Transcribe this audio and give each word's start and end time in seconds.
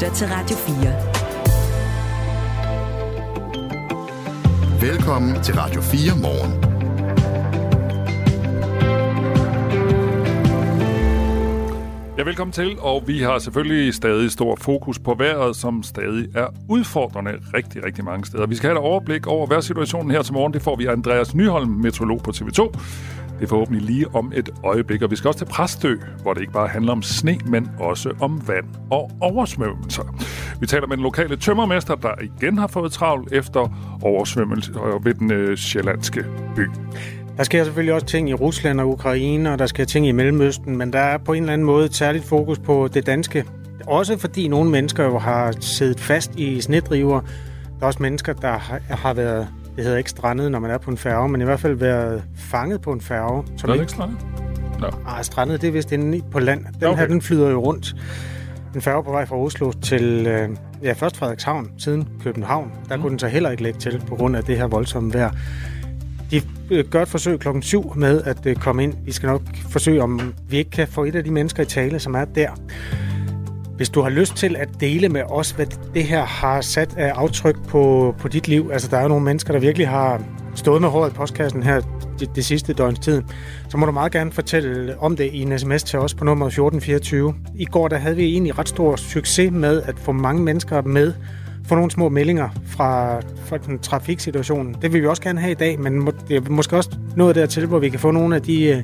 lytter 0.00 0.14
til 0.14 0.28
Radio 0.30 0.56
4. 0.56 0.76
Velkommen 4.90 5.42
til 5.42 5.54
Radio 5.54 5.80
4 5.80 6.16
morgen. 6.22 6.64
Ja, 12.18 12.22
velkommen 12.22 12.52
til, 12.52 12.76
og 12.78 13.02
vi 13.06 13.18
har 13.18 13.38
selvfølgelig 13.38 13.94
stadig 13.94 14.30
stor 14.30 14.56
fokus 14.56 14.98
på 14.98 15.14
vejret, 15.14 15.56
som 15.56 15.82
stadig 15.82 16.28
er 16.34 16.46
udfordrende 16.68 17.32
rigtig, 17.54 17.84
rigtig 17.84 18.04
mange 18.04 18.26
steder. 18.26 18.46
Vi 18.46 18.54
skal 18.54 18.70
have 18.70 18.78
et 18.78 18.84
overblik 18.84 19.26
over 19.26 19.46
vejrsituationen 19.46 20.10
her 20.10 20.22
til 20.22 20.34
morgen. 20.34 20.54
Det 20.54 20.62
får 20.62 20.76
vi 20.76 20.86
af 20.86 20.92
Andreas 20.92 21.34
Nyholm, 21.34 21.70
meteorolog 21.70 22.22
på 22.22 22.30
TV2. 22.30 22.78
Det 23.40 23.46
er 23.46 23.48
forhåbentlig 23.48 23.82
lige 23.82 24.14
om 24.14 24.32
et 24.34 24.50
øjeblik, 24.64 25.02
og 25.02 25.10
vi 25.10 25.16
skal 25.16 25.28
også 25.28 25.38
til 25.38 25.44
Præstø, 25.44 25.94
hvor 26.22 26.34
det 26.34 26.40
ikke 26.40 26.52
bare 26.52 26.68
handler 26.68 26.92
om 26.92 27.02
sne, 27.02 27.38
men 27.46 27.70
også 27.78 28.12
om 28.20 28.48
vand 28.48 28.64
og 28.90 29.10
oversvømmelser. 29.20 30.02
Vi 30.60 30.66
taler 30.66 30.86
med 30.86 30.96
den 30.96 31.02
lokale 31.02 31.36
tømmermester, 31.36 31.94
der 31.94 32.10
igen 32.22 32.58
har 32.58 32.66
fået 32.66 32.92
travlt 32.92 33.32
efter 33.32 33.72
oversvømmelse 34.02 34.72
ved 35.02 35.14
den 35.14 35.32
øh, 35.32 35.56
sjællandske 35.56 36.24
by. 36.56 36.70
Der 37.36 37.42
sker 37.42 37.64
selvfølgelig 37.64 37.94
også 37.94 38.06
ting 38.06 38.30
i 38.30 38.34
Rusland 38.34 38.80
og 38.80 38.88
Ukraine, 38.88 39.52
og 39.52 39.58
der 39.58 39.66
sker 39.66 39.84
ting 39.84 40.06
i 40.06 40.12
Mellemøsten, 40.12 40.76
men 40.76 40.92
der 40.92 40.98
er 40.98 41.18
på 41.18 41.32
en 41.32 41.42
eller 41.42 41.52
anden 41.52 41.66
måde 41.66 41.86
et 41.86 41.94
særligt 41.94 42.24
fokus 42.24 42.58
på 42.58 42.88
det 42.94 43.06
danske. 43.06 43.44
Også 43.86 44.18
fordi 44.18 44.48
nogle 44.48 44.70
mennesker 44.70 45.04
jo 45.04 45.18
har 45.18 45.54
siddet 45.60 46.00
fast 46.00 46.36
i 46.36 46.60
snedriver. 46.60 47.20
Der 47.20 47.82
er 47.82 47.86
også 47.86 48.02
mennesker, 48.02 48.32
der 48.32 48.58
har 48.90 49.14
været, 49.14 49.48
det 49.80 49.86
hedder 49.86 49.98
ikke 49.98 50.10
strandet, 50.10 50.50
når 50.50 50.58
man 50.58 50.70
er 50.70 50.78
på 50.78 50.90
en 50.90 50.96
færge, 50.96 51.28
men 51.28 51.40
i 51.40 51.44
hvert 51.44 51.60
fald 51.60 51.74
været 51.74 52.22
fanget 52.36 52.80
på 52.80 52.92
en 52.92 53.00
færge. 53.00 53.44
Som 53.56 53.70
er 53.70 53.74
det 53.74 53.80
ikke 53.80 53.92
strandet? 53.92 54.18
No. 54.80 54.88
Ah, 55.06 55.24
strandet, 55.24 55.60
det 55.60 55.68
er 55.68 55.72
vist 55.72 55.92
inde 55.92 56.22
på 56.30 56.38
land. 56.38 56.64
Den 56.80 56.84
okay. 56.84 56.98
her, 56.98 57.06
den 57.06 57.22
flyder 57.22 57.50
jo 57.50 57.60
rundt. 57.60 57.96
En 58.74 58.80
færge 58.80 59.04
på 59.04 59.10
vej 59.10 59.26
fra 59.26 59.36
Oslo 59.36 59.72
til, 59.72 60.26
øh, 60.26 60.48
ja, 60.82 60.92
først 60.92 61.16
Frederikshavn, 61.16 61.70
siden 61.78 62.08
København. 62.22 62.72
Der 62.88 62.96
mm. 62.96 63.02
kunne 63.02 63.10
den 63.10 63.18
så 63.18 63.28
heller 63.28 63.50
ikke 63.50 63.62
lægge 63.62 63.78
til, 63.78 64.02
på 64.08 64.16
grund 64.16 64.36
af 64.36 64.44
det 64.44 64.56
her 64.56 64.66
voldsomme 64.66 65.14
vejr. 65.14 65.30
De 66.30 66.42
øh, 66.70 66.84
gør 66.84 67.02
et 67.02 67.08
forsøg 67.08 67.38
klokken 67.38 67.62
7 67.62 67.92
med 67.96 68.22
at 68.22 68.46
øh, 68.46 68.56
komme 68.56 68.82
ind. 68.82 68.94
Vi 69.04 69.12
skal 69.12 69.26
nok 69.26 69.42
forsøge, 69.70 70.02
om 70.02 70.34
vi 70.48 70.56
ikke 70.56 70.70
kan 70.70 70.88
få 70.88 71.04
et 71.04 71.14
af 71.14 71.24
de 71.24 71.30
mennesker 71.30 71.62
i 71.62 71.66
tale, 71.66 71.98
som 71.98 72.14
er 72.14 72.24
der. 72.24 72.50
Hvis 73.80 73.88
du 73.88 74.00
har 74.00 74.10
lyst 74.10 74.36
til 74.36 74.56
at 74.56 74.68
dele 74.80 75.08
med 75.08 75.22
os, 75.28 75.50
hvad 75.50 75.66
det 75.94 76.04
her 76.04 76.24
har 76.24 76.60
sat 76.60 76.96
af 76.96 77.08
aftryk 77.08 77.68
på, 77.68 78.14
på 78.18 78.28
dit 78.28 78.48
liv, 78.48 78.70
altså 78.72 78.88
der 78.88 78.96
er 78.96 79.02
jo 79.02 79.08
nogle 79.08 79.24
mennesker, 79.24 79.52
der 79.52 79.60
virkelig 79.60 79.88
har 79.88 80.22
stået 80.54 80.80
med 80.80 80.88
håret 80.88 81.10
i 81.10 81.14
postkassen 81.14 81.62
her 81.62 81.80
det, 82.18 82.36
det 82.36 82.44
sidste 82.44 82.72
døgns 82.72 82.98
tid, 82.98 83.22
så 83.68 83.76
må 83.76 83.86
du 83.86 83.92
meget 83.92 84.12
gerne 84.12 84.32
fortælle 84.32 84.98
om 84.98 85.16
det 85.16 85.30
i 85.32 85.42
en 85.42 85.58
sms 85.58 85.82
til 85.82 85.98
os 85.98 86.14
på 86.14 86.24
nummer 86.24 86.46
1424. 86.46 87.34
I 87.54 87.64
går 87.64 87.88
der 87.88 87.96
havde 87.96 88.16
vi 88.16 88.24
egentlig 88.24 88.58
ret 88.58 88.68
stor 88.68 88.96
succes 88.96 89.52
med 89.52 89.82
at 89.82 89.98
få 89.98 90.12
mange 90.12 90.42
mennesker 90.42 90.82
med 90.82 91.12
få 91.68 91.74
nogle 91.74 91.90
små 91.90 92.08
meldinger 92.08 92.48
fra, 92.66 93.20
fra 93.20 93.58
den 93.58 93.78
trafiksituationen. 93.78 94.76
Det 94.82 94.92
vil 94.92 95.02
vi 95.02 95.06
også 95.06 95.22
gerne 95.22 95.40
have 95.40 95.52
i 95.52 95.54
dag, 95.54 95.80
men 95.80 95.98
må, 95.98 96.12
det 96.28 96.36
er 96.36 96.50
måske 96.50 96.76
også 96.76 96.90
noget 97.16 97.34
dertil, 97.34 97.66
hvor 97.66 97.78
vi 97.78 97.88
kan 97.88 98.00
få 98.00 98.10
nogle 98.10 98.36
af 98.36 98.42
de 98.42 98.64
øh, 98.64 98.82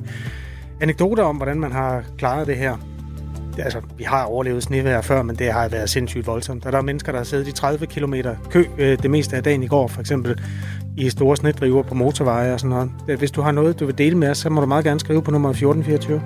anekdoter 0.80 1.22
om, 1.22 1.36
hvordan 1.36 1.60
man 1.60 1.72
har 1.72 2.04
klaret 2.18 2.46
det 2.46 2.56
her. 2.56 2.95
Det, 3.56 3.62
altså, 3.62 3.80
vi 3.98 4.04
har 4.04 4.24
overlevet 4.24 4.62
snevejr 4.62 5.00
før, 5.00 5.22
men 5.22 5.36
det 5.36 5.52
har 5.52 5.68
været 5.68 5.90
sindssygt 5.90 6.26
voldsomt. 6.26 6.64
Der 6.64 6.70
er 6.70 6.82
mennesker, 6.82 7.12
der 7.12 7.18
har 7.18 7.24
siddet 7.24 7.48
i 7.48 7.52
30 7.52 7.86
km 7.86 8.14
kø 8.50 8.64
uh, 8.72 8.78
det 8.78 9.10
meste 9.10 9.36
af 9.36 9.42
dagen 9.42 9.62
i 9.62 9.66
går, 9.66 9.88
for 9.88 10.00
eksempel 10.00 10.40
i 10.96 11.10
store 11.10 11.36
snedriver 11.36 11.82
på 11.82 11.94
motorveje 11.94 12.52
og 12.52 12.60
sådan 12.60 12.90
noget. 13.06 13.18
Hvis 13.18 13.30
du 13.30 13.42
har 13.42 13.52
noget, 13.52 13.80
du 13.80 13.86
vil 13.86 13.98
dele 13.98 14.18
med 14.18 14.28
os, 14.28 14.38
så 14.38 14.50
må 14.50 14.60
du 14.60 14.66
meget 14.66 14.84
gerne 14.84 15.00
skrive 15.00 15.22
på 15.22 15.30
nummer 15.30 15.50
1424. 15.50 16.22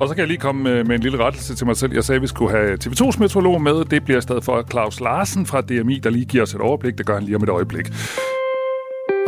Og 0.00 0.08
så 0.08 0.14
kan 0.14 0.20
jeg 0.20 0.28
lige 0.28 0.38
komme 0.38 0.84
med 0.84 0.94
en 0.94 1.00
lille 1.00 1.18
rettelse 1.18 1.54
til 1.54 1.66
mig 1.66 1.76
selv. 1.76 1.94
Jeg 1.94 2.04
sagde, 2.04 2.16
at 2.16 2.22
vi 2.22 2.26
skulle 2.26 2.50
have 2.50 2.78
TV2's 2.84 3.18
meteorolog 3.18 3.62
med. 3.62 3.84
Det 3.84 4.04
bliver 4.04 4.18
i 4.18 4.22
stedet 4.22 4.44
for 4.44 4.64
Claus 4.70 5.00
Larsen 5.00 5.46
fra 5.46 5.60
DMI, 5.60 5.98
der 5.98 6.10
lige 6.10 6.24
giver 6.24 6.42
os 6.42 6.54
et 6.54 6.60
overblik. 6.60 6.98
Det 6.98 7.06
gør 7.06 7.14
han 7.14 7.22
lige 7.22 7.36
om 7.36 7.42
et 7.42 7.48
øjeblik. 7.48 7.86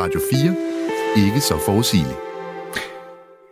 Radio 0.00 0.20
4. 0.32 1.26
Ikke 1.26 1.40
så 1.40 1.54
forudsigeligt. 1.66 2.31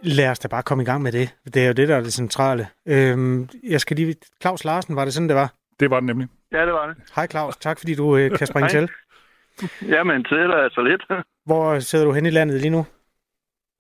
Lad 0.03 0.31
os 0.31 0.39
da 0.39 0.49
bare 0.49 0.63
komme 0.63 0.83
i 0.83 0.87
gang 0.87 1.03
med 1.03 1.13
det. 1.13 1.35
Det 1.55 1.63
er 1.63 1.67
jo 1.67 1.73
det, 1.73 1.89
der 1.89 1.97
er 1.97 2.01
det 2.01 2.13
centrale. 2.13 2.67
Øhm, 2.89 3.49
jeg 3.69 3.81
skal 3.81 3.97
lige... 3.97 4.15
Claus 4.43 4.65
Larsen, 4.65 4.97
var 4.97 5.05
det 5.05 5.15
sådan, 5.15 5.29
det 5.29 5.37
var? 5.37 5.53
Det 5.81 5.91
var 5.91 6.01
det 6.01 6.07
nemlig. 6.07 6.29
Ja, 6.53 6.67
det 6.67 6.73
var 6.73 6.87
det. 6.87 6.97
Hej 7.17 7.27
Claus, 7.27 7.57
tak 7.57 7.79
fordi 7.79 7.95
du 7.95 8.17
øh, 8.17 8.39
kan 8.39 8.47
springe 8.47 8.69
til. 8.77 8.89
Jamen, 9.83 10.23
det 10.23 10.33
er 10.33 10.65
altså 10.65 10.83
lidt. 10.83 11.03
Hvor 11.49 11.79
sidder 11.79 12.05
du 12.05 12.13
hen 12.13 12.27
i 12.27 12.31
landet 12.31 12.61
lige 12.61 12.71
nu? 12.71 12.87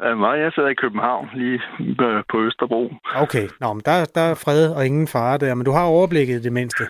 Mig, 0.01 0.39
jeg 0.39 0.53
sidder 0.53 0.69
i 0.69 0.75
København, 0.75 1.29
lige 1.35 1.61
på 2.31 2.41
Østerbro. 2.43 2.93
Okay, 3.15 3.49
Nå, 3.61 3.73
men 3.73 3.83
der, 3.85 4.05
der 4.15 4.21
er 4.21 4.35
fred 4.35 4.73
og 4.75 4.87
ingen 4.87 5.07
fare 5.09 5.39
der, 5.39 5.55
men 5.55 5.65
du 5.65 5.71
har 5.71 5.85
overblikket 5.85 6.45
det 6.45 6.53
mindste. 6.53 6.85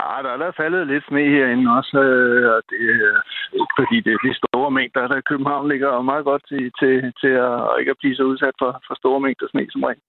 Ja, 0.00 0.22
der 0.24 0.30
er 0.32 0.36
der 0.36 0.58
faldet 0.62 0.86
lidt 0.86 1.04
sne 1.04 1.24
herinde 1.34 1.72
også, 1.78 1.98
øh, 1.98 2.54
og 2.54 2.62
det 2.70 2.80
er 2.90 3.16
ikke 3.60 3.74
fordi 3.80 3.96
det 4.04 4.12
er 4.12 4.20
de 4.26 4.34
store 4.40 4.70
mængder, 4.70 5.08
der 5.08 5.20
København 5.30 5.68
ligger 5.68 6.02
meget 6.02 6.24
godt 6.24 6.42
til, 6.48 6.72
til, 6.80 6.94
til 7.20 7.32
at 7.48 7.54
ikke 7.78 7.90
at 7.90 8.00
blive 8.00 8.16
så 8.16 8.22
udsat 8.22 8.54
for, 8.58 8.70
for 8.86 8.94
store 8.94 9.20
mængder 9.20 9.46
sne 9.48 9.66
som 9.70 9.84
regel. 9.84 10.02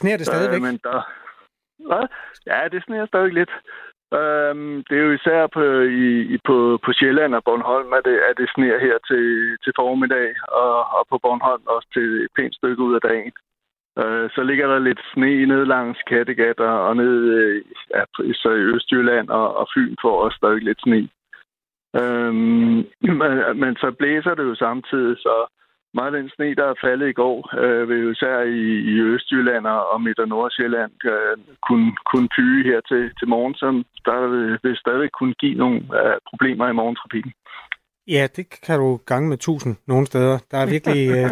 Sneer 0.00 0.16
det 0.16 0.26
stadigvæk? 0.26 0.60
Øh, 0.60 0.66
men 0.66 0.76
der, 0.86 0.98
hvad? 1.88 2.04
Ja, 2.46 2.60
det 2.72 2.84
sneer 2.84 3.06
stadig 3.06 3.32
lidt. 3.32 3.52
Øhm, 4.18 4.76
det 4.88 4.94
er 4.98 5.04
jo 5.06 5.12
især 5.18 5.46
på, 5.56 5.62
i, 6.34 6.38
på, 6.48 6.56
på 6.84 6.90
Sjælland 6.98 7.34
og 7.34 7.42
Bornholm, 7.44 7.92
at 7.98 8.04
det, 8.08 8.16
at 8.28 8.34
det 8.40 8.48
sneer 8.54 8.78
her 8.86 8.96
til, 9.08 9.26
til 9.64 9.72
formiddag, 9.80 10.28
og, 10.62 10.74
og 10.96 11.02
på 11.10 11.16
Bornholm 11.22 11.64
også 11.66 11.88
til 11.96 12.06
et 12.24 12.30
pænt 12.36 12.54
stykke 12.54 12.82
ud 12.82 12.94
af 12.94 13.02
dagen. 13.10 13.32
Øh, 14.02 14.30
så 14.34 14.42
ligger 14.42 14.66
der 14.66 14.78
lidt 14.78 15.00
sne 15.12 15.46
ned 15.46 15.64
langs 15.66 15.98
Kattegat 16.08 16.60
og, 16.60 16.86
og 16.88 16.96
ned 16.96 17.14
øh, 17.36 17.64
ja, 17.94 18.02
så 18.32 18.50
i 18.50 18.68
Østjylland 18.74 19.28
og, 19.28 19.56
og 19.56 19.68
Fyn 19.74 19.94
får 20.02 20.22
også 20.24 20.36
stadig 20.36 20.62
lidt 20.62 20.80
sne. 20.80 21.08
Øhm, 22.00 22.76
men, 23.20 23.32
men 23.62 23.76
så 23.76 23.94
blæser 23.98 24.34
det 24.34 24.44
jo 24.44 24.54
samtidig, 24.54 25.16
så 25.16 25.34
meget 25.94 26.14
af 26.14 26.20
den 26.20 26.30
sne, 26.36 26.54
der 26.54 26.66
er 26.68 26.82
faldet 26.84 27.08
i 27.08 27.18
går, 27.22 27.38
øh, 27.62 27.88
vil 27.88 28.02
jo 28.04 28.10
især 28.10 28.40
i, 28.40 28.64
i 28.92 28.94
Østjylland 29.00 29.66
og 29.66 30.00
Midt- 30.00 30.18
og 30.18 30.28
Nordsjælland 30.28 30.92
øh, 31.04 31.36
kunne, 31.66 31.90
kunne 32.10 32.28
pyge 32.36 32.64
her 32.70 32.80
til, 32.80 33.02
til 33.18 33.28
morgen, 33.28 33.54
som 33.54 33.84
der 34.04 34.26
vil, 34.26 34.58
vil 34.62 34.76
stadig 34.76 35.10
kunne 35.12 35.34
give 35.34 35.54
nogle 35.54 35.76
øh, 36.00 36.16
problemer 36.30 36.68
i 36.68 36.78
morgentrafikken. 36.80 37.32
Ja, 38.08 38.26
det 38.36 38.60
kan 38.66 38.78
du 38.78 39.00
gange 39.06 39.28
med 39.28 39.36
tusind 39.36 39.76
nogle 39.86 40.06
steder. 40.06 40.38
Der 40.50 40.58
er 40.58 40.66
virkelig... 40.66 41.08
øh, 41.08 41.30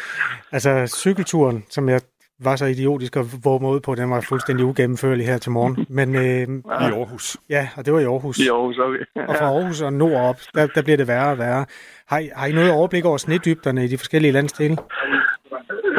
altså, 0.52 0.86
cykelturen, 0.86 1.64
som 1.70 1.88
jeg 1.88 2.00
var 2.40 2.56
så 2.56 2.64
idiotisk 2.64 3.16
at 3.16 3.44
våge 3.44 3.74
ud 3.74 3.80
på, 3.80 3.94
den 3.94 4.10
var 4.10 4.20
fuldstændig 4.20 4.64
ugennemførlig 4.66 5.26
her 5.26 5.38
til 5.38 5.52
morgen. 5.52 5.86
Men, 5.88 6.14
øh, 6.14 6.22
I 6.22 6.92
Aarhus. 6.94 7.36
Ja, 7.50 7.68
og 7.76 7.84
det 7.84 7.92
var 7.92 8.00
i 8.00 8.04
Aarhus. 8.04 8.38
I 8.38 8.48
Aarhus, 8.48 8.78
okay. 8.78 8.98
Ja. 9.16 9.26
Og 9.26 9.36
fra 9.36 9.44
Aarhus 9.44 9.80
og 9.80 9.92
nordop, 9.92 10.40
der, 10.54 10.66
der 10.66 10.82
bliver 10.82 10.96
det 10.96 11.08
værre 11.08 11.30
og 11.30 11.38
værre. 11.38 11.66
Har 12.06 12.18
I, 12.18 12.30
har 12.36 12.46
I 12.46 12.52
noget 12.52 12.70
overblik 12.70 13.04
over 13.04 13.16
snedybderne 13.16 13.84
i 13.84 13.88
de 13.88 13.98
forskellige 13.98 14.32
landsdele? 14.32 14.76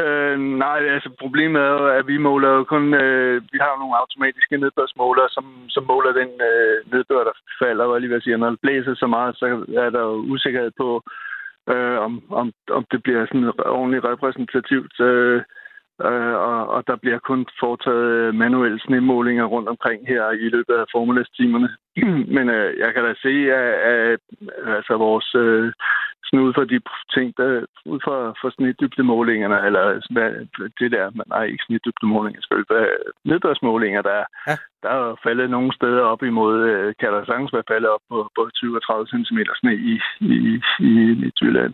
Øh, 0.09 0.39
nej, 0.65 0.79
altså 0.95 1.09
problemet 1.19 1.61
er 1.61 1.71
jo, 1.77 1.87
at 1.99 2.07
vi 2.07 2.17
måler 2.17 2.49
jo 2.49 2.63
kun, 2.63 2.93
øh, 2.93 3.35
vi 3.53 3.57
har 3.61 3.79
nogle 3.79 3.99
automatiske 4.01 4.57
nedbørsmåler, 4.57 5.25
som, 5.29 5.45
som 5.69 5.83
måler 5.91 6.11
den 6.21 6.31
øh, 6.49 6.75
nedbør, 6.93 7.23
der 7.29 7.35
falder, 7.61 7.85
og 7.85 8.01
lige 8.01 8.09
vil 8.09 8.21
sige, 8.21 8.37
når 8.37 8.49
det 8.49 8.59
blæser 8.61 8.95
så 8.95 9.07
meget, 9.07 9.35
så 9.35 9.45
er 9.85 9.89
der 9.89 10.01
jo 10.01 10.13
usikkerhed 10.33 10.71
på, 10.77 10.89
øh, 11.71 11.97
om, 12.07 12.13
om, 12.41 12.47
om 12.71 12.85
det 12.91 13.03
bliver 13.03 13.25
sådan 13.25 13.51
ordentligt 13.79 14.05
repræsentativt. 14.05 14.99
Øh, 14.99 15.41
Øh, 16.07 16.35
og, 16.49 16.67
og 16.75 16.87
der 16.87 16.95
bliver 16.95 17.19
kun 17.19 17.45
foretaget 17.59 18.09
øh, 18.19 18.33
manuelle 18.33 18.79
snemålinger 18.79 19.45
rundt 19.45 19.69
omkring 19.69 20.07
her 20.07 20.31
i 20.31 20.49
løbet 20.55 20.73
af 20.73 20.85
formiddagstimerne. 20.91 21.69
Men 22.35 22.49
øh, 22.49 22.79
jeg 22.79 22.93
kan 22.93 23.03
da 23.03 23.13
se, 23.21 23.33
at, 23.61 23.73
at 23.93 24.19
altså 24.77 24.93
vores 24.97 25.35
øh, 25.35 25.73
sådan 26.29 26.45
ud 26.47 26.53
fra 26.53 26.65
de 26.65 26.79
ting, 27.15 27.27
der 27.37 27.65
ud 27.85 27.99
fra, 28.05 28.17
fra 28.41 28.49
snitdybdemålingerne, 28.55 29.57
eller 29.67 29.83
hvad, 30.13 30.29
det 30.79 30.91
der, 30.91 31.05
nej, 31.27 31.43
ikke 31.43 31.63
snitdybdemålinger, 31.67 32.41
skal 32.41 32.65
være 32.69 32.89
nedbørsmålinger, 33.25 34.01
der, 34.01 34.19
ja. 34.47 34.55
der 34.83 34.89
er 34.89 35.15
faldet 35.25 35.49
nogle 35.49 35.71
steder 35.79 36.03
op 36.13 36.23
imod, 36.23 36.55
øh, 36.71 36.93
kan 36.99 37.13
der 37.13 37.25
sagtens 37.25 37.53
være 37.53 37.71
faldet 37.71 37.89
op 37.89 38.03
på, 38.09 38.17
på 38.35 38.41
20-30 38.57 39.05
cm 39.13 39.39
sne 39.59 39.73
i, 39.91 39.93
i, 40.19 40.61
i 40.79 40.91
Midtjylland 41.21 41.73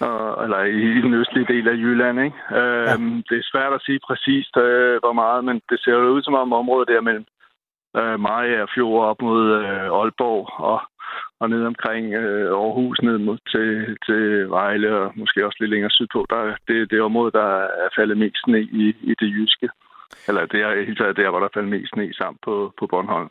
og, 0.00 0.44
eller 0.44 0.60
i 0.64 1.00
den 1.04 1.14
østlige 1.14 1.50
del 1.52 1.68
af 1.68 1.80
Jylland. 1.84 2.20
Ikke? 2.20 2.36
Ja. 2.50 2.94
Øhm, 2.94 3.22
det 3.28 3.36
er 3.38 3.50
svært 3.52 3.72
at 3.72 3.82
sige 3.86 4.00
præcist, 4.06 4.56
øh, 4.56 4.98
hvor 5.02 5.12
meget, 5.12 5.44
men 5.44 5.60
det 5.70 5.78
ser 5.80 5.92
jo 5.92 6.14
ud 6.16 6.22
som 6.22 6.34
om 6.34 6.52
området 6.52 6.88
der 6.88 7.00
mellem 7.00 7.26
øh, 7.96 8.20
Maja 8.20 8.62
og 8.62 8.68
Fjord 8.74 9.04
op 9.10 9.22
mod 9.22 9.42
øh, 9.60 9.88
Aalborg 9.98 10.44
og, 10.70 10.80
og 11.40 11.50
ned 11.50 11.62
omkring 11.72 12.04
øh, 12.14 12.46
Aarhus, 12.62 13.02
ned 13.02 13.18
mod, 13.18 13.38
til, 13.52 13.68
til 14.06 14.50
Vejle 14.56 14.90
og 15.00 15.12
måske 15.16 15.46
også 15.46 15.58
lidt 15.60 15.70
længere 15.70 15.90
sydpå. 15.90 16.26
Der, 16.30 16.56
det, 16.68 16.90
det 16.90 17.00
område, 17.00 17.32
der 17.32 17.48
er 17.84 17.88
faldet 17.98 18.18
mest 18.18 18.46
ned 18.46 18.66
i, 18.82 18.84
i 19.10 19.14
det 19.20 19.30
jyske. 19.36 19.68
Eller 20.28 20.46
det 20.46 20.60
er 20.60 20.86
helt 20.86 20.98
taget 20.98 21.16
der, 21.16 21.30
hvor 21.30 21.38
der 21.38 21.46
er 21.46 21.54
faldet 21.54 21.70
mest 21.70 21.96
ned 21.96 22.12
sammen 22.12 22.38
på, 22.44 22.72
på 22.78 22.86
Bornholm. 22.86 23.30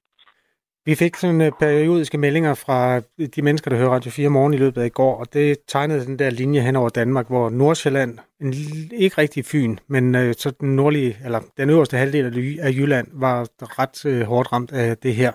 Vi 0.85 0.95
fik 0.95 1.15
sådan 1.15 1.41
øh, 1.41 1.51
periodiske 1.59 2.17
meldinger 2.17 2.53
fra 2.65 2.99
de 3.35 3.41
mennesker, 3.41 3.71
der 3.71 3.77
hører 3.77 3.89
Radio 3.89 4.11
4 4.11 4.29
morgen 4.29 4.53
i 4.53 4.57
løbet 4.57 4.81
af 4.81 4.85
i 4.85 4.89
går, 4.89 5.19
og 5.19 5.33
det 5.33 5.57
tegnede 5.67 6.05
den 6.05 6.19
der 6.19 6.29
linje 6.29 6.61
hen 6.61 6.75
over 6.75 6.89
Danmark, 6.89 7.27
hvor 7.27 7.49
Nordsjælland, 7.49 8.17
en, 8.41 8.53
ikke 8.93 9.17
rigtig 9.17 9.45
Fyn, 9.45 9.77
men 9.87 10.15
øh, 10.15 10.33
så 10.37 10.51
den 10.59 10.75
nordlige, 10.75 11.17
eller 11.25 11.39
den 11.57 11.69
øverste 11.69 11.97
halvdel 11.97 12.59
af 12.61 12.71
Jylland, 12.71 13.07
var 13.13 13.47
ret 13.79 14.05
øh, 14.05 14.21
hårdt 14.21 14.51
ramt 14.53 14.71
af 14.71 14.97
det 14.97 15.15
her. 15.15 15.31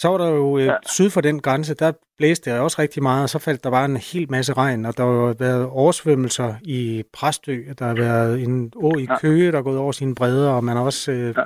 Så 0.00 0.08
var 0.08 0.18
der 0.18 0.28
jo 0.28 0.56
uh, 0.56 0.64
ja. 0.64 0.76
syd 0.86 1.10
for 1.10 1.20
den 1.20 1.40
grænse, 1.40 1.74
der 1.74 1.92
blæste 2.18 2.50
det 2.50 2.60
også 2.60 2.82
rigtig 2.82 3.02
meget, 3.02 3.22
og 3.22 3.28
så 3.28 3.38
faldt 3.38 3.64
der 3.64 3.70
bare 3.70 3.84
en 3.84 3.96
hel 3.96 4.30
masse 4.30 4.52
regn, 4.52 4.86
og 4.86 4.96
der 4.96 5.04
har 5.04 5.34
været 5.38 5.66
oversvømmelser 5.66 6.54
i 6.62 7.02
Præstø, 7.12 7.56
der 7.78 7.84
har 7.84 7.94
været 7.94 8.42
en 8.42 8.72
å 8.76 8.92
i 8.98 9.08
Køge, 9.20 9.52
der 9.52 9.58
er 9.58 9.62
gået 9.62 9.78
over 9.78 9.92
sine 9.92 10.14
bredder, 10.14 10.50
og 10.50 10.64
man 10.64 10.76
har 10.76 10.84
også... 10.84 11.12
Ja 11.12 11.44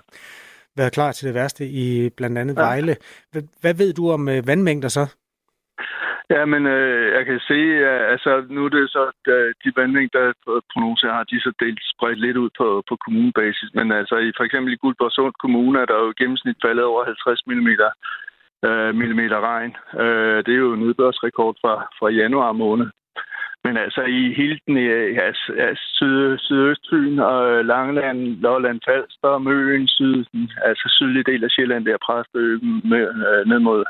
været 0.76 0.93
klar 0.93 1.12
til 1.12 1.26
det 1.26 1.34
værste 1.34 1.64
i 1.66 2.10
blandt 2.16 2.38
andet 2.38 2.56
ja. 2.56 2.62
Vejle. 2.62 2.96
Hvad 3.60 3.75
ved 3.75 3.93
du 3.93 4.10
om 4.10 4.28
øh, 4.28 4.46
vandmængder 4.46 4.88
så? 4.88 5.05
Ja, 6.31 6.44
men 6.44 6.66
øh, 6.66 7.12
jeg 7.16 7.25
kan 7.26 7.40
se, 7.50 7.60
at 7.93 8.00
altså, 8.14 8.31
nu 8.55 8.64
er 8.64 8.69
det 8.69 8.90
så, 8.90 9.02
at 9.12 9.25
øh, 9.37 9.55
de 9.64 9.72
vandmængder 9.76 10.32
prognoser 10.72 11.10
har 11.19 11.25
de 11.25 11.40
så 11.40 11.52
delt 11.60 11.82
spredt 11.94 12.20
lidt 12.20 12.37
ud 12.37 12.50
på, 12.58 12.82
på 12.88 12.94
kommunebasis. 13.05 13.70
Men 13.75 13.93
altså, 13.93 14.16
i, 14.16 14.32
for 14.37 14.44
eksempel 14.44 14.72
i 14.72 14.81
Guldborgsund 14.82 15.34
Kommune 15.43 15.81
er 15.81 15.87
der 15.87 15.98
jo 16.02 16.10
i 16.10 16.19
gennemsnit 16.20 16.56
faldet 16.64 16.84
over 16.84 17.05
50 17.05 17.46
mm 17.46 17.70
øh, 18.64 18.94
millimeter 18.94 19.40
regn. 19.40 19.76
Øh, 20.00 20.38
det 20.44 20.52
er 20.54 20.62
jo 20.66 20.72
en 20.72 20.80
nedbørsrekord 20.80 21.54
fra, 21.62 21.74
fra 21.98 22.08
januar 22.08 22.52
måned. 22.52 22.86
Men 23.64 23.76
altså 23.76 24.02
i 24.02 24.34
hele 24.34 24.58
den 24.66 24.76
ja, 24.76 25.30
ja, 25.60 25.74
syd, 25.74 26.38
sydøstfyn 26.38 27.18
og 27.18 27.50
øh, 27.50 27.66
Langeland, 27.66 28.20
Lolland, 28.40 28.80
Falster, 28.88 29.38
Møen, 29.38 29.88
syd, 29.88 30.24
altså 30.64 30.86
sydlige 30.98 31.28
del 31.30 31.44
af 31.44 31.50
Sjælland, 31.50 31.84
der 31.84 32.04
Præstø, 32.06 32.58
med, 32.90 33.04
øh, 33.28 33.46
ned 33.50 33.58
mod, 33.58 33.84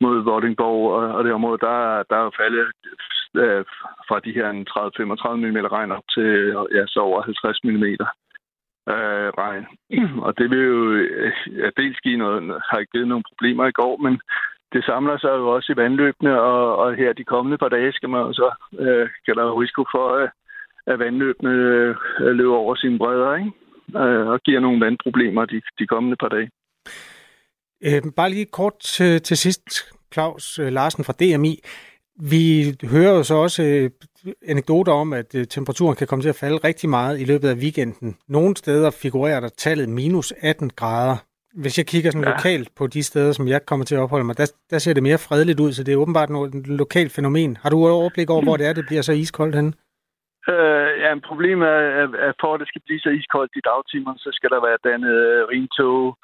mod 0.00 0.24
Vordingborg 0.24 0.92
og, 0.92 1.14
og 1.16 1.24
det 1.24 1.32
område, 1.32 1.58
der, 1.58 2.02
der 2.10 2.16
er 2.16 2.30
faldet 2.40 2.66
øh, 3.42 3.64
fra 4.08 4.20
de 4.24 4.32
her 4.38 4.48
30-35 4.52 5.36
mm 5.36 5.60
regn 5.76 5.92
op 5.92 6.06
til 6.14 6.30
ja, 6.76 6.82
så 6.86 7.00
over 7.00 7.22
50 7.22 7.64
mm 7.64 7.84
øh, 8.92 9.28
regn. 9.42 9.64
Og 10.26 10.38
det 10.38 10.50
vil 10.50 10.64
jo 10.74 10.92
øh, 10.92 11.32
ja, 11.60 11.68
dels 11.76 11.98
give 12.00 12.16
noget, 12.16 12.62
har 12.70 12.90
givet 12.92 13.08
nogle 13.08 13.28
problemer 13.30 13.66
i 13.66 13.78
går, 13.80 13.96
men 13.96 14.20
det 14.72 14.84
samler 14.84 15.18
sig 15.18 15.28
jo 15.28 15.48
også 15.56 15.72
i 15.72 15.76
vandløbene, 15.76 16.40
og, 16.40 16.76
og 16.76 16.94
her 16.94 17.12
de 17.12 17.24
kommende 17.24 17.58
par 17.58 17.68
dage 17.68 17.92
skal 17.92 18.08
man 18.08 18.20
jo 18.20 18.32
så, 18.32 18.50
øh, 18.78 19.08
kan 19.24 19.34
der 19.36 19.42
jo 19.42 19.60
risiko 19.62 19.84
for, 19.94 20.06
at, 20.22 20.30
at 20.86 20.98
vandløbene 20.98 21.50
øh, 21.50 21.96
løber 22.38 22.56
over 22.56 22.74
sine 22.74 22.98
bredder, 22.98 23.36
ikke? 23.36 23.52
Øh, 24.02 24.26
og 24.26 24.40
giver 24.40 24.60
nogle 24.60 24.84
vandproblemer 24.84 25.44
de, 25.44 25.60
de 25.78 25.86
kommende 25.86 26.16
par 26.16 26.28
dage. 26.28 26.50
Øh, 27.86 28.02
bare 28.16 28.30
lige 28.30 28.46
kort 28.46 28.78
til, 28.78 29.22
til 29.22 29.36
sidst, 29.36 29.94
Claus 30.12 30.58
øh, 30.58 30.72
Larsen 30.72 31.04
fra 31.04 31.12
DMI. 31.20 31.54
Vi 32.20 32.74
hører 32.90 33.12
jo 33.16 33.22
så 33.22 33.34
også 33.34 33.62
øh, 33.62 33.90
anekdoter 34.48 34.92
om, 34.92 35.12
at 35.12 35.34
øh, 35.34 35.46
temperaturen 35.46 35.96
kan 35.96 36.06
komme 36.06 36.22
til 36.22 36.28
at 36.28 36.40
falde 36.42 36.56
rigtig 36.56 36.88
meget 36.88 37.20
i 37.20 37.24
løbet 37.24 37.48
af 37.48 37.54
weekenden. 37.54 38.16
Nogle 38.28 38.56
steder 38.56 38.90
figurerer 38.90 39.40
der 39.40 39.48
tallet 39.48 39.88
minus 39.88 40.32
18 40.42 40.70
grader. 40.70 41.16
Hvis 41.62 41.78
jeg 41.78 41.86
kigger 41.86 42.10
sådan 42.10 42.28
ja. 42.28 42.30
lokalt 42.30 42.68
på 42.78 42.86
de 42.86 43.02
steder, 43.02 43.32
som 43.32 43.48
jeg 43.48 43.66
kommer 43.66 43.84
til 43.86 43.94
at 43.94 44.00
opholde 44.00 44.24
mig, 44.24 44.38
der, 44.38 44.46
der 44.70 44.78
ser 44.78 44.94
det 44.94 45.02
mere 45.02 45.18
fredeligt 45.28 45.60
ud, 45.60 45.72
så 45.72 45.84
det 45.84 45.92
er 45.92 45.96
åbenbart 45.96 46.30
noget 46.30 46.66
lokalt 46.66 47.12
fænomen. 47.12 47.56
Har 47.62 47.70
du 47.70 47.76
overblik 47.88 48.30
over, 48.30 48.42
hvor 48.42 48.56
det 48.56 48.66
er, 48.66 48.72
det 48.72 48.86
bliver 48.88 49.02
så 49.02 49.12
iskoldt 49.12 49.54
henne? 49.54 49.72
Øh, 50.52 50.90
ja, 51.04 51.10
problemet 51.30 51.66
er, 51.68 52.08
at 52.28 52.34
for 52.40 52.54
at 52.54 52.60
det 52.60 52.68
skal 52.68 52.82
blive 52.86 53.00
så 53.00 53.10
iskoldt 53.20 53.52
i 53.56 53.62
dagtimer, 53.72 54.14
så 54.16 54.30
skal 54.32 54.50
der 54.50 54.60
være 54.66 54.78
dannet 54.88 55.14
øh, 55.28 55.48
rintog, 55.52 56.18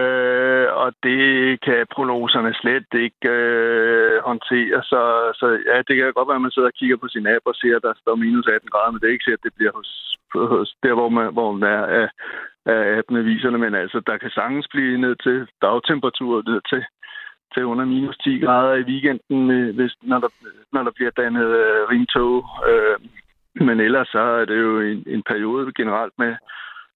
øh, 0.00 0.66
og 0.82 0.88
det 1.02 1.20
kan 1.66 1.86
prognoserne 1.94 2.54
slet 2.54 2.92
ikke 3.06 3.28
øh, 3.28 4.22
håndtere. 4.28 4.82
Så, 4.90 5.00
så 5.40 5.46
ja, 5.68 5.76
det 5.86 5.94
kan 5.96 6.12
godt 6.12 6.28
være, 6.28 6.40
at 6.40 6.46
man 6.46 6.54
sidder 6.54 6.68
og 6.72 6.78
kigger 6.80 6.96
på 6.96 7.08
sin 7.08 7.26
app 7.26 7.44
og 7.46 7.54
ser, 7.54 7.76
at 7.76 7.82
der 7.82 7.94
står 8.00 8.14
minus 8.14 8.46
18 8.46 8.70
grader, 8.70 8.90
men 8.90 9.00
det 9.00 9.06
er 9.08 9.16
ikke 9.16 9.24
sikkert, 9.24 9.44
at 9.44 9.48
det 9.48 9.56
bliver 9.56 9.72
hos, 9.78 9.90
hos 10.34 10.74
der, 10.82 10.94
hvor 10.94 11.08
man, 11.08 11.32
hvor 11.32 11.52
man 11.52 11.62
er 11.76 11.84
af, 12.00 12.08
af 12.74 12.98
appene 12.98 13.24
viserne. 13.24 13.58
Men 13.58 13.74
altså, 13.74 13.98
der 14.06 14.16
kan 14.16 14.30
sagtens 14.30 14.68
blive 14.74 14.98
ned 15.04 15.14
til 15.26 15.46
dagtemperatur, 15.62 16.42
ned 16.50 16.60
til 16.70 16.82
til 17.54 17.64
under 17.64 17.84
minus 17.84 18.16
10 18.18 18.38
grader 18.38 18.74
i 18.74 18.88
weekenden, 18.90 19.50
øh, 19.50 19.74
hvis, 19.76 19.94
når, 20.02 20.18
der, 20.18 20.28
når 20.72 20.82
der 20.82 20.90
bliver 20.90 21.10
dannet 21.10 21.48
øh, 21.62 21.88
ringtog. 21.92 22.34
Øh, 22.70 22.96
men 23.66 23.80
ellers 23.80 24.08
så 24.08 24.18
er 24.18 24.44
det 24.44 24.58
jo 24.60 24.80
en, 24.80 25.04
en 25.06 25.22
periode 25.22 25.72
generelt 25.76 26.12
med, 26.18 26.34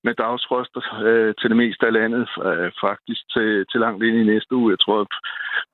med 0.07 0.15
dagsfrost 0.25 0.75
øh, 1.09 1.31
til 1.39 1.49
det 1.53 1.59
meste 1.63 1.83
af 1.89 1.93
landet, 2.01 2.25
øh, 2.49 2.69
faktisk 2.87 3.23
til, 3.35 3.49
til 3.71 3.79
langt 3.85 4.03
ind 4.07 4.17
i 4.19 4.31
næste 4.33 4.53
uge. 4.59 4.73
Jeg 4.75 4.81
tror, 4.85 4.99
at 5.07 5.15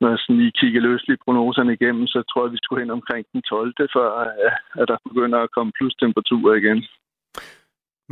når 0.00 0.08
jeg 0.12 0.19
sådan 0.20 0.40
lige 0.43 0.58
kigger 0.61 0.81
løsligt 0.88 1.25
prognoserne 1.25 1.73
igennem, 1.79 2.06
så 2.14 2.19
tror 2.31 2.43
jeg, 2.44 2.52
vi 2.52 2.61
skulle 2.62 2.82
hen 2.82 2.96
omkring 2.99 3.25
den 3.32 3.43
12. 3.43 3.75
før 3.96 4.08
øh, 4.25 4.81
at 4.81 4.87
der 4.90 4.96
begynder 5.08 5.38
at 5.43 5.52
komme 5.56 5.73
plus 5.79 5.94
temperaturer 6.02 6.55
igen. 6.62 6.79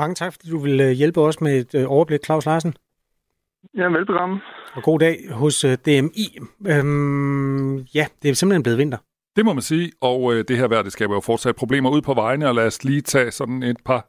Mange 0.01 0.15
tak, 0.15 0.33
fordi 0.33 0.47
du 0.55 0.59
vil 0.67 0.81
øh, 0.87 0.93
hjælpe 1.01 1.21
os 1.29 1.41
med 1.41 1.55
et 1.63 1.73
øh, 1.81 1.85
overblik, 1.95 2.25
Claus 2.27 2.47
Larsen. 2.47 2.75
Ja, 3.81 3.87
velbekomme. 3.97 4.41
Og 4.77 4.83
god 4.83 4.99
dag 4.99 5.17
hos 5.43 5.57
DMI. 5.87 6.27
Øhm, 6.73 7.77
ja, 7.99 8.05
det 8.21 8.27
er 8.31 8.35
simpelthen 8.35 8.63
blevet 8.63 8.79
vinter. 8.79 8.99
Det 9.37 9.45
må 9.45 9.53
man 9.53 9.63
sige, 9.63 9.93
og 10.01 10.35
øh, 10.35 10.45
det 10.49 10.57
her 10.57 10.69
vejr, 10.69 10.83
det 10.83 10.93
skaber 10.93 11.15
jo 11.15 11.21
fortsat 11.21 11.57
problemer 11.57 11.91
ud 11.91 12.03
på 12.03 12.15
vejene, 12.15 12.49
og 12.49 12.55
lad 12.55 12.67
os 12.67 12.85
lige 12.85 13.01
tage 13.01 13.31
sådan 13.31 13.63
et 13.63 13.77
par 13.85 14.03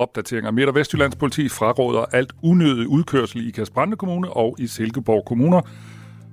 opdateringer. 0.00 0.50
Midt- 0.50 0.68
og 0.68 0.74
Vestjyllands 0.74 1.16
politi 1.16 1.48
fraråder 1.48 2.04
alt 2.12 2.32
unødig 2.42 2.88
udkørsel 2.88 3.48
i 3.48 3.50
Kasbrande 3.50 3.96
Kommune 3.96 4.30
og 4.30 4.56
i 4.58 4.66
Silkeborg 4.66 5.24
Kommuner 5.24 5.60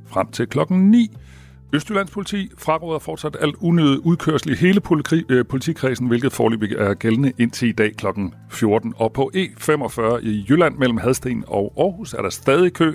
frem 0.05 0.27
til 0.31 0.47
klokken 0.47 0.91
9. 0.91 1.17
Østjyllands 1.73 2.11
politi 2.11 2.49
fraråder 2.57 2.99
fortsat 2.99 3.37
alt 3.39 3.55
unødig 3.59 4.05
udkørsel 4.05 4.51
i 4.51 4.55
hele 4.55 4.81
øh, 5.29 5.45
politikredsen, 5.45 6.07
hvilket 6.07 6.33
forløbig 6.33 6.71
er 6.71 6.93
gældende 6.93 7.31
indtil 7.37 7.69
i 7.69 7.71
dag 7.71 7.95
kl. 7.95 8.05
14. 8.49 8.93
Og 8.97 9.13
på 9.13 9.31
E45 9.35 10.01
i 10.17 10.45
Jylland 10.49 10.77
mellem 10.77 10.97
Hadsten 10.97 11.43
og 11.47 11.73
Aarhus 11.77 12.13
er 12.13 12.21
der 12.21 12.29
stadig 12.29 12.73
kø 12.73 12.93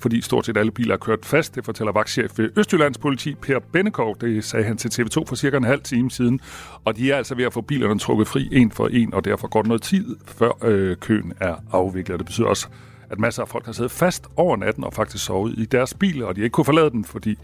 fordi 0.00 0.20
stort 0.20 0.46
set 0.46 0.56
alle 0.56 0.72
biler 0.72 0.94
er 0.94 0.98
kørt 0.98 1.26
fast. 1.26 1.54
Det 1.54 1.64
fortæller 1.64 1.92
vagtchef 1.92 2.38
ved 2.38 2.50
Østjyllands 2.56 2.98
politi, 2.98 3.34
Per 3.34 3.58
Bennekov. 3.58 4.16
Det 4.20 4.44
sagde 4.44 4.64
han 4.64 4.76
til 4.76 5.02
TV2 5.02 5.24
for 5.26 5.34
cirka 5.34 5.56
en 5.56 5.64
halv 5.64 5.80
time 5.80 6.10
siden. 6.10 6.40
Og 6.84 6.96
de 6.96 7.12
er 7.12 7.16
altså 7.16 7.34
ved 7.34 7.44
at 7.44 7.52
få 7.52 7.60
bilerne 7.60 7.98
trukket 7.98 8.28
fri 8.28 8.48
en 8.52 8.70
for 8.70 8.88
en, 8.88 9.14
og 9.14 9.24
derfor 9.24 9.48
går 9.48 9.62
det 9.62 9.68
noget 9.68 9.82
tid, 9.82 10.16
før 10.26 10.52
øh, 10.64 10.96
køen 10.96 11.32
er 11.40 11.54
afviklet. 11.72 12.18
Det 12.18 12.26
betyder 12.26 12.46
også, 12.46 12.68
at 13.10 13.18
masser 13.18 13.42
af 13.42 13.48
folk 13.48 13.66
har 13.66 13.72
siddet 13.72 13.90
fast 13.90 14.26
over 14.36 14.56
natten 14.56 14.84
og 14.84 14.92
faktisk 14.92 15.24
sovet 15.24 15.54
i 15.58 15.64
deres 15.64 15.94
biler, 15.94 16.26
og 16.26 16.36
de 16.36 16.40
ikke 16.40 16.52
kunne 16.52 16.64
forlade 16.64 16.90
den, 16.90 17.04
fordi 17.04 17.38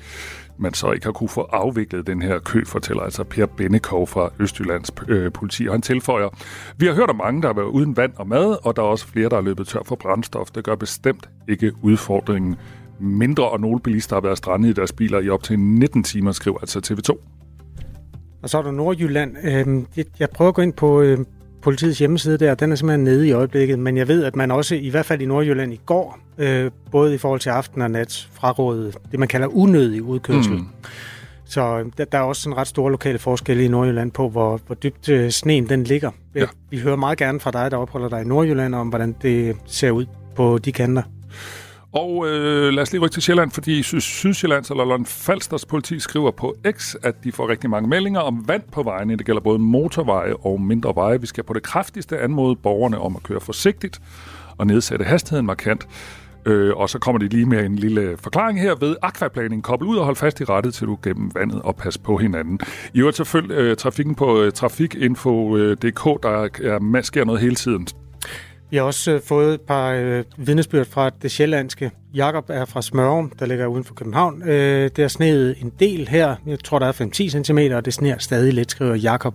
man 0.59 0.75
så 0.75 0.93
ikke 0.93 1.07
har 1.07 1.13
kunne 1.13 1.29
få 1.29 1.41
afviklet 1.41 2.07
den 2.07 2.23
her 2.23 2.39
kø, 2.39 2.65
fortæller 2.65 3.03
altså 3.03 3.25
Per 3.25 3.47
Bennekov 3.47 4.07
fra 4.07 4.31
Østjyllands 4.39 4.91
øh, 5.09 5.33
politi. 5.33 5.67
Og 5.67 5.75
han 5.75 5.83
tilføjer, 5.83 6.29
vi 6.77 6.87
har 6.87 6.95
hørt 6.95 7.11
om 7.11 7.17
mange, 7.17 7.43
der 7.43 7.49
har 7.49 7.55
været 7.55 7.67
uden 7.67 7.97
vand 7.97 8.13
og 8.17 8.29
mad, 8.29 8.57
og 8.63 8.77
der 8.77 8.83
er 8.83 8.87
også 8.87 9.07
flere, 9.07 9.29
der 9.29 9.37
er 9.37 9.41
løbet 9.41 9.69
tør 9.69 9.83
for 9.85 9.97
brændstof. 9.97 10.51
Det 10.51 10.65
gør 10.65 10.75
bestemt 10.75 11.29
ikke 11.49 11.73
udfordringen 11.83 12.57
mindre, 13.01 13.51
og 13.51 13.61
nogle 13.61 13.81
bilister 13.81 14.17
har 14.17 14.21
været 14.21 14.39
strandet 14.39 14.69
i 14.69 14.73
deres 14.73 14.93
biler 14.93 15.21
i 15.21 15.29
op 15.29 15.43
til 15.43 15.59
19 15.59 16.03
timer, 16.03 16.33
skriver 16.33 16.59
altså 16.59 16.81
TV2. 16.87 17.19
Og 18.43 18.51
så 18.51 18.59
er 18.59 18.63
der 18.63 18.71
Nordjylland. 18.71 19.37
Øhm, 19.45 19.87
jeg 20.19 20.31
prøver 20.31 20.49
at 20.49 20.55
gå 20.55 20.63
ind 20.63 20.73
på 20.73 21.01
øhm, 21.01 21.27
politiets 21.63 21.99
hjemmeside 21.99 22.39
der, 22.39 22.55
den 22.55 22.73
er 22.73 22.77
simpelthen 22.77 23.05
nede 23.05 23.29
i 23.29 23.33
øjeblikket, 23.33 23.79
men 23.79 23.97
jeg 23.97 24.09
ved, 24.09 24.25
at 24.25 24.37
man 24.37 24.51
også, 24.51 24.75
i 24.75 24.89
hvert 24.89 25.07
fald 25.07 25.21
i 25.21 25.27
Nordjylland 25.27 25.73
i 25.73 25.81
går, 25.87 26.19
øh, 26.39 26.71
både 26.91 27.15
i 27.15 27.19
forhold 27.19 27.41
til 27.41 27.51
aften 27.51 27.83
og 27.83 27.91
nat, 27.91 28.29
frarådet 28.33 28.97
det, 29.11 29.19
man 29.19 29.29
kalder 29.29 29.47
unødig 29.47 30.03
udkørsel. 30.03 30.53
Mm. 30.53 30.67
Så 31.45 31.91
der, 31.99 32.05
der 32.05 32.19
er 32.19 32.23
også 32.23 32.43
sådan 32.43 32.57
ret 32.57 32.67
store 32.67 32.91
lokale 32.91 33.19
forskelle 33.19 33.65
i 33.65 33.69
Nordjylland 33.69 34.13
på, 34.13 34.29
hvor, 34.29 34.61
hvor 34.67 34.75
dybt 34.75 35.09
øh, 35.09 35.31
sneen 35.31 35.69
den 35.69 35.85
ligger. 35.85 36.11
Ja. 36.35 36.47
Vi 36.71 36.79
hører 36.79 36.97
meget 36.97 37.19
gerne 37.19 37.41
fra 37.41 37.51
dig, 37.51 37.71
der 37.71 37.77
opholder 37.77 38.09
dig 38.09 38.23
i 38.23 38.25
Nordjylland, 38.25 38.75
om 38.75 38.89
hvordan 38.89 39.17
det 39.23 39.57
ser 39.67 39.91
ud 39.91 40.07
på 40.37 40.59
de 40.59 40.73
kanter. 40.73 41.03
Og 41.97 42.29
øh, 42.29 42.73
lad 42.73 42.83
os 42.83 42.93
lige 42.93 43.03
rykke 43.03 43.15
til 43.15 43.23
Sjælland, 43.23 43.51
fordi 43.51 43.83
Sydsjællands 43.83 44.71
eller 44.71 44.85
Lolland 44.85 45.07
Falsters 45.07 45.65
politi 45.65 46.01
skriver 46.01 46.31
på 46.31 46.57
X, 46.71 46.95
at 47.03 47.25
de 47.25 47.33
får 47.33 47.49
rigtig 47.49 47.71
mange 47.71 47.89
meldinger 47.89 48.21
om 48.21 48.49
vand 48.49 48.63
på 48.73 48.83
vejene. 48.83 49.17
Det 49.17 49.27
gælder 49.27 49.41
både 49.41 49.59
motorveje 49.59 50.35
og 50.35 50.61
mindre 50.61 50.93
veje. 50.95 51.21
Vi 51.21 51.27
skal 51.27 51.45
på 51.45 51.53
det 51.53 51.63
kraftigste 51.63 52.19
anmode 52.19 52.57
borgerne 52.57 52.99
om 52.99 53.17
at 53.17 53.23
køre 53.23 53.41
forsigtigt 53.41 54.01
og 54.59 54.67
nedsætte 54.67 55.05
hastigheden 55.05 55.47
markant. 55.47 55.89
Øh, 56.47 56.77
og 56.77 56.91
så 56.91 56.99
kommer 56.99 57.19
de 57.19 57.29
lige 57.29 57.47
med 57.47 57.65
en 57.65 57.77
lille 57.77 58.17
forklaring 58.17 58.61
her 58.61 58.75
ved 58.75 58.97
aquaplaning. 59.03 59.63
Kobbel 59.63 59.89
ud 59.89 59.97
og 59.97 60.05
hold 60.05 60.17
fast 60.17 60.41
i 60.41 60.45
rettet, 60.45 60.75
til 60.75 60.87
du 60.87 60.99
gennem 61.03 61.31
vandet 61.35 61.63
og 61.63 61.77
pas 61.77 61.99
på 61.99 62.17
hinanden. 62.17 62.61
I 62.95 62.99
øvrigt 63.01 63.17
selvfølgelig 63.17 63.57
øh, 63.57 63.77
trafikken 63.77 64.15
på 64.15 64.43
øh, 64.43 64.53
trafikinfo.dk, 64.53 66.07
øh, 66.07 66.17
der 66.23 66.49
er, 66.99 67.03
sker 67.03 67.25
noget 67.25 67.41
hele 67.41 67.55
tiden. 67.55 67.89
Vi 68.71 68.77
har 68.77 68.85
også 68.85 69.13
øh, 69.13 69.21
fået 69.23 69.55
et 69.55 69.61
par 69.61 69.91
øh, 69.91 70.25
vidnesbyrd 70.37 70.87
fra 70.87 71.11
det 71.23 71.31
sjællandske. 71.31 71.91
Jakob 72.15 72.45
er 72.49 72.65
fra 72.65 72.83
Smørum, 72.83 73.33
der 73.39 73.47
ligger 73.47 73.67
uden 73.67 73.85
for 73.85 73.95
København. 73.95 74.43
Øh, 74.49 74.91
det 74.97 74.99
har 74.99 75.09
sneet 75.09 75.57
en 75.63 75.73
del 75.81 76.09
her. 76.09 76.37
Jeg 76.47 76.59
tror, 76.65 76.79
der 76.79 76.87
er 76.87 76.93
5-10 76.93 77.45
cm, 77.45 77.59
og 77.75 77.85
det 77.85 77.95
sneer 77.95 78.19
stadig 78.19 78.53
lidt, 78.53 78.71
skriver 78.71 78.95
Jakob. 78.95 79.35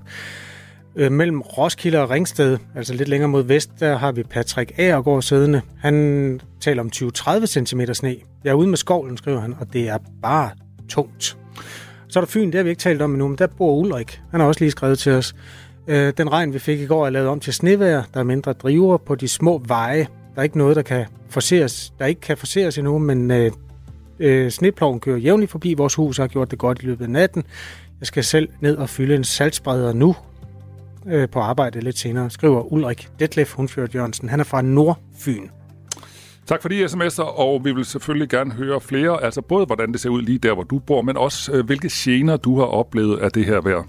Øh, 0.96 1.12
mellem 1.12 1.42
Roskilde 1.42 2.02
og 2.02 2.10
Ringsted, 2.10 2.58
altså 2.76 2.94
lidt 2.94 3.10
længere 3.10 3.30
mod 3.30 3.44
vest, 3.44 3.70
der 3.80 3.98
har 3.98 4.12
vi 4.12 4.24
Patrick 4.24 4.72
Agergaard 4.78 5.22
siddende. 5.22 5.62
Han 5.80 6.42
taler 6.62 6.82
om 6.82 6.90
20-30 6.96 7.46
cm 7.46 7.82
sne. 7.94 8.16
Jeg 8.44 8.50
er 8.50 8.54
ude 8.54 8.68
med 8.68 8.78
skovlen, 8.78 9.18
skriver 9.18 9.40
han, 9.40 9.56
og 9.60 9.74
det 9.74 9.90
er 9.90 9.98
bare 10.22 10.50
tungt. 10.90 11.38
Så 12.08 12.20
er 12.20 12.22
der 12.24 12.32
Fyn, 12.32 12.46
det 12.46 12.56
har 12.56 12.64
vi 12.64 12.70
ikke 12.70 12.80
talt 12.80 13.02
om 13.02 13.12
endnu, 13.12 13.28
men 13.28 13.38
der 13.38 13.48
bor 13.48 13.76
Ulrik. 13.76 14.22
Han 14.32 14.40
har 14.40 14.48
også 14.48 14.62
lige 14.62 14.72
skrevet 14.72 15.00
til 15.00 15.12
os. 15.12 15.36
Øh, 15.88 16.14
den 16.18 16.32
regn, 16.32 16.54
vi 16.54 16.60
fik 16.60 16.80
i 16.80 16.86
går, 16.86 17.06
er 17.06 17.10
lavet 17.10 17.28
om 17.28 17.40
til 17.40 17.54
snevejr. 17.54 18.04
Der 18.14 18.20
er 18.20 18.24
mindre 18.24 18.54
driver 18.54 18.98
på 18.98 19.16
de 19.16 19.28
små 19.28 19.62
veje. 19.68 20.08
Der 20.36 20.40
er 20.40 20.44
ikke 20.44 20.58
noget, 20.58 20.76
der 20.76 20.82
kan 20.82 21.06
forseres, 21.30 21.94
der 22.00 22.06
ikke 22.06 22.22
kan 22.22 22.38
forseres 22.38 22.78
endnu, 22.78 22.98
men 22.98 23.32
øh, 23.32 23.52
øh, 24.20 24.52
sneploven 24.52 25.00
kører 25.00 25.18
jævnligt 25.18 25.52
forbi 25.52 25.74
vores 25.74 25.96
hus 25.96 26.20
og 26.20 26.24
har 26.24 26.28
gjort 26.28 26.52
det 26.52 26.60
godt 26.60 26.84
i 26.84 26.86
løbet 26.86 27.06
af 27.06 27.10
natten. 27.10 27.44
Jeg 28.00 28.08
skal 28.08 28.24
selv 28.24 28.50
ned 28.60 28.78
og 28.78 28.90
fylde 28.90 29.16
en 29.16 29.24
saltspreder 29.24 29.94
nu 29.94 30.16
øh, 31.08 31.30
på 31.30 31.40
arbejde 31.40 31.82
lidt 31.82 31.98
senere, 31.98 32.30
skriver 32.30 32.74
Ulrik 32.74 33.10
Detlef 33.20 33.54
Hundfjord 33.54 33.96
Jørgensen. 33.96 34.30
Han 34.30 34.40
er 34.40 34.44
fra 34.44 34.62
Nordfyn. 34.62 35.48
Tak 36.46 36.62
for 36.62 36.70
de 36.70 36.86
sms'er, 36.86 37.40
og 37.40 37.66
vi 37.66 37.72
vil 37.72 37.86
selvfølgelig 37.86 38.30
gerne 38.30 38.52
høre 38.52 38.82
flere, 38.82 39.24
altså 39.24 39.42
både 39.42 39.66
hvordan 39.66 39.92
det 39.92 40.00
ser 40.00 40.10
ud 40.10 40.22
lige 40.22 40.38
der, 40.38 40.54
hvor 40.54 40.64
du 40.64 40.80
bor, 40.80 41.02
men 41.02 41.18
også 41.18 41.52
øh, 41.52 41.66
hvilke 41.66 41.90
gener 41.94 42.38
du 42.38 42.58
har 42.58 42.66
oplevet 42.66 43.20
af 43.20 43.32
det 43.32 43.46
her 43.46 43.62
vejr. 43.62 43.84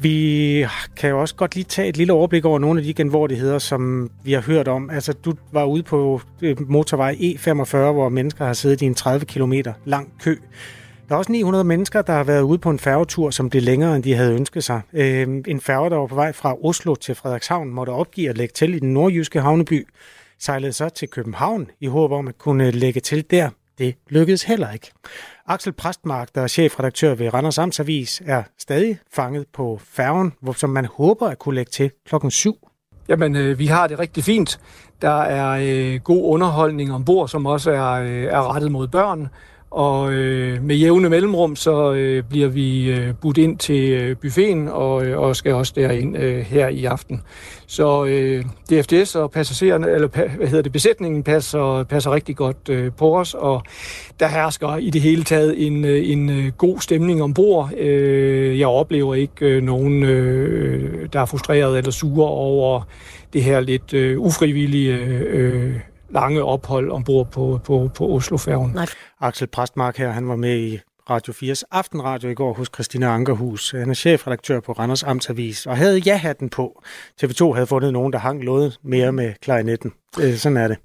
Vi 0.00 0.66
kan 0.96 1.10
jo 1.10 1.20
også 1.20 1.34
godt 1.34 1.54
lige 1.54 1.64
tage 1.64 1.88
et 1.88 1.96
lille 1.96 2.12
overblik 2.12 2.44
over 2.44 2.58
nogle 2.58 2.80
af 2.80 2.84
de 2.84 2.94
genvordigheder, 2.94 3.58
som 3.58 4.10
vi 4.24 4.32
har 4.32 4.40
hørt 4.40 4.68
om. 4.68 4.90
Altså, 4.90 5.12
du 5.12 5.34
var 5.52 5.64
ude 5.64 5.82
på 5.82 6.20
øh, 6.42 6.70
motorvej 6.70 7.14
E45, 7.14 7.76
hvor 7.76 8.08
mennesker 8.08 8.44
har 8.44 8.52
siddet 8.52 8.82
i 8.82 8.84
en 8.84 8.94
30 8.94 9.26
km 9.26 9.52
lang 9.84 10.12
kø. 10.22 10.36
Der 11.08 11.14
er 11.14 11.18
også 11.18 11.32
900 11.32 11.64
mennesker, 11.64 12.02
der 12.02 12.12
har 12.12 12.24
været 12.24 12.42
ude 12.42 12.58
på 12.58 12.70
en 12.70 12.78
færgetur, 12.78 13.30
som 13.30 13.50
blev 13.50 13.62
længere, 13.62 13.96
end 13.96 14.04
de 14.04 14.14
havde 14.14 14.34
ønsket 14.34 14.64
sig. 14.64 14.80
Øh, 14.92 15.28
en 15.46 15.60
færge, 15.60 15.90
der 15.90 15.96
var 15.96 16.06
på 16.06 16.14
vej 16.14 16.32
fra 16.32 16.54
Oslo 16.64 16.94
til 16.94 17.14
Frederikshavn, 17.14 17.70
måtte 17.70 17.90
opgive 17.90 18.28
at 18.28 18.38
lægge 18.38 18.52
til 18.52 18.74
i 18.74 18.78
den 18.78 18.94
nordjyske 18.94 19.40
havneby, 19.40 19.88
sejlede 20.38 20.72
så 20.72 20.88
til 20.88 21.08
København 21.08 21.70
i 21.80 21.86
håb 21.86 22.12
om 22.12 22.28
at 22.28 22.38
kunne 22.38 22.70
lægge 22.70 23.00
til 23.00 23.24
der. 23.30 23.50
Det 23.78 23.94
lykkedes 24.08 24.42
heller 24.42 24.72
ikke. 24.72 24.90
Axel 25.46 25.72
Præstmark, 25.72 26.28
der 26.34 26.42
er 26.42 26.46
chefredaktør 26.46 27.14
ved 27.14 27.34
Randers 27.34 27.58
Amtsavis, 27.58 28.22
er 28.26 28.42
stadig 28.58 28.98
fanget 29.12 29.46
på 29.54 29.80
færgen, 29.84 30.32
som 30.56 30.70
man 30.70 30.84
håber 30.84 31.26
at 31.28 31.38
kunne 31.38 31.54
lægge 31.54 31.70
til 31.70 31.90
klokken 32.06 32.30
7. 32.30 32.68
Jamen, 33.08 33.36
øh, 33.36 33.58
vi 33.58 33.66
har 33.66 33.86
det 33.86 33.98
rigtig 33.98 34.24
fint. 34.24 34.60
Der 35.02 35.20
er 35.22 35.60
øh, 35.62 36.00
god 36.00 36.32
underholdning 36.32 36.94
ombord, 36.94 37.28
som 37.28 37.46
også 37.46 37.70
er, 37.70 37.90
øh, 37.90 38.24
er 38.24 38.54
rettet 38.54 38.72
mod 38.72 38.88
børn. 38.88 39.28
Og 39.70 40.12
øh, 40.12 40.62
med 40.64 40.76
jævne 40.76 41.08
mellemrum, 41.08 41.56
så 41.56 41.92
øh, 41.92 42.22
bliver 42.22 42.48
vi 42.48 42.90
øh, 42.90 43.14
budt 43.20 43.38
ind 43.38 43.58
til 43.58 43.90
øh, 43.90 44.16
buffeten 44.16 44.68
og, 44.68 45.06
øh, 45.06 45.18
og 45.18 45.36
skal 45.36 45.54
også 45.54 45.72
derind 45.76 46.16
øh, 46.16 46.38
her 46.38 46.68
i 46.68 46.84
aften. 46.84 47.22
Så 47.66 48.04
øh, 48.04 48.44
DFDS 48.70 49.14
og 49.14 49.30
passagererne, 49.30 49.90
eller 49.90 50.08
hvad 50.36 50.46
hedder 50.46 50.62
det, 50.62 50.72
besætningen 50.72 51.22
passer, 51.22 51.84
passer 51.84 52.14
rigtig 52.14 52.36
godt 52.36 52.68
øh, 52.68 52.92
på 52.98 53.18
os, 53.18 53.34
og 53.34 53.62
der 54.20 54.28
hersker 54.28 54.76
i 54.76 54.90
det 54.90 55.00
hele 55.00 55.24
taget 55.24 55.66
en, 55.66 55.84
øh, 55.84 56.10
en 56.10 56.30
øh, 56.30 56.52
god 56.52 56.80
stemning 56.80 57.22
ombord. 57.22 57.70
Øh, 57.78 58.58
jeg 58.58 58.68
oplever 58.68 59.14
ikke 59.14 59.46
øh, 59.46 59.62
nogen, 59.62 60.02
øh, 60.02 61.08
der 61.12 61.20
er 61.20 61.26
frustreret 61.26 61.78
eller 61.78 61.90
sure 61.90 62.28
over 62.28 62.82
det 63.32 63.42
her 63.42 63.60
lidt 63.60 63.94
øh, 63.94 64.20
ufrivillige 64.20 64.94
øh, 64.96 65.22
øh 65.28 65.74
lange 66.10 66.44
ophold 66.44 66.90
ombord 66.90 67.30
på, 67.30 67.60
på, 67.64 67.90
på 67.94 68.08
Oslofærgen. 68.08 68.70
Nej. 68.74 68.86
Axel 69.20 69.46
Præstmark 69.46 69.96
her, 69.96 70.10
han 70.10 70.28
var 70.28 70.36
med 70.36 70.58
i 70.58 70.78
Radio 71.10 71.32
4's 71.32 71.62
Aftenradio 71.70 72.30
i 72.30 72.34
går 72.34 72.52
hos 72.52 72.70
Christina 72.74 73.06
Ankerhus. 73.06 73.70
Han 73.70 73.90
er 73.90 73.94
chefredaktør 73.94 74.60
på 74.60 74.72
Randers 74.72 75.02
Amtsavis 75.02 75.66
og 75.66 75.76
havde 75.76 75.98
ja-hatten 75.98 76.48
på. 76.48 76.82
TV2 77.24 77.52
havde 77.52 77.66
fundet 77.66 77.92
nogen, 77.92 78.12
der 78.12 78.18
hang 78.18 78.44
noget 78.44 78.78
mere 78.82 79.12
med 79.12 79.32
klarinetten. 79.42 79.92
Sådan 80.36 80.56
er 80.56 80.68
det. 80.68 80.78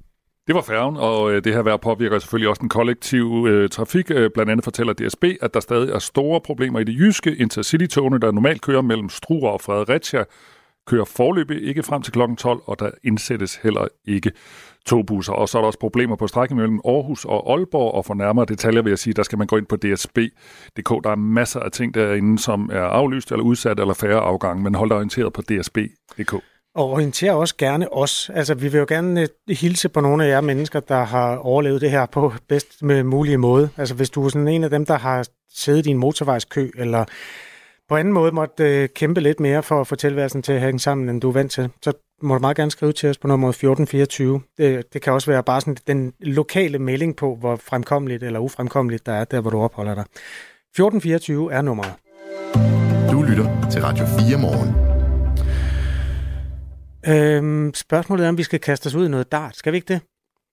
Det 0.48 0.56
var 0.56 0.62
færgen, 0.62 0.98
og 0.98 1.32
øh, 1.32 1.44
det 1.44 1.54
her 1.54 1.62
vejr 1.62 1.78
påvirker 1.78 2.20
selvfølgelig 2.20 2.50
også 2.50 2.60
den 2.60 2.70
kollektive 2.70 3.50
øh, 3.50 3.70
trafik. 3.70 4.12
Øh, 4.12 4.30
blandt 4.34 4.52
andet 4.52 4.64
fortæller 4.64 4.94
DSB, 4.94 5.24
at 5.42 5.54
der 5.54 5.60
stadig 5.60 5.90
er 5.90 6.00
store 6.00 6.42
problemer 6.42 6.80
i 6.80 6.84
det 6.84 6.96
jyske. 6.96 7.36
Intercity-togene, 7.36 8.20
der 8.20 8.32
normalt 8.32 8.62
kører 8.62 8.82
mellem 8.82 9.10
Struer 9.10 9.50
og 9.50 9.62
Fredericia, 9.62 10.24
kører 10.88 11.06
forløbig 11.06 11.68
ikke 11.68 11.84
frem 11.84 12.02
til 12.02 12.14
kl. 12.14 12.20
12, 12.38 12.62
og 12.66 12.80
der 12.80 12.92
indsættes 13.04 13.56
heller 13.56 13.88
ikke 14.06 14.32
togbusser. 14.86 15.34
Og 15.34 15.50
så 15.50 15.58
er 15.58 15.62
der 15.62 15.68
også 15.68 15.80
problemer 15.80 16.16
på 16.16 16.28
strækken 16.28 16.58
mellem 16.58 16.80
Aarhus 16.86 17.26
og 17.26 17.52
Aalborg, 17.54 17.94
og 17.94 18.06
for 18.06 18.14
nærmere 18.14 18.46
detaljer 18.46 18.82
vil 18.82 18.92
jeg 18.92 19.00
sige, 19.00 19.14
der 19.14 19.24
skal 19.24 19.38
man 19.38 19.48
gå 19.48 19.58
ind 19.58 19.66
på 19.66 19.76
dsb.dk. 19.76 21.04
Der 21.04 21.10
er 21.10 21.16
masser 21.16 21.60
af 21.60 21.72
ting 21.72 21.94
derinde, 21.94 22.40
som 22.40 22.70
er 22.74 22.84
aflyst 22.84 23.32
eller 23.32 23.44
udsat 23.44 23.80
eller 23.80 23.94
færre 23.94 24.20
afgange, 24.20 24.64
men 24.64 24.76
hold 24.76 24.90
dig 24.90 24.98
orienteret 24.98 25.34
på 25.34 25.42
dsb.dk. 25.42 26.34
Og 26.76 26.90
orienter 26.90 27.32
også 27.32 27.56
gerne 27.58 27.94
os. 27.94 28.32
Altså, 28.34 28.54
vi 28.54 28.68
vil 28.68 28.80
jo 28.80 28.86
gerne 28.90 29.22
øh, 29.22 29.28
hilse 29.56 29.90
på 29.90 30.02
nogle 30.02 30.26
af 30.26 30.30
jer 30.30 30.42
mennesker, 30.42 30.80
der 30.80 31.04
har 31.04 31.36
overlevet 31.36 31.82
det 31.82 31.92
her 31.92 32.06
på 32.06 32.34
bedst 32.50 32.84
mulige 32.84 33.38
måde. 33.38 33.70
Altså, 33.78 33.96
hvis 33.96 34.10
du 34.10 34.26
er 34.26 34.30
sådan 34.30 34.48
en 34.48 34.64
af 34.64 34.70
dem, 34.70 34.86
der 34.86 34.98
har 34.98 35.28
siddet 35.54 35.86
i 35.86 35.90
en 35.90 35.98
motorvejskø, 35.98 36.70
eller 36.78 37.06
på 37.90 37.96
anden 37.96 38.14
måde 38.14 38.32
måtte 38.32 38.64
øh, 38.64 38.90
kæmpe 38.90 39.22
lidt 39.22 39.40
mere 39.40 39.64
for 39.64 39.82
at 39.82 39.88
få 39.88 39.96
tilværelsen 39.96 40.42
til 40.42 40.54
at 40.54 40.62
hænge 40.62 40.80
sammen, 40.80 41.10
end 41.10 41.22
du 41.22 41.30
er 41.30 41.34
vant 41.34 41.52
til, 41.52 41.70
så 41.82 41.94
må 42.22 42.34
du 42.34 42.40
meget 42.40 42.58
gerne 42.58 42.72
skrive 42.72 42.92
til 42.92 43.10
os 43.10 43.18
på 43.18 43.28
nummer 43.28 43.50
1424. 43.50 44.42
Det, 44.58 44.94
det 44.94 45.02
kan 45.02 45.14
også 45.14 45.32
være 45.32 45.44
bare 45.44 45.62
sådan 45.62 45.78
den 45.88 46.14
lokale 46.20 46.80
melding 46.80 47.16
på, 47.16 47.36
hvor 47.36 47.56
fremkommeligt 47.56 48.24
eller 48.24 48.40
ufremkommeligt 48.40 49.06
der 49.06 49.14
er, 49.14 49.24
der 49.24 49.42
hvor 49.42 49.50
du 49.50 49.60
opholder 49.60 49.96
dig. 49.96 50.04
1424 50.04 51.54
er 51.54 51.62
nummeret. 51.62 51.94
Du 53.12 53.22
lytter 53.22 53.70
til 53.72 53.82
Radio 53.82 54.06
4 54.06 54.38
morgen. 54.38 54.76
Øhm, 57.08 57.74
spørgsmålet 57.74 58.26
er, 58.26 58.30
om 58.30 58.38
vi 58.38 58.44
skal 58.44 58.60
kaste 58.60 58.88
os 58.88 58.96
ud 58.96 59.06
i 59.06 59.10
noget 59.10 59.32
dart. 59.32 59.56
Skal 59.56 59.72
vi 59.74 59.78
ikke 59.78 59.94
det? 59.94 60.02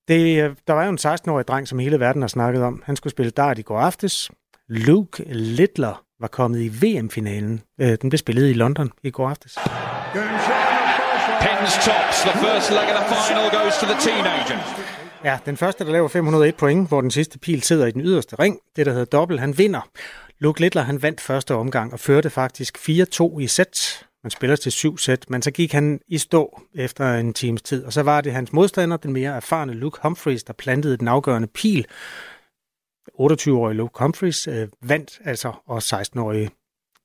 det 0.08 0.44
øh, 0.44 0.56
der 0.66 0.72
var 0.72 0.84
jo 0.84 0.90
en 0.90 0.98
16-årig 0.98 1.48
dreng, 1.48 1.68
som 1.68 1.78
hele 1.78 2.00
verden 2.00 2.22
har 2.22 2.28
snakket 2.28 2.62
om. 2.62 2.82
Han 2.84 2.96
skulle 2.96 3.10
spille 3.10 3.30
dart 3.30 3.58
i 3.58 3.62
går 3.62 3.78
aftes. 3.78 4.30
Luke 4.68 5.24
Littler 5.26 6.04
var 6.20 6.28
kommet 6.28 6.60
i 6.60 6.68
VM-finalen. 6.68 7.62
Øh, 7.80 7.96
den 8.02 8.10
blev 8.10 8.18
spillet 8.18 8.50
i 8.50 8.52
London 8.52 8.90
i 9.02 9.10
går 9.10 9.28
aftes. 9.28 9.58
Pins 11.40 11.74
tops. 11.86 12.16
The 12.26 12.38
first 12.44 12.70
leg 12.70 12.88
of 12.98 13.04
the 13.12 13.18
final 13.28 13.50
goes 13.58 13.74
to 13.80 13.86
the 13.86 14.00
teenager. 14.00 14.58
Ja, 15.24 15.38
den 15.46 15.56
første, 15.56 15.84
der 15.84 15.92
laver 15.92 16.08
501 16.08 16.54
point, 16.54 16.88
hvor 16.88 17.00
den 17.00 17.10
sidste 17.10 17.38
pil 17.38 17.62
sidder 17.62 17.86
i 17.86 17.90
den 17.90 18.00
yderste 18.00 18.36
ring. 18.38 18.58
Det, 18.76 18.86
der 18.86 18.92
hedder 18.92 19.18
dobbelt, 19.18 19.40
han 19.40 19.58
vinder. 19.58 19.88
Luke 20.38 20.60
Littler, 20.60 20.82
han 20.82 21.02
vandt 21.02 21.20
første 21.20 21.54
omgang 21.54 21.92
og 21.92 22.00
førte 22.00 22.30
faktisk 22.30 22.78
4-2 22.78 23.38
i 23.38 23.46
sæt. 23.46 24.06
Man 24.22 24.30
spiller 24.30 24.56
til 24.56 24.72
syv 24.72 24.98
sæt, 24.98 25.24
men 25.28 25.42
så 25.42 25.50
gik 25.50 25.72
han 25.72 26.00
i 26.08 26.18
stå 26.18 26.60
efter 26.74 27.14
en 27.14 27.34
times 27.34 27.62
tid. 27.62 27.84
Og 27.84 27.92
så 27.92 28.02
var 28.02 28.20
det 28.20 28.32
hans 28.32 28.52
modstander, 28.52 28.96
den 28.96 29.12
mere 29.12 29.36
erfarne 29.36 29.72
Luke 29.72 29.98
Humphreys, 30.02 30.44
der 30.44 30.52
plantede 30.52 30.96
den 30.96 31.08
afgørende 31.08 31.48
pil. 31.48 31.86
28-årige 33.18 33.76
Luke 33.76 34.02
Humphreys 34.02 34.48
øh, 34.48 34.68
vandt 34.82 35.20
altså, 35.24 35.52
og 35.66 35.78
16-årige 35.78 36.50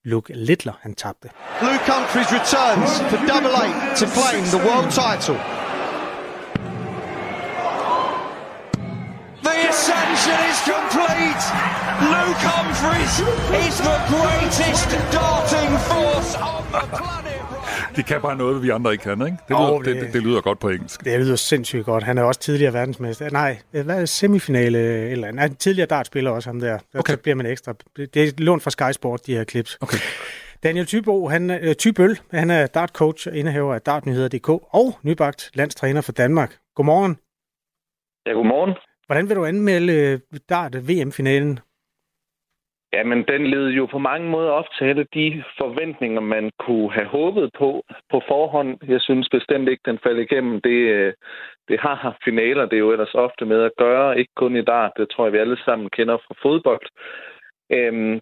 Luke 0.05 0.33
Littler, 0.33 0.73
han 0.81 0.95
tabte. 0.95 1.29
Luke 1.61 1.85
Humphreys 1.91 2.29
returns 2.37 2.91
for 3.09 3.17
double 3.31 3.53
eight 3.63 3.97
to 3.99 4.05
claim 4.17 4.43
the 4.55 4.61
world 4.67 4.89
title. 5.03 5.54
Ascension 10.25 10.49
is 10.51 10.59
complete. 10.73 11.43
Luke 12.13 12.41
Humphreys 12.51 13.15
is 13.67 13.75
the 13.87 13.97
greatest 14.13 14.89
darting 15.15 15.73
force 15.89 16.31
on 16.51 16.63
the 16.73 16.83
planet. 16.97 17.95
De 17.95 18.03
kan 18.03 18.21
bare 18.21 18.37
noget, 18.37 18.63
vi 18.63 18.69
andre 18.69 18.91
ikke 18.91 19.01
kan, 19.01 19.11
ikke? 19.11 19.37
Det, 19.47 19.49
lyder, 19.49 19.71
oh, 19.71 19.85
det, 19.85 19.95
det, 19.95 20.13
det 20.13 20.23
lyder 20.23 20.41
godt 20.41 20.59
på 20.59 20.69
engelsk. 20.69 21.05
Det 21.05 21.19
lyder 21.19 21.35
sindssygt 21.35 21.85
godt. 21.85 22.03
Han 22.03 22.17
er 22.17 22.23
også 22.23 22.39
tidligere 22.39 22.73
verdensmester. 22.73 23.29
Nej, 23.29 23.57
hvad 23.71 24.01
er 24.01 24.05
semifinale 24.05 24.79
eller 25.09 25.31
Nej, 25.31 25.47
tidligere 25.47 25.87
dartspiller 25.87 26.31
også 26.31 26.49
ham 26.49 26.59
der. 26.59 26.79
Okay. 26.95 27.13
Så 27.13 27.19
bliver 27.19 27.35
man 27.35 27.45
ekstra. 27.45 27.73
Det 27.97 28.17
er 28.17 28.31
lånt 28.37 28.63
fra 28.63 28.71
Sky 28.71 28.91
Sport, 28.91 29.25
de 29.25 29.35
her 29.35 29.43
clips. 29.43 29.77
Okay. 29.81 29.97
Daniel 30.63 30.85
Tybo, 30.85 31.27
han, 31.27 31.75
Tybøl, 31.77 32.19
han 32.31 32.51
er 32.51 32.67
dartcoach 32.67 33.27
og 33.27 33.35
indehaver 33.35 33.73
af 33.73 33.81
dartnyheder.dk 33.81 34.49
og 34.49 34.97
nybagt 35.03 35.51
landstræner 35.53 36.01
for 36.01 36.11
Danmark. 36.11 36.57
Godmorgen. 36.75 37.17
Ja, 38.27 38.31
godmorgen. 38.31 38.73
Hvordan 39.05 39.29
vil 39.29 39.35
du 39.35 39.45
anmelde 39.45 39.93
øh, 39.93 40.39
dart 40.49 40.75
VM-finalen? 40.89 41.59
Jamen, 42.93 43.23
den 43.27 43.47
led 43.47 43.67
jo 43.69 43.85
på 43.85 43.97
mange 43.97 44.29
måder 44.29 44.51
op 44.51 44.65
til 44.77 44.85
alle 44.85 45.05
de 45.13 45.43
forventninger, 45.57 46.21
man 46.21 46.51
kunne 46.59 46.91
have 46.91 47.07
håbet 47.07 47.49
på 47.59 47.83
på 48.11 48.21
forhånd. 48.27 48.77
Jeg 48.87 49.01
synes 49.01 49.29
bestemt 49.29 49.69
ikke, 49.69 49.81
den 49.85 49.99
faldt 50.03 50.19
igennem. 50.19 50.61
Det, 50.61 50.79
øh, 50.95 51.13
det 51.67 51.79
har 51.79 51.95
haft 51.95 52.23
finaler, 52.23 52.65
det 52.65 52.73
er 52.73 52.85
jo 52.85 52.91
ellers 52.91 53.15
ofte 53.15 53.45
med 53.45 53.61
at 53.61 53.71
gøre, 53.77 54.19
ikke 54.19 54.33
kun 54.35 54.55
i 54.55 54.61
dart. 54.61 54.91
Det 54.97 55.09
tror 55.09 55.25
jeg, 55.25 55.33
vi 55.33 55.37
alle 55.37 55.57
sammen 55.65 55.89
kender 55.89 56.17
fra 56.17 56.35
fodbold. 56.43 56.87
Øhm, 57.71 58.19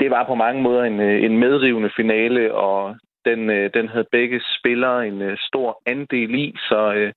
det 0.00 0.10
var 0.10 0.26
på 0.26 0.34
mange 0.34 0.62
måder 0.62 0.82
en, 0.84 1.00
øh, 1.00 1.24
en 1.24 1.38
medrivende 1.38 1.90
finale, 1.96 2.54
og 2.54 2.96
den, 3.24 3.50
øh, 3.50 3.70
den 3.74 3.88
havde 3.88 4.08
begge 4.12 4.40
spillere 4.58 5.08
en 5.08 5.22
øh, 5.22 5.38
stor 5.48 5.82
andel 5.86 6.34
i, 6.34 6.54
så 6.68 6.92
øh, 6.92 7.12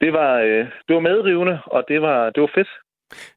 det, 0.00 0.12
var, 0.12 0.32
øh, 0.38 0.64
det 0.86 0.94
var 0.96 1.00
medrivende, 1.00 1.58
og 1.66 1.84
det 1.88 2.02
var, 2.02 2.30
det 2.30 2.40
var 2.40 2.50
fedt. 2.54 2.68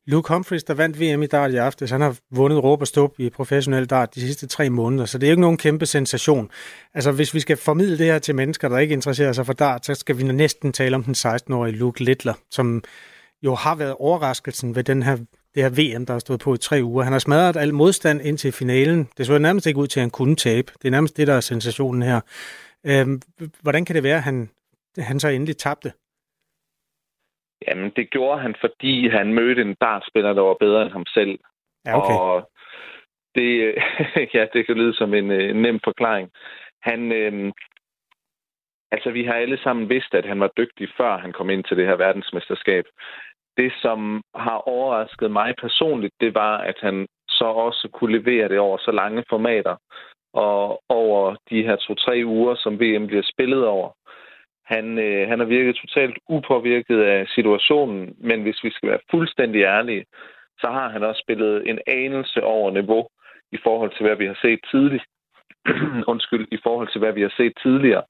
Luke 0.08 0.34
Humphries, 0.34 0.64
der 0.64 0.74
vandt 0.74 1.00
VM 1.00 1.24
i 1.24 1.28
dart 1.28 1.52
i 1.52 1.56
aftes, 1.56 1.92
han 1.92 2.02
har 2.02 2.20
vundet 2.36 2.64
råb 2.64 2.82
og 2.82 2.88
stop 2.88 3.12
i 3.20 3.30
professionel 3.30 3.86
dart 3.86 4.16
de 4.16 4.22
sidste 4.22 4.48
tre 4.48 4.70
måneder, 4.70 5.06
så 5.06 5.18
det 5.18 5.28
er 5.28 5.32
ikke 5.32 5.42
nogen 5.42 5.58
kæmpe 5.58 5.86
sensation. 5.86 6.50
Altså, 6.94 7.12
hvis 7.12 7.34
vi 7.34 7.40
skal 7.40 7.58
formidle 7.58 7.98
det 7.98 8.06
her 8.06 8.20
til 8.20 8.36
mennesker, 8.36 8.70
der 8.70 8.78
ikke 8.78 8.94
interesserer 8.94 9.32
sig 9.32 9.46
for 9.46 9.54
dart, 9.54 9.86
så 9.86 9.96
skal 9.96 10.18
vi 10.18 10.24
næsten 10.24 10.74
tale 10.74 10.96
om 10.96 11.04
den 11.04 11.14
16-årige 11.14 11.78
Luke 11.78 12.04
Littler, 12.04 12.34
som 12.50 12.84
jo 13.44 13.56
har 13.56 13.76
været 13.76 13.96
overraskelsen 14.00 14.76
ved 14.76 14.84
den 14.84 15.04
her, 15.04 15.18
det 15.56 15.64
her 15.64 15.70
VM, 15.70 16.06
der 16.06 16.14
har 16.14 16.20
stået 16.20 16.42
på 16.46 16.54
i 16.54 16.58
tre 16.58 16.80
uger. 16.84 17.04
Han 17.04 17.14
har 17.14 17.20
smadret 17.20 17.58
al 17.58 17.74
modstand 17.74 18.22
ind 18.22 18.38
til 18.38 18.52
finalen. 18.52 19.10
Det 19.18 19.26
så 19.26 19.38
nærmest 19.38 19.68
ikke 19.68 19.80
ud 19.80 19.88
til, 19.88 20.00
at 20.00 20.04
han 20.04 20.10
kunne 20.10 20.36
tabe. 20.36 20.72
Det 20.82 20.86
er 20.86 20.92
nærmest 20.92 21.18
det, 21.18 21.28
der 21.28 21.34
er 21.34 21.40
sensationen 21.40 22.02
her. 22.02 22.22
Øhm, 22.86 23.22
hvordan 23.62 23.86
kan 23.86 23.96
det 23.96 24.04
være, 24.04 24.18
at 24.18 24.24
han, 24.24 24.50
han 24.98 25.20
så 25.20 25.28
endelig 25.28 25.58
tabte? 25.58 25.92
Jamen, 27.68 27.92
det 27.96 28.10
gjorde 28.10 28.42
han, 28.42 28.56
fordi 28.62 29.10
han 29.10 29.34
mødte 29.34 29.62
en 29.62 29.76
dartspiller, 29.82 30.34
der 30.34 30.42
var 30.42 30.58
bedre 30.60 30.82
end 30.82 30.92
ham 30.92 31.06
selv. 31.06 31.40
Ja, 31.86 31.98
okay. 31.98 32.14
Og 32.14 32.52
det, 33.36 33.76
ja, 34.36 34.46
det 34.54 34.66
kan 34.66 34.76
lyde 34.76 34.96
som 34.96 35.14
en, 35.14 35.32
en 35.32 35.62
nem 35.62 35.80
forklaring. 35.84 36.32
Han, 36.82 37.12
øh, 37.12 37.52
altså, 38.92 39.12
vi 39.12 39.24
har 39.24 39.34
alle 39.34 39.60
sammen 39.64 39.90
vidst, 39.90 40.14
at 40.14 40.26
han 40.26 40.40
var 40.40 40.52
dygtig, 40.58 40.88
før 40.98 41.18
han 41.18 41.32
kom 41.34 41.50
ind 41.50 41.64
til 41.64 41.78
det 41.78 41.88
her 41.88 41.96
verdensmesterskab. 41.96 42.86
Det, 43.58 43.72
som 43.82 44.22
har 44.36 44.58
overrasket 44.68 45.32
mig 45.32 45.54
personligt, 45.62 46.14
det 46.22 46.36
var, 46.36 46.58
at 46.58 46.76
han 46.82 47.08
så 47.30 47.46
også 47.46 47.90
kunne 47.94 48.18
levere 48.20 48.50
det 48.50 48.60
over 48.60 48.78
så 48.78 48.92
lange 48.92 49.24
formater 49.30 49.76
og 50.34 50.82
over 50.90 51.36
de 51.50 51.64
her 51.64 51.76
to-tre 51.76 52.22
uger, 52.26 52.56
som 52.56 52.80
VM 52.80 53.08
bliver 53.08 53.24
spillet 53.34 53.66
over. 53.66 53.90
Han, 54.66 54.98
øh, 55.00 55.28
han 55.30 55.40
har 55.40 55.46
virket 55.46 55.76
totalt 55.76 56.18
upåvirket 56.30 57.02
af 57.02 57.28
situationen, 57.28 58.16
men 58.18 58.42
hvis 58.42 58.64
vi 58.64 58.72
skal 58.72 58.90
være 58.90 59.08
fuldstændig 59.12 59.62
ærlige, 59.62 60.06
så 60.60 60.68
har 60.68 60.90
han 60.90 61.04
også 61.04 61.22
spillet 61.26 61.70
en 61.70 61.80
anelse 61.88 62.44
over 62.44 62.72
niveau 62.72 63.08
i 63.52 63.58
forhold 63.64 63.92
til, 63.92 64.06
hvad 64.06 64.16
vi 64.16 64.26
har 64.26 64.40
set 64.42 64.60
tidligt. 64.72 65.04
Undskyld, 66.12 66.48
i 66.52 66.60
forhold 66.64 66.88
til, 66.92 67.00
hvad 67.00 67.14
vi 67.14 67.22
har 67.22 67.34
set 67.38 67.54
tidligere. 67.64 68.04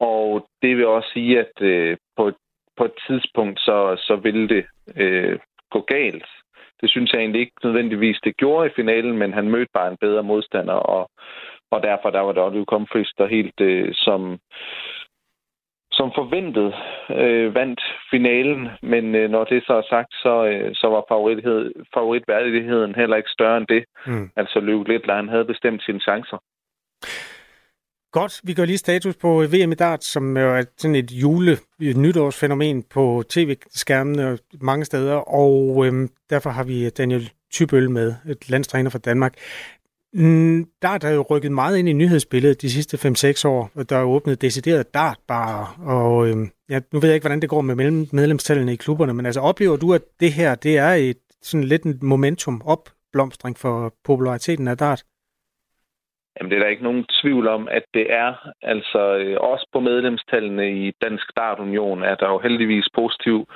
Og 0.00 0.48
det 0.62 0.76
vil 0.76 0.86
også 0.86 1.10
sige, 1.12 1.40
at 1.40 1.54
øh, 1.60 1.96
på, 2.16 2.28
et, 2.28 2.34
på 2.76 2.84
et 2.84 2.92
tidspunkt, 3.06 3.60
så, 3.60 3.96
så 3.98 4.16
vil 4.16 4.48
det 4.48 4.64
øh, 4.96 5.38
gå 5.70 5.80
galt. 5.80 6.26
Det 6.80 6.90
synes 6.90 7.12
jeg 7.12 7.20
egentlig 7.20 7.40
ikke 7.40 7.64
nødvendigvis, 7.64 8.18
det 8.24 8.36
gjorde 8.36 8.66
i 8.66 8.76
finalen, 8.76 9.18
men 9.18 9.32
han 9.32 9.50
mødte 9.50 9.70
bare 9.74 9.90
en 9.90 9.96
bedre 10.00 10.22
modstander, 10.22 10.74
og, 10.74 11.10
og 11.70 11.82
derfor 11.82 12.10
der 12.10 12.20
var 12.20 12.32
det 12.32 12.42
Oliver 12.42 12.64
Comfries, 12.64 13.12
der 13.18 13.26
helt 13.26 13.60
øh, 13.60 13.88
som, 13.92 14.38
som 15.92 16.12
forventet 16.14 16.74
øh, 17.10 17.54
vandt 17.54 17.80
finalen, 18.10 18.68
men 18.82 19.14
øh, 19.14 19.30
når 19.30 19.44
det 19.44 19.66
så 19.66 19.74
er 19.74 19.86
sagt, 19.90 20.12
så, 20.14 20.44
øh, 20.46 20.74
så 20.74 20.86
var 20.88 21.04
favoritværdigheden 21.94 22.94
heller 22.94 23.16
ikke 23.16 23.30
større 23.30 23.56
end 23.56 23.66
det. 23.66 23.84
Mm. 24.06 24.30
Altså 24.36 24.60
Løve 24.60 24.84
Littler, 24.88 25.14
han 25.14 25.28
havde 25.28 25.44
bestemt 25.44 25.82
sine 25.82 26.00
chancer. 26.00 26.38
Godt, 28.12 28.40
vi 28.44 28.54
gør 28.54 28.64
lige 28.64 28.78
status 28.78 29.16
på 29.16 29.42
øh, 29.42 29.52
VM 29.52 29.72
i 29.72 29.74
dart, 29.74 30.04
som 30.04 30.36
er 30.36 30.64
sådan 30.78 30.94
et 30.94 31.10
jule-nytårsfænomen 31.10 32.82
på 32.82 33.24
tv-skærmene 33.28 34.38
mange 34.60 34.84
steder, 34.84 35.14
og 35.14 35.86
øhm, 35.86 36.10
derfor 36.30 36.50
har 36.50 36.64
vi 36.64 36.84
øh, 36.84 36.90
Daniel 36.98 37.30
Tybøl 37.50 37.90
med, 37.90 38.14
et 38.26 38.50
landstræner 38.50 38.90
fra 38.90 38.98
Danmark. 38.98 39.34
Mm, 40.14 40.66
der 40.82 40.88
er 40.88 40.98
der 40.98 41.10
jo 41.10 41.26
rykket 41.30 41.52
meget 41.52 41.78
ind 41.78 41.88
i 41.88 41.92
nyhedsbilledet 41.92 42.62
de 42.62 42.70
sidste 42.70 42.96
5-6 43.08 43.48
år, 43.48 43.70
og 43.74 43.90
der 43.90 43.96
er 43.96 44.04
åbnet 44.04 44.40
decideret 44.40 44.94
dartbarer, 44.94 45.80
og 45.80 46.28
øhm, 46.28 46.50
ja, 46.68 46.80
nu 46.92 47.00
ved 47.00 47.08
jeg 47.08 47.14
ikke, 47.14 47.24
hvordan 47.24 47.40
det 47.40 47.48
går 47.48 47.60
med 47.60 47.74
medlemstallene 48.12 48.72
i 48.72 48.76
klubberne, 48.76 49.14
men 49.14 49.26
altså 49.26 49.40
oplever 49.40 49.76
du, 49.76 49.94
at 49.94 50.02
det 50.20 50.32
her, 50.32 50.54
det 50.54 50.78
er 50.78 50.90
et 50.90 51.18
sådan 51.42 51.64
lidt 51.64 51.82
en 51.82 51.98
momentum 52.02 52.62
opblomstring 52.64 53.58
for 53.58 53.94
populariteten 54.04 54.68
af 54.68 54.76
dart? 54.76 55.04
Jamen, 56.36 56.50
det 56.50 56.56
er 56.56 56.62
der 56.62 56.70
ikke 56.70 56.82
nogen 56.82 57.06
tvivl 57.22 57.48
om, 57.48 57.68
at 57.68 57.82
det 57.94 58.12
er. 58.12 58.34
Altså, 58.62 59.16
øh, 59.16 59.36
også 59.40 59.66
på 59.72 59.80
medlemstallene 59.80 60.72
i 60.72 60.92
Dansk 61.02 61.36
Dartunion 61.36 62.02
er 62.02 62.14
der 62.14 62.28
jo 62.28 62.38
heldigvis 62.38 62.88
positiv 62.94 63.46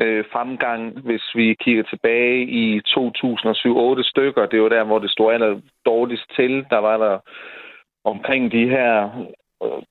øh, 0.00 0.24
fremgang, 0.32 1.00
hvis 1.00 1.24
vi 1.34 1.54
kigger 1.60 1.82
tilbage 1.82 2.42
i 2.42 2.78
2007-8 2.78 4.10
stykker. 4.10 4.46
Det 4.46 4.62
var 4.62 4.68
der, 4.68 4.84
hvor 4.84 4.98
det 4.98 5.10
stod 5.10 5.32
aller 5.32 5.60
dårligst 5.86 6.30
til. 6.36 6.66
Der 6.70 6.78
var 6.78 6.96
der 6.96 7.18
omkring 8.04 8.52
de 8.52 8.68
her 8.68 9.10
øh, 9.62 9.82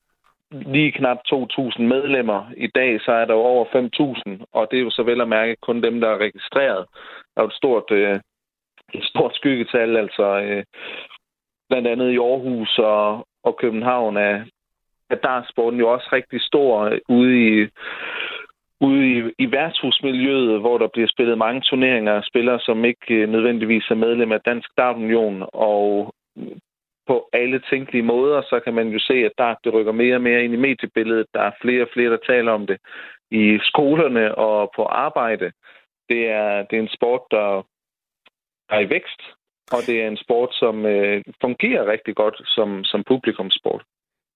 lige 0.51 0.91
knap 0.91 1.17
2.000 1.33 1.81
medlemmer. 1.81 2.51
I 2.57 2.67
dag 2.67 3.01
så 3.01 3.11
er 3.11 3.25
der 3.25 3.33
jo 3.33 3.39
over 3.39 3.65
5.000, 3.65 4.45
og 4.53 4.67
det 4.71 4.79
er 4.79 4.83
jo 4.83 4.89
så 4.89 5.03
vel 5.03 5.21
at 5.21 5.27
mærke 5.27 5.55
kun 5.61 5.83
dem, 5.83 6.01
der 6.01 6.09
er 6.09 6.17
registreret. 6.17 6.85
Der 7.35 7.41
er 7.41 7.41
jo 7.41 7.47
et 7.47 7.53
stort, 7.53 7.91
øh, 7.91 8.19
et 8.93 9.03
stort 9.03 9.35
skyggetal, 9.35 9.97
altså 9.97 10.41
øh, 10.41 10.63
blandt 11.69 11.87
andet 11.87 12.11
i 12.11 12.17
Aarhus 12.17 12.79
og, 12.79 13.27
og 13.43 13.57
København 13.57 14.17
er, 14.17 14.45
er 15.09 15.45
sporten 15.49 15.79
jo 15.79 15.91
også 15.93 16.09
rigtig 16.11 16.41
stor 16.41 16.99
ude 17.09 17.47
i 17.47 17.67
ude 18.81 19.11
i, 19.11 19.33
i 19.37 19.51
værtshusmiljøet, 19.51 20.59
hvor 20.59 20.77
der 20.77 20.87
bliver 20.87 21.07
spillet 21.07 21.37
mange 21.37 21.61
turneringer 21.61 22.13
af 22.13 22.23
spillere, 22.23 22.59
som 22.59 22.85
ikke 22.85 23.13
øh, 23.13 23.29
nødvendigvis 23.29 23.83
er 23.89 23.95
medlem 23.95 24.31
af 24.31 24.41
Dansk 24.41 24.69
Dartunion, 24.77 25.45
og 25.53 26.13
på 27.07 27.29
alle 27.33 27.61
tænkelige 27.69 28.03
måder, 28.03 28.41
så 28.41 28.59
kan 28.59 28.73
man 28.73 28.87
jo 28.87 28.99
se, 28.99 29.13
at 29.13 29.31
dart 29.37 29.57
det 29.63 29.73
rykker 29.73 29.91
mere 29.91 30.15
og 30.15 30.21
mere 30.21 30.43
ind 30.43 30.53
i 30.53 30.57
mediebilledet. 30.57 31.27
Der 31.33 31.41
er 31.41 31.51
flere 31.61 31.81
og 31.81 31.89
flere, 31.93 32.11
der 32.11 32.17
taler 32.27 32.51
om 32.51 32.67
det 32.67 32.77
i 33.31 33.59
skolerne 33.61 34.35
og 34.35 34.71
på 34.75 34.83
arbejde. 34.83 35.51
Det 36.09 36.29
er, 36.29 36.63
det 36.63 36.77
er 36.77 36.81
en 36.81 36.95
sport, 36.97 37.21
der 37.31 37.63
er 38.69 38.79
i 38.79 38.89
vækst, 38.89 39.21
og 39.71 39.81
det 39.87 39.95
er 40.03 40.07
en 40.07 40.17
sport, 40.17 40.49
som 40.53 40.85
øh, 40.85 41.23
fungerer 41.41 41.91
rigtig 41.91 42.15
godt 42.15 42.41
som, 42.45 42.83
som 42.83 43.03
publikumsport. 43.07 43.83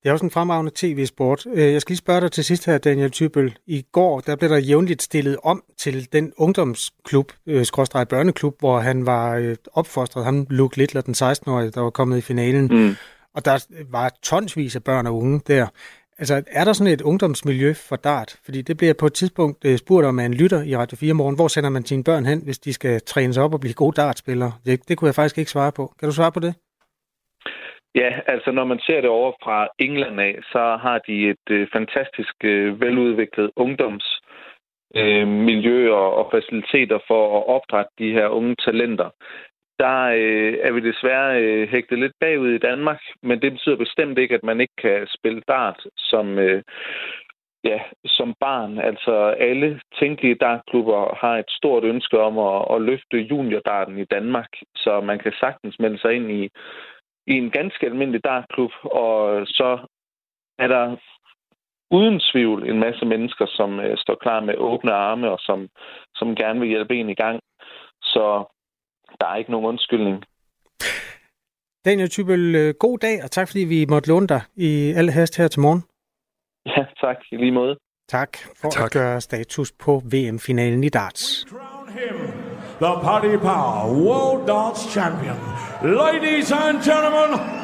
Det 0.03 0.09
er 0.09 0.13
også 0.13 0.25
en 0.25 0.31
fremragende 0.31 0.71
tv-sport. 0.75 1.45
Øh, 1.53 1.73
jeg 1.73 1.81
skal 1.81 1.91
lige 1.91 1.97
spørge 1.97 2.21
dig 2.21 2.31
til 2.31 2.45
sidst 2.45 2.65
her, 2.65 2.77
Daniel 2.77 3.11
Tybøl. 3.11 3.55
I 3.67 3.85
går 3.91 4.19
der 4.19 4.35
blev 4.35 4.49
der 4.49 4.57
jævnligt 4.57 5.01
stillet 5.01 5.37
om 5.43 5.63
til 5.77 6.13
den 6.13 6.33
ungdomsklub, 6.37 7.31
øh, 7.47 7.65
skråstrej 7.65 8.03
børneklub, 8.03 8.55
hvor 8.59 8.79
han 8.79 9.05
var 9.05 9.35
øh, 9.35 9.55
opfostret, 9.73 10.25
ham 10.25 10.47
Luke 10.49 10.77
Littler, 10.77 11.01
den 11.01 11.13
16-årige, 11.13 11.71
der 11.71 11.81
var 11.81 11.89
kommet 11.89 12.17
i 12.17 12.21
finalen. 12.21 12.67
Mm. 12.67 12.95
Og 13.35 13.45
der 13.45 13.65
var 13.91 14.13
tonsvis 14.23 14.75
af 14.75 14.83
børn 14.83 15.07
og 15.07 15.17
unge 15.17 15.41
der. 15.47 15.67
Altså, 16.21 16.35
er 16.59 16.63
der 16.65 16.73
sådan 16.73 16.93
et 16.93 17.01
ungdomsmiljø 17.01 17.71
for 17.89 17.95
dart? 17.95 18.31
Fordi 18.45 18.59
det 18.61 18.77
bliver 18.77 18.93
på 18.99 19.05
et 19.05 19.13
tidspunkt 19.13 19.57
øh, 19.65 19.77
spurgt 19.77 20.05
om 20.05 20.19
af 20.19 20.25
en 20.25 20.33
lytter 20.41 20.61
i 20.71 20.73
Radio 20.81 20.97
4 20.97 21.13
morgen. 21.13 21.35
Hvor 21.35 21.47
sender 21.47 21.69
man 21.69 21.85
sine 21.85 22.03
børn 22.03 22.25
hen, 22.25 22.39
hvis 22.45 22.59
de 22.59 22.73
skal 22.73 23.01
trænes 23.01 23.37
op 23.37 23.53
og 23.53 23.59
blive 23.59 23.79
gode 23.81 23.95
dartspillere? 24.01 24.51
Det, 24.65 24.73
det 24.87 24.97
kunne 24.97 25.09
jeg 25.09 25.15
faktisk 25.15 25.37
ikke 25.37 25.51
svare 25.51 25.71
på. 25.79 25.83
Kan 25.99 26.09
du 26.09 26.15
svare 26.15 26.31
på 26.31 26.39
det? 26.39 26.53
Ja, 27.95 28.11
altså 28.27 28.51
når 28.51 28.65
man 28.65 28.79
ser 28.79 29.01
det 29.01 29.09
over 29.09 29.31
fra 29.43 29.67
England 29.79 30.19
af, 30.21 30.35
så 30.51 30.77
har 30.81 30.97
de 31.07 31.29
et 31.29 31.47
øh, 31.49 31.67
fantastisk 31.73 32.35
øh, 32.43 32.81
veludviklet 32.81 33.51
ungdoms 33.55 34.19
øh, 34.95 35.27
miljø 35.27 35.91
og, 35.93 36.13
og 36.19 36.25
faciliteter 36.33 36.99
for 37.07 37.37
at 37.37 37.47
opdrætte 37.55 37.91
de 37.99 38.11
her 38.11 38.27
unge 38.27 38.55
talenter. 38.55 39.09
Der 39.79 39.99
øh, 40.21 40.53
er 40.61 40.71
vi 40.71 40.79
desværre 40.79 41.41
øh, 41.41 41.69
hægtet 41.69 41.99
lidt 41.99 42.13
bagud 42.19 42.49
i 42.49 42.57
Danmark, 42.57 43.01
men 43.23 43.41
det 43.41 43.51
betyder 43.51 43.75
bestemt 43.75 44.17
ikke, 44.17 44.35
at 44.35 44.43
man 44.43 44.61
ikke 44.61 44.75
kan 44.77 45.07
spille 45.17 45.41
dart 45.47 45.79
som, 45.97 46.39
øh, 46.39 46.63
ja, 47.63 47.79
som 48.05 48.35
barn. 48.39 48.77
Altså 48.77 49.13
alle 49.39 49.81
tænkelige 49.99 50.35
dartklubber 50.35 51.15
har 51.21 51.37
et 51.37 51.49
stort 51.49 51.83
ønske 51.83 52.19
om 52.19 52.37
at, 52.39 52.75
at 52.75 52.81
løfte 52.81 53.17
juniordarten 53.17 53.97
i 53.97 54.05
Danmark, 54.05 54.49
så 54.75 55.01
man 55.01 55.19
kan 55.19 55.33
sagtens 55.39 55.79
melde 55.79 55.99
sig 55.99 56.13
ind 56.13 56.31
i 56.31 56.49
i 57.27 57.33
en 57.33 57.51
ganske 57.51 57.85
almindelig 57.85 58.23
dartklub, 58.23 58.71
og 58.83 59.47
så 59.47 59.79
er 60.59 60.67
der 60.67 60.95
uden 61.91 62.21
tvivl 62.31 62.69
en 62.69 62.79
masse 62.79 63.05
mennesker, 63.05 63.45
som 63.49 63.79
øh, 63.79 63.97
står 63.97 64.15
klar 64.15 64.39
med 64.39 64.55
åbne 64.57 64.93
arme 64.93 65.31
og 65.31 65.39
som, 65.39 65.69
som 66.15 66.35
gerne 66.35 66.59
vil 66.59 66.69
hjælpe 66.69 66.95
en 66.95 67.09
i 67.09 67.15
gang. 67.15 67.39
Så 68.01 68.45
der 69.19 69.27
er 69.27 69.35
ikke 69.35 69.51
nogen 69.51 69.65
undskyldning. 69.65 70.23
Daniel 71.85 72.09
Tybøl, 72.09 72.55
øh, 72.55 72.73
god 72.79 72.97
dag, 72.99 73.23
og 73.23 73.31
tak 73.31 73.47
fordi 73.47 73.59
vi 73.59 73.85
måtte 73.89 74.09
låne 74.09 74.27
dig 74.27 74.41
i 74.55 74.93
alle 74.97 75.11
hast 75.11 75.37
her 75.37 75.47
til 75.47 75.61
morgen. 75.61 75.83
Ja, 76.65 76.85
tak. 77.01 77.17
I 77.31 77.35
lige 77.37 77.51
måde. 77.51 77.77
Tak 78.07 78.37
for 78.61 78.69
tak. 78.69 78.85
at 78.85 78.91
gøre 78.91 79.21
status 79.21 79.71
på 79.71 80.01
VM-finalen 80.11 80.83
i 80.83 80.89
darts. 80.89 81.45
the 82.81 82.93
Party 83.03 83.37
Power 83.37 83.91
World 84.05 84.47
Darts 84.47 84.81
Champion. 84.93 85.37
Ladies 85.83 86.51
and 86.51 86.81
gentlemen, 86.83 87.58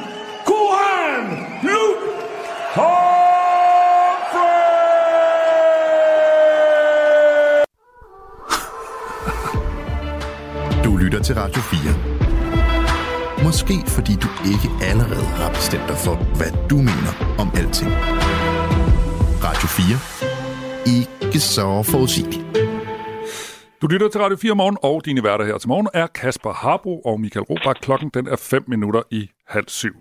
Du 10.96 11.00
lytter 11.00 11.24
til 11.24 11.36
Radio 11.36 11.62
4. 11.62 13.44
Måske 13.44 13.74
fordi 13.88 14.14
du 14.16 14.28
ikke 14.52 14.86
allerede 14.92 15.26
har 15.26 15.50
bestemt 15.50 15.88
dig 15.88 15.98
for, 15.98 16.16
hvad 16.38 16.52
du 16.70 16.78
mener 16.78 17.36
om 17.40 17.48
alting. 17.56 17.92
Radio 19.48 19.68
4. 19.68 19.98
Ikke 20.98 21.40
så 21.40 21.84
forudsigeligt. 21.84 22.44
Du 23.82 23.88
lytter 23.88 24.10
til 24.10 24.22
Radio 24.22 24.38
4 24.38 24.56
morgen, 24.56 24.78
og 24.84 25.06
dine 25.06 25.24
værter 25.24 25.46
her 25.46 25.58
til 25.58 25.70
morgen 25.70 25.88
er 25.94 26.08
Kasper 26.08 26.54
Harbo 26.54 27.00
og 27.00 27.20
Michael 27.20 27.46
Robach. 27.46 27.82
Klokken 27.82 28.10
den 28.14 28.28
er 28.28 28.36
5 28.36 28.64
minutter 28.68 29.02
i 29.12 29.30
halv 29.48 29.68
syv. 29.68 29.96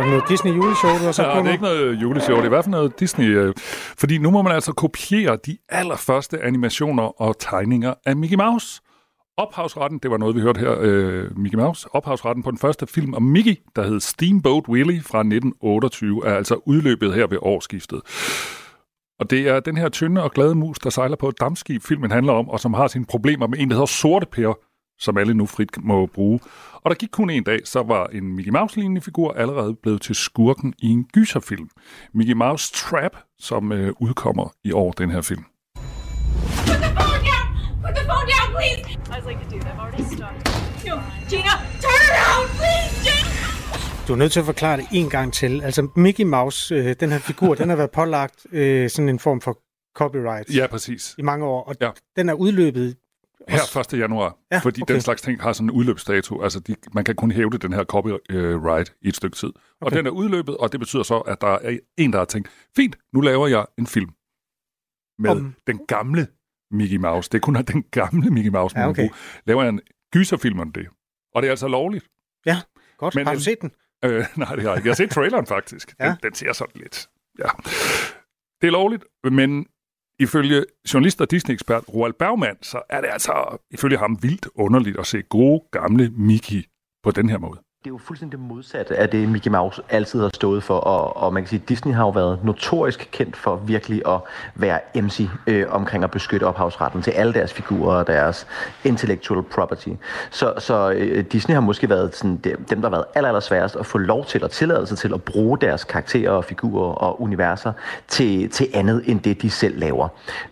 Er 0.00 0.04
det 0.04 0.10
noget 0.12 0.28
Disney 0.28 0.52
juleshow, 0.56 0.90
du 0.90 1.04
har 1.04 1.12
sat 1.12 1.26
Ja, 1.26 1.32
på 1.32 1.36
det 1.36 1.44
nu? 1.44 1.48
er 1.48 1.52
ikke 1.52 1.64
noget 1.64 2.02
juleshow, 2.02 2.36
det 2.36 2.42
er 2.42 2.46
i 2.46 2.48
hvert 2.48 2.64
fald 2.64 2.70
noget 2.70 3.00
Disney. 3.00 3.26
øh, 3.36 3.54
Fordi 3.98 4.18
nu 4.18 4.30
må 4.30 4.42
man 4.42 4.52
altså 4.52 4.72
kopiere 4.72 5.38
de 5.46 5.56
allerførste 5.68 6.42
animationer 6.42 7.22
og 7.22 7.38
tegninger 7.38 7.94
af 8.06 8.16
Mickey 8.16 8.36
Mouse. 8.36 8.80
Ophavsretten, 9.36 9.98
det 10.02 10.10
var 10.10 10.16
noget, 10.16 10.36
vi 10.36 10.40
hørte 10.40 10.58
her, 10.60 10.76
øh, 10.80 11.38
Mickey 11.38 11.58
Mouse. 11.58 11.88
Ophavsretten 11.92 12.42
på 12.42 12.50
den 12.50 12.58
første 12.58 12.86
film 12.86 13.14
om 13.14 13.22
Mickey, 13.22 13.54
der 13.76 13.82
hed 13.86 14.00
Steamboat 14.00 14.68
Willie 14.68 15.02
fra 15.02 15.18
1928, 15.18 16.26
er 16.26 16.34
altså 16.36 16.54
udløbet 16.66 17.14
her 17.14 17.26
ved 17.26 17.38
årsskiftet. 17.42 18.00
Og 19.20 19.30
det 19.30 19.48
er 19.48 19.60
den 19.60 19.76
her 19.76 19.88
tynde 19.88 20.22
og 20.22 20.30
glade 20.30 20.54
mus, 20.54 20.78
der 20.78 20.90
sejler 20.90 21.16
på 21.16 21.28
et 21.28 21.40
dammskib, 21.40 21.82
filmen 21.82 22.10
handler 22.10 22.32
om, 22.32 22.48
og 22.48 22.60
som 22.60 22.74
har 22.74 22.86
sine 22.88 23.04
problemer 23.04 23.46
med 23.46 23.58
en, 23.58 23.68
der 23.68 23.74
hedder 23.74 23.86
Sorte 23.86 24.26
Per, 24.32 24.58
som 25.00 25.16
alle 25.18 25.34
nu 25.34 25.46
frit 25.46 25.70
må 25.82 26.06
bruge. 26.06 26.40
Og 26.74 26.90
der 26.90 26.94
gik 26.94 27.08
kun 27.12 27.30
en 27.30 27.42
dag, 27.44 27.60
så 27.64 27.82
var 27.82 28.06
en 28.06 28.32
Mickey 28.36 28.50
Mouse-lignende 28.52 29.00
figur 29.00 29.32
allerede 29.32 29.74
blevet 29.82 30.02
til 30.02 30.14
skurken 30.14 30.74
i 30.78 30.86
en 30.88 31.04
gyserfilm. 31.04 31.68
Mickey 32.14 32.32
Mouse 32.34 32.72
Trap, 32.74 33.16
som 33.38 33.72
øh, 33.72 33.92
udkommer 34.00 34.52
i 34.64 34.72
år, 34.72 34.92
den 34.92 35.10
her 35.10 35.20
film. 35.20 35.44
Put 35.74 35.84
the 36.66 36.94
phone 36.94 37.22
down! 37.30 37.48
Put 37.84 37.94
the 37.96 38.04
phone 38.10 38.26
down, 38.34 38.48
please! 38.56 38.98
I 39.06 39.16
was 39.16 39.24
like, 39.28 39.40
dude, 39.50 39.64
I've 39.70 39.80
already 39.80 40.02
stopped. 40.14 40.86
No, 40.88 40.94
Gina, 41.30 41.54
turn 41.84 42.02
around, 42.12 42.48
please, 42.58 42.94
Gina! 43.06 44.06
Du 44.08 44.12
er 44.12 44.16
nødt 44.16 44.32
til 44.32 44.40
at 44.40 44.46
forklare 44.46 44.76
det 44.76 44.86
en 44.92 45.10
gang 45.10 45.32
til. 45.32 45.62
Altså, 45.62 45.88
Mickey 45.96 46.24
Mouse, 46.24 46.74
øh, 46.74 46.94
den 47.00 47.10
her 47.12 47.18
figur, 47.18 47.54
den 47.54 47.68
har 47.68 47.76
været 47.76 47.90
pålagt 47.90 48.46
øh, 48.52 48.90
sådan 48.90 49.08
en 49.08 49.18
form 49.18 49.40
for 49.40 49.58
copyright 49.96 50.54
Ja, 50.56 50.66
præcis. 50.66 51.14
i 51.18 51.22
mange 51.22 51.46
år, 51.46 51.62
og 51.64 51.74
Ja. 51.80 51.90
den 52.16 52.28
er 52.28 52.34
udløbet. 52.34 52.96
Her 53.48 53.78
1. 53.94 53.98
januar, 54.00 54.38
Ja, 54.52 54.58
fordi 54.58 54.82
okay. 54.82 54.94
den 54.94 55.00
slags 55.02 55.22
ting 55.22 55.42
har 55.42 55.52
sådan 55.52 55.66
en 55.66 55.70
udløbsdato. 55.70 56.42
Altså, 56.42 56.60
de, 56.60 56.76
man 56.94 57.04
kan 57.04 57.14
kun 57.16 57.30
hæve 57.30 57.50
den 57.50 57.72
her 57.72 57.84
copyright 57.84 58.94
i 59.02 59.08
et 59.08 59.16
stykke 59.16 59.36
tid. 59.36 59.48
Okay. 59.48 59.56
Og 59.80 59.90
den 59.92 60.06
er 60.06 60.10
udløbet, 60.10 60.56
og 60.56 60.72
det 60.72 60.80
betyder 60.80 61.02
så, 61.02 61.18
at 61.18 61.40
der 61.40 61.46
er 61.46 61.78
en, 61.98 62.12
der 62.12 62.18
har 62.18 62.24
tænkt, 62.24 62.48
fint, 62.76 62.98
nu 63.12 63.20
laver 63.20 63.46
jeg 63.46 63.66
en 63.78 63.86
film 63.86 64.10
med 65.18 65.30
Om- 65.30 65.54
den 65.66 65.86
gamle 65.86 66.26
Mickey 66.70 66.96
Mouse. 66.96 67.30
Det 67.30 67.38
er 67.38 67.40
kun 67.42 67.54
den 67.54 67.82
gamle 67.90 68.30
Mickey 68.30 68.50
Mouse, 68.50 68.76
man 68.76 68.82
Ja, 68.82 68.86
ja, 68.86 68.90
okay. 68.90 69.08
Laver 69.46 69.62
jeg 69.62 69.68
en 69.68 69.80
gyserfilm 70.12 70.60
om 70.60 70.72
det. 70.72 70.88
Og 71.34 71.42
det 71.42 71.48
er 71.48 71.52
altså 71.52 71.68
lovligt. 71.68 72.04
Godt, 72.98 73.14
Men 73.14 73.26
har 73.26 73.32
du 73.34 73.38
en- 73.38 73.42
set 73.42 73.58
den? 73.60 73.70
Øh, 74.04 74.10
nej, 74.36 74.54
det 74.54 74.62
har 74.62 74.70
jeg 74.70 74.76
ikke. 74.76 74.86
Jeg 74.86 74.90
har 74.90 74.94
set 74.94 75.10
traileren 75.10 75.46
faktisk. 75.46 75.94
Ja. 76.00 76.06
Den, 76.08 76.16
den 76.22 76.34
ser 76.34 76.52
sådan 76.52 76.80
lidt. 76.80 77.08
Ja. 77.38 77.48
Det 78.60 78.66
er 78.66 78.70
lovligt, 78.70 79.04
men 79.32 79.66
ifølge 80.20 80.64
journalist 80.94 81.20
og 81.20 81.30
Disney-ekspert 81.30 81.84
Roald 81.94 82.12
Bergman, 82.12 82.56
så 82.62 82.82
er 82.88 83.00
det 83.00 83.08
altså 83.12 83.58
ifølge 83.70 83.98
ham 83.98 84.22
vildt 84.22 84.48
underligt 84.54 84.98
at 84.98 85.06
se 85.06 85.22
gode 85.22 85.60
gamle 85.72 86.10
Mickey 86.10 86.64
på 87.02 87.10
den 87.10 87.28
her 87.28 87.38
måde. 87.38 87.58
Det 87.84 87.86
er 87.86 87.90
jo 87.90 87.98
fuldstændig 87.98 88.38
det 88.38 88.46
modsatte 88.46 88.96
af 88.96 89.08
det, 89.08 89.28
Mickey 89.28 89.50
Mouse 89.50 89.82
altid 89.88 90.20
har 90.20 90.30
stået 90.34 90.62
for, 90.62 90.74
og, 90.74 91.16
og 91.16 91.34
man 91.34 91.42
kan 91.42 91.48
sige, 91.48 91.60
at 91.62 91.68
Disney 91.68 91.94
har 91.94 92.04
jo 92.04 92.10
været 92.10 92.44
notorisk 92.44 93.08
kendt 93.12 93.36
for 93.36 93.56
virkelig 93.56 94.02
at 94.08 94.20
være 94.54 94.80
MC 94.94 95.28
øh, 95.46 95.66
omkring 95.70 96.04
at 96.04 96.10
beskytte 96.10 96.44
ophavsretten 96.44 97.02
til 97.02 97.10
alle 97.10 97.32
deres 97.32 97.52
figurer 97.52 97.96
og 97.96 98.06
deres 98.06 98.46
intellectual 98.84 99.42
property. 99.42 99.88
Så, 100.30 100.54
så 100.58 100.90
øh, 100.90 101.24
Disney 101.24 101.54
har 101.54 101.60
måske 101.60 101.88
været 101.88 102.16
sådan, 102.16 102.36
dem, 102.36 102.64
dem, 102.64 102.80
der 102.80 102.88
har 102.88 102.96
været 102.96 103.04
aller, 103.14 103.28
aller 103.28 103.40
sværest 103.40 103.76
at 103.76 103.86
få 103.86 103.98
lov 103.98 104.24
til 104.24 104.44
og 104.44 104.50
tilladelse 104.50 104.96
til 104.96 105.14
at 105.14 105.22
bruge 105.22 105.58
deres 105.58 105.84
karakterer 105.84 106.30
og 106.30 106.44
figurer 106.44 106.92
og 106.92 107.22
universer 107.22 107.72
til, 108.08 108.50
til 108.50 108.68
andet 108.74 109.02
end 109.06 109.20
det, 109.20 109.42
de 109.42 109.50
selv 109.50 109.78
laver. 109.78 110.08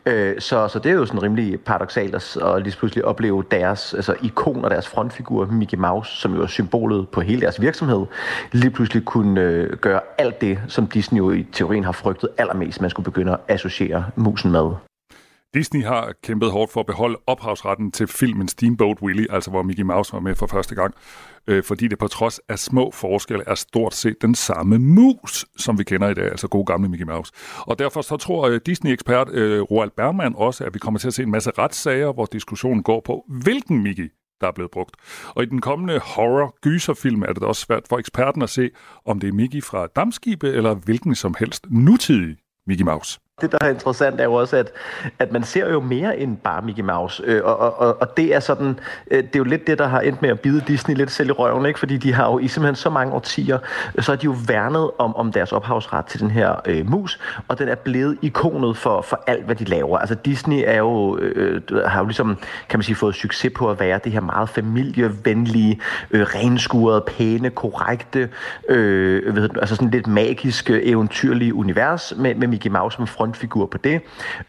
Øh, 0.06 0.40
så, 0.40 0.68
så 0.68 0.78
det 0.78 0.90
er 0.90 0.94
jo 0.94 1.06
sådan 1.06 1.22
rimelig 1.22 1.60
paradoxalt 1.60 2.14
at, 2.14 2.36
at 2.36 2.62
lige 2.62 2.76
pludselig 2.78 3.04
opleve 3.04 3.44
deres 3.50 3.94
altså 3.94 4.14
ikon 4.22 4.64
og 4.64 4.70
deres 4.70 4.88
frontfigur, 4.88 5.46
Mickey 5.46 5.78
Mouse, 5.78 6.16
som 6.16 6.34
jo 6.34 6.42
er 6.42 6.46
symbolet 6.46 7.08
på 7.08 7.17
hele 7.20 7.40
deres 7.40 7.60
virksomhed, 7.60 8.06
lige 8.52 8.70
pludselig 8.70 9.04
kunne 9.04 9.40
øh, 9.40 9.76
gøre 9.76 10.00
alt 10.18 10.40
det, 10.40 10.58
som 10.68 10.86
Disney 10.86 11.18
jo 11.18 11.30
i 11.30 11.46
teorien 11.52 11.84
har 11.84 11.92
frygtet 11.92 12.28
allermest, 12.38 12.80
man 12.80 12.90
skulle 12.90 13.04
begynde 13.04 13.32
at 13.32 13.38
associere 13.48 14.04
musen 14.16 14.50
med. 14.52 14.70
Disney 15.54 15.84
har 15.84 16.12
kæmpet 16.22 16.50
hårdt 16.50 16.72
for 16.72 16.80
at 16.80 16.86
beholde 16.86 17.18
ophavsretten 17.26 17.92
til 17.92 18.06
filmen 18.06 18.48
Steamboat 18.48 19.02
Willie, 19.02 19.32
altså 19.32 19.50
hvor 19.50 19.62
Mickey 19.62 19.82
Mouse 19.82 20.12
var 20.12 20.20
med 20.20 20.34
for 20.34 20.46
første 20.46 20.74
gang, 20.74 20.94
øh, 21.46 21.64
fordi 21.64 21.88
det 21.88 21.98
på 21.98 22.08
trods 22.08 22.40
af 22.48 22.58
små 22.58 22.90
forskelle 22.90 23.44
er 23.46 23.54
stort 23.54 23.94
set 23.94 24.22
den 24.22 24.34
samme 24.34 24.78
mus, 24.78 25.46
som 25.56 25.78
vi 25.78 25.84
kender 25.84 26.08
i 26.08 26.14
dag, 26.14 26.24
altså 26.24 26.48
god 26.48 26.66
gamle 26.66 26.88
Mickey 26.88 27.06
Mouse. 27.06 27.32
Og 27.58 27.78
derfor 27.78 28.02
så 28.02 28.16
tror 28.16 28.48
øh, 28.48 28.60
Disney-ekspert 28.66 29.28
øh, 29.30 29.62
Roald 29.62 29.90
Bergman 29.96 30.34
også, 30.36 30.64
at 30.64 30.74
vi 30.74 30.78
kommer 30.78 31.00
til 31.00 31.08
at 31.08 31.14
se 31.14 31.22
en 31.22 31.30
masse 31.30 31.50
retssager, 31.58 32.12
hvor 32.12 32.26
diskussionen 32.32 32.82
går 32.82 33.00
på, 33.00 33.24
hvilken 33.28 33.82
Mickey 33.82 34.12
der 34.40 34.46
er 34.46 34.52
blevet 34.52 34.70
brugt. 34.70 34.96
Og 35.34 35.42
i 35.42 35.46
den 35.46 35.60
kommende 35.60 35.98
horror-gyserfilm 35.98 37.22
er 37.22 37.32
det 37.32 37.42
da 37.42 37.46
også 37.46 37.62
svært 37.62 37.88
for 37.88 37.98
eksperten 37.98 38.42
at 38.42 38.50
se, 38.50 38.70
om 39.04 39.20
det 39.20 39.28
er 39.28 39.32
Mickey 39.32 39.62
fra 39.62 39.86
Damskibe 39.86 40.48
eller 40.48 40.74
hvilken 40.74 41.14
som 41.14 41.34
helst 41.38 41.66
nutidig 41.70 42.36
Mickey 42.66 42.84
Mouse. 42.84 43.20
Det, 43.40 43.52
der 43.52 43.58
er 43.60 43.68
interessant, 43.68 44.20
er 44.20 44.24
jo 44.24 44.34
også, 44.34 44.56
at, 44.56 44.72
at 45.18 45.32
man 45.32 45.42
ser 45.42 45.72
jo 45.72 45.80
mere 45.80 46.18
end 46.18 46.36
bare 46.36 46.62
Mickey 46.62 46.82
Mouse. 46.82 47.22
Øh, 47.26 47.44
og, 47.44 47.78
og, 47.78 47.96
og 48.00 48.16
det 48.16 48.34
er 48.34 48.40
sådan, 48.40 48.78
øh, 49.10 49.22
det 49.22 49.34
er 49.34 49.38
jo 49.38 49.44
lidt 49.44 49.66
det, 49.66 49.78
der 49.78 49.86
har 49.86 50.00
endt 50.00 50.22
med 50.22 50.30
at 50.30 50.40
bide 50.40 50.62
Disney 50.66 50.94
lidt 50.94 51.10
selv 51.10 51.28
i 51.28 51.32
røven, 51.32 51.66
ikke? 51.66 51.78
Fordi 51.78 51.96
de 51.96 52.12
har 52.12 52.26
jo 52.26 52.38
i 52.38 52.48
simpelthen 52.48 52.76
så 52.76 52.90
mange 52.90 53.12
årtier, 53.12 53.58
så 53.98 54.12
har 54.12 54.16
de 54.16 54.24
jo 54.24 54.34
værnet 54.46 54.90
om, 54.98 55.16
om 55.16 55.32
deres 55.32 55.52
ophavsret 55.52 56.06
til 56.06 56.20
den 56.20 56.30
her 56.30 56.54
øh, 56.66 56.90
mus, 56.90 57.20
og 57.48 57.58
den 57.58 57.68
er 57.68 57.74
blevet 57.74 58.18
ikonet 58.22 58.76
for, 58.76 59.02
for 59.02 59.20
alt, 59.26 59.44
hvad 59.44 59.56
de 59.56 59.64
laver. 59.64 59.98
Altså 59.98 60.14
Disney 60.14 60.62
er 60.66 60.78
jo, 60.78 61.18
øh, 61.18 61.62
har 61.86 62.00
jo 62.00 62.06
ligesom, 62.06 62.38
kan 62.68 62.78
man 62.78 62.82
sige, 62.82 62.96
fået 62.96 63.14
succes 63.14 63.52
på 63.56 63.70
at 63.70 63.80
være 63.80 64.00
det 64.04 64.12
her 64.12 64.20
meget 64.20 64.48
familievenlige, 64.48 65.80
øh, 66.10 66.22
renskurede, 66.22 67.04
pæne, 67.06 67.50
korrekte, 67.50 68.28
øh, 68.68 69.36
ved, 69.36 69.50
altså 69.60 69.74
sådan 69.74 69.90
lidt 69.90 70.06
magiske, 70.06 70.84
eventyrlige 70.84 71.54
univers 71.54 72.12
med, 72.16 72.34
med 72.34 72.48
Mickey 72.48 72.70
Mouse 72.70 72.96
som 72.96 73.06
frontfigur 73.28 73.66
på 73.66 73.78
det. 73.78 74.00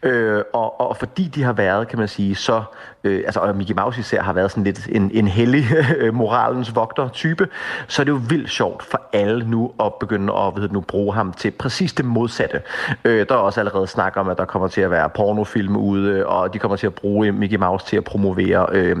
Øh, 0.02 0.42
og, 0.52 0.80
og 0.80 0.96
fordi 0.96 1.24
de 1.24 1.42
har 1.42 1.52
været, 1.52 1.88
kan 1.88 1.98
man 1.98 2.08
sige, 2.08 2.34
så, 2.34 2.62
øh, 3.04 3.22
altså 3.26 3.40
og 3.40 3.56
Mickey 3.56 3.74
Mouse 3.74 4.00
især 4.00 4.22
har 4.22 4.32
været 4.32 4.50
sådan 4.50 4.64
lidt 4.64 4.88
en, 4.88 5.10
en 5.14 5.28
hellig 5.28 5.64
moralens 6.12 6.74
vogter 6.74 7.08
type, 7.08 7.48
så 7.88 8.02
er 8.02 8.04
det 8.04 8.12
jo 8.12 8.20
vildt 8.28 8.50
sjovt 8.50 8.82
for 8.82 9.00
alle 9.12 9.50
nu 9.50 9.72
at 9.80 9.94
begynde 10.00 10.32
at 10.32 10.52
hvad 10.52 10.62
hedder 10.62 10.66
det 10.66 10.72
nu, 10.72 10.80
bruge 10.80 11.14
ham 11.14 11.32
til 11.32 11.50
præcis 11.50 11.92
det 11.92 12.04
modsatte. 12.04 12.62
Øh, 13.04 13.26
der 13.28 13.34
er 13.34 13.38
også 13.38 13.60
allerede 13.60 13.86
snak 13.86 14.16
om, 14.16 14.28
at 14.28 14.38
der 14.38 14.44
kommer 14.44 14.68
til 14.68 14.80
at 14.80 14.90
være 14.90 15.10
pornofilm 15.10 15.76
ude, 15.76 16.26
og 16.26 16.54
de 16.54 16.58
kommer 16.58 16.76
til 16.76 16.86
at 16.86 16.94
bruge 16.94 17.32
Mickey 17.32 17.56
Mouse 17.56 17.86
til 17.86 17.96
at 17.96 18.04
promovere 18.04 18.66
øh, 18.72 18.96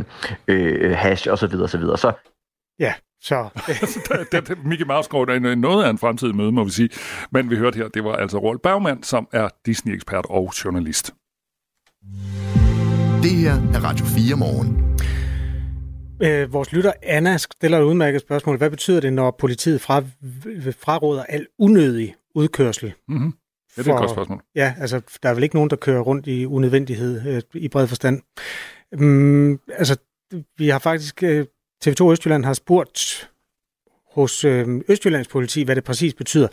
øh, 0.48 0.96
hash 0.96 1.28
og 1.30 1.38
så 1.38 1.46
videre, 1.46 1.64
og 1.64 1.70
så 1.70 1.78
videre. 1.78 1.98
Så 1.98 2.12
Ja, 2.78 2.94
så 3.20 3.48
den, 4.32 4.44
den, 4.44 4.56
Mickey 4.68 4.84
Mouse 4.86 5.10
går 5.10 5.30
i 5.30 5.54
noget 5.54 5.84
af 5.84 5.90
en 5.90 5.98
fremtidig 5.98 6.36
møde, 6.36 6.52
må 6.52 6.64
vi 6.64 6.70
sige. 6.70 6.88
Men 7.30 7.50
vi 7.50 7.56
hørte 7.56 7.76
her, 7.76 7.88
det 7.88 8.04
var 8.04 8.16
altså 8.16 8.38
Roald 8.38 8.58
Bergman, 8.58 9.02
som 9.02 9.28
er 9.32 9.48
Disney-ekspert 9.66 10.26
og 10.28 10.52
journalist. 10.64 11.14
Det 13.22 13.30
her 13.30 13.52
er 13.52 13.84
Radio 13.84 14.04
4 14.04 14.36
morgen. 14.36 14.98
øh, 16.22 16.52
vores 16.52 16.72
lytter 16.72 16.92
Anna 17.02 17.36
stiller 17.36 17.78
et 17.78 17.82
udmærket 17.82 18.20
spørgsmål. 18.20 18.56
Hvad 18.56 18.70
betyder 18.70 19.00
det, 19.00 19.12
når 19.12 19.30
politiet 19.38 19.80
fra, 19.80 20.02
fraråder 20.80 21.22
al 21.22 21.46
unødig 21.58 22.14
udkørsel? 22.34 22.94
Mm-hmm. 23.08 23.34
Ja, 23.76 23.82
det 23.82 23.88
er 23.88 23.94
et 23.94 23.98
godt 23.98 24.10
spørgsmål. 24.10 24.42
Ja, 24.54 24.74
altså, 24.78 25.18
der 25.22 25.28
er 25.28 25.34
vel 25.34 25.42
ikke 25.42 25.56
nogen, 25.56 25.70
der 25.70 25.76
kører 25.76 26.00
rundt 26.00 26.26
i 26.26 26.46
unødvendighed 26.46 27.26
øh, 27.26 27.42
i 27.54 27.68
bred 27.68 27.86
forstand. 27.86 28.22
Um, 29.00 29.60
altså, 29.68 29.96
vi 30.58 30.68
har 30.68 30.78
faktisk... 30.78 31.22
Øh, 31.22 31.46
TV2 31.86 32.12
Østjylland 32.12 32.44
har 32.44 32.52
spurgt 32.52 33.30
hos 34.12 34.44
øh, 34.44 34.80
Østjyllands 34.88 35.28
politi, 35.28 35.62
hvad 35.62 35.76
det 35.76 35.84
præcis 35.84 36.14
betyder. 36.14 36.48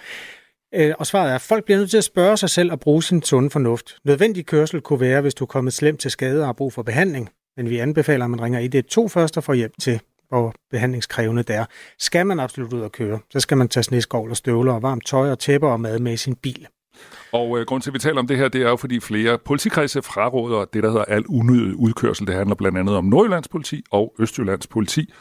Øh, 0.74 0.94
og 1.00 1.08
svaret 1.08 1.32
er, 1.32 1.36
at 1.36 1.42
folk 1.42 1.66
bliver 1.66 1.78
nødt 1.78 1.90
til 1.90 1.98
at 1.98 2.04
spørge 2.04 2.38
sig 2.38 2.50
selv 2.50 2.72
og 2.72 2.80
bruge 2.80 3.04
sin 3.04 3.24
sunde 3.24 3.50
fornuft. 3.50 3.98
Nødvendig 4.04 4.46
kørsel 4.46 4.82
kunne 4.82 5.00
være, 5.00 5.22
hvis 5.22 5.34
du 5.34 5.44
er 5.44 5.48
kommet 5.48 5.74
slemt 5.74 6.00
til 6.00 6.12
skade 6.12 6.42
og 6.42 6.46
har 6.46 6.54
brug 6.54 6.74
for 6.74 6.84
behandling. 6.84 7.30
Men 7.58 7.70
vi 7.70 7.78
anbefaler, 7.78 8.26
at 8.26 8.32
man 8.32 8.42
ringer 8.42 8.60
112 8.60 9.10
først 9.10 9.38
og 9.38 9.44
får 9.44 9.54
hjælp 9.54 9.74
til, 9.82 10.02
hvor 10.30 10.54
behandlingskrævende 10.72 11.44
det 11.44 11.56
er. 11.56 11.66
Skal 12.00 12.26
man 12.26 12.40
absolut 12.40 12.74
ud 12.74 12.82
og 12.82 12.92
køre, 12.92 13.20
så 13.30 13.40
skal 13.40 13.58
man 13.58 13.68
tage 13.68 13.84
sneskovl 13.84 14.30
og 14.30 14.38
støvler 14.38 14.74
og 14.74 14.82
varmt 14.82 15.06
tøj 15.06 15.32
og 15.32 15.40
tæpper 15.40 15.70
og 15.70 15.80
mad 15.80 16.00
med 16.00 16.13
i 16.13 16.18
sin 16.18 16.36
bil. 16.36 16.68
Og 17.32 17.60
øh, 17.60 17.66
grund 17.66 17.82
til, 17.82 17.90
at 17.90 17.94
vi 17.94 18.00
taler 18.00 18.20
om 18.20 18.28
det 18.28 18.38
her, 18.38 18.48
det 18.48 18.62
er 18.62 18.70
jo, 18.70 18.76
fordi 18.76 19.00
flere 19.00 19.38
politikredse 19.38 20.02
fraråder 20.02 20.66
det, 20.66 20.84
der 20.84 20.90
hedder 20.90 21.06
al 21.06 21.26
unødig 21.30 21.76
udkørsel. 21.76 22.28
Det 22.28 22.36
handler 22.36 22.56
blandt 22.56 22.78
andet 22.78 22.96
om 22.96 23.06
Nordjyllands 23.06 23.48
politi 23.48 23.84
og 23.92 24.14
Østjyllands 24.20 24.68
politi. 24.68 25.14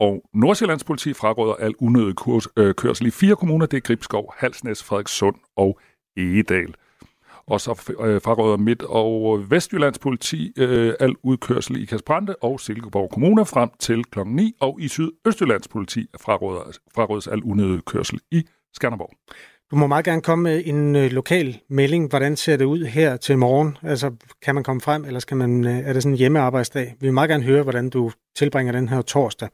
Og 0.00 0.22
Nordsjællands 0.34 0.84
politi 0.84 1.12
fraråder 1.12 1.54
al 1.54 1.74
unødig 1.78 2.14
kurs, 2.14 2.48
øh, 2.56 2.74
kørsel 2.74 3.06
i 3.06 3.10
fire 3.10 3.36
kommuner. 3.36 3.66
Det 3.66 3.76
er 3.76 3.80
Gribskov, 3.80 4.34
Halsnæs, 4.38 4.84
Frederikssund 4.84 5.36
og 5.56 5.80
Egedal. 6.16 6.74
Og 7.46 7.60
så 7.60 7.94
øh, 8.00 8.20
fraråder 8.20 8.56
Midt- 8.56 8.82
og 8.82 9.50
Vestjyllands 9.50 9.98
politi 9.98 10.52
øh, 10.56 10.94
al 11.00 11.14
udkørsel 11.22 11.82
i 11.82 11.84
Kasbrande 11.84 12.36
og 12.42 12.60
Silkeborg 12.60 13.10
Kommuner 13.10 13.44
frem 13.44 13.70
til 13.78 14.04
kl. 14.04 14.18
9, 14.26 14.54
og 14.60 14.80
i 14.80 14.88
Sydøstjyllands 14.88 15.68
politi 15.68 16.06
fraråder, 16.20 16.78
frarådes 16.94 17.26
al 17.26 17.42
unødig 17.42 17.84
kørsel 17.84 18.20
i 18.30 18.42
Skanderborg. 18.74 19.12
Du 19.72 19.76
må 19.76 19.86
meget 19.86 20.04
gerne 20.04 20.22
komme 20.22 20.42
med 20.42 20.62
en 20.64 20.96
øh, 20.96 21.10
lokal 21.10 21.58
melding. 21.68 22.08
Hvordan 22.08 22.36
ser 22.36 22.56
det 22.56 22.64
ud 22.64 22.84
her 22.84 23.16
til 23.16 23.38
morgen? 23.38 23.76
Altså, 23.82 24.10
kan 24.42 24.54
man 24.54 24.64
komme 24.64 24.80
frem, 24.80 25.04
eller 25.04 25.20
skal 25.20 25.36
man, 25.36 25.64
øh, 25.66 25.78
er 25.78 25.92
det 25.92 26.02
sådan 26.02 26.12
en 26.12 26.18
hjemmearbejdsdag? 26.18 26.94
Vi 27.00 27.06
vil 27.06 27.12
meget 27.14 27.30
gerne 27.30 27.44
høre, 27.44 27.62
hvordan 27.62 27.90
du 27.90 28.12
tilbringer 28.36 28.72
den 28.72 28.88
her 28.88 29.02
torsdag. 29.02 29.48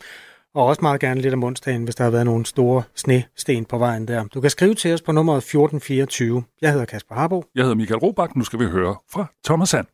Og 0.54 0.66
også 0.66 0.82
meget 0.82 1.00
gerne 1.00 1.20
lidt 1.20 1.34
om 1.34 1.44
onsdagen, 1.44 1.84
hvis 1.84 1.94
der 1.94 2.04
har 2.04 2.10
været 2.10 2.24
nogle 2.24 2.46
store 2.46 2.82
snesten 2.94 3.64
på 3.64 3.78
vejen 3.78 4.08
der. 4.08 4.24
Du 4.24 4.40
kan 4.40 4.50
skrive 4.50 4.74
til 4.74 4.94
os 4.94 5.02
på 5.02 5.12
nummeret 5.12 5.38
1424. 5.38 6.42
Jeg 6.62 6.72
hedder 6.72 6.86
Kasper 6.86 7.14
Harbo. 7.14 7.44
Jeg 7.54 7.62
hedder 7.62 7.76
Michael 7.76 7.98
Robach. 7.98 8.32
Nu 8.36 8.44
skal 8.44 8.58
vi 8.58 8.64
høre 8.64 8.96
fra 9.12 9.26
Thomas 9.44 9.68
Sand. 9.68 9.86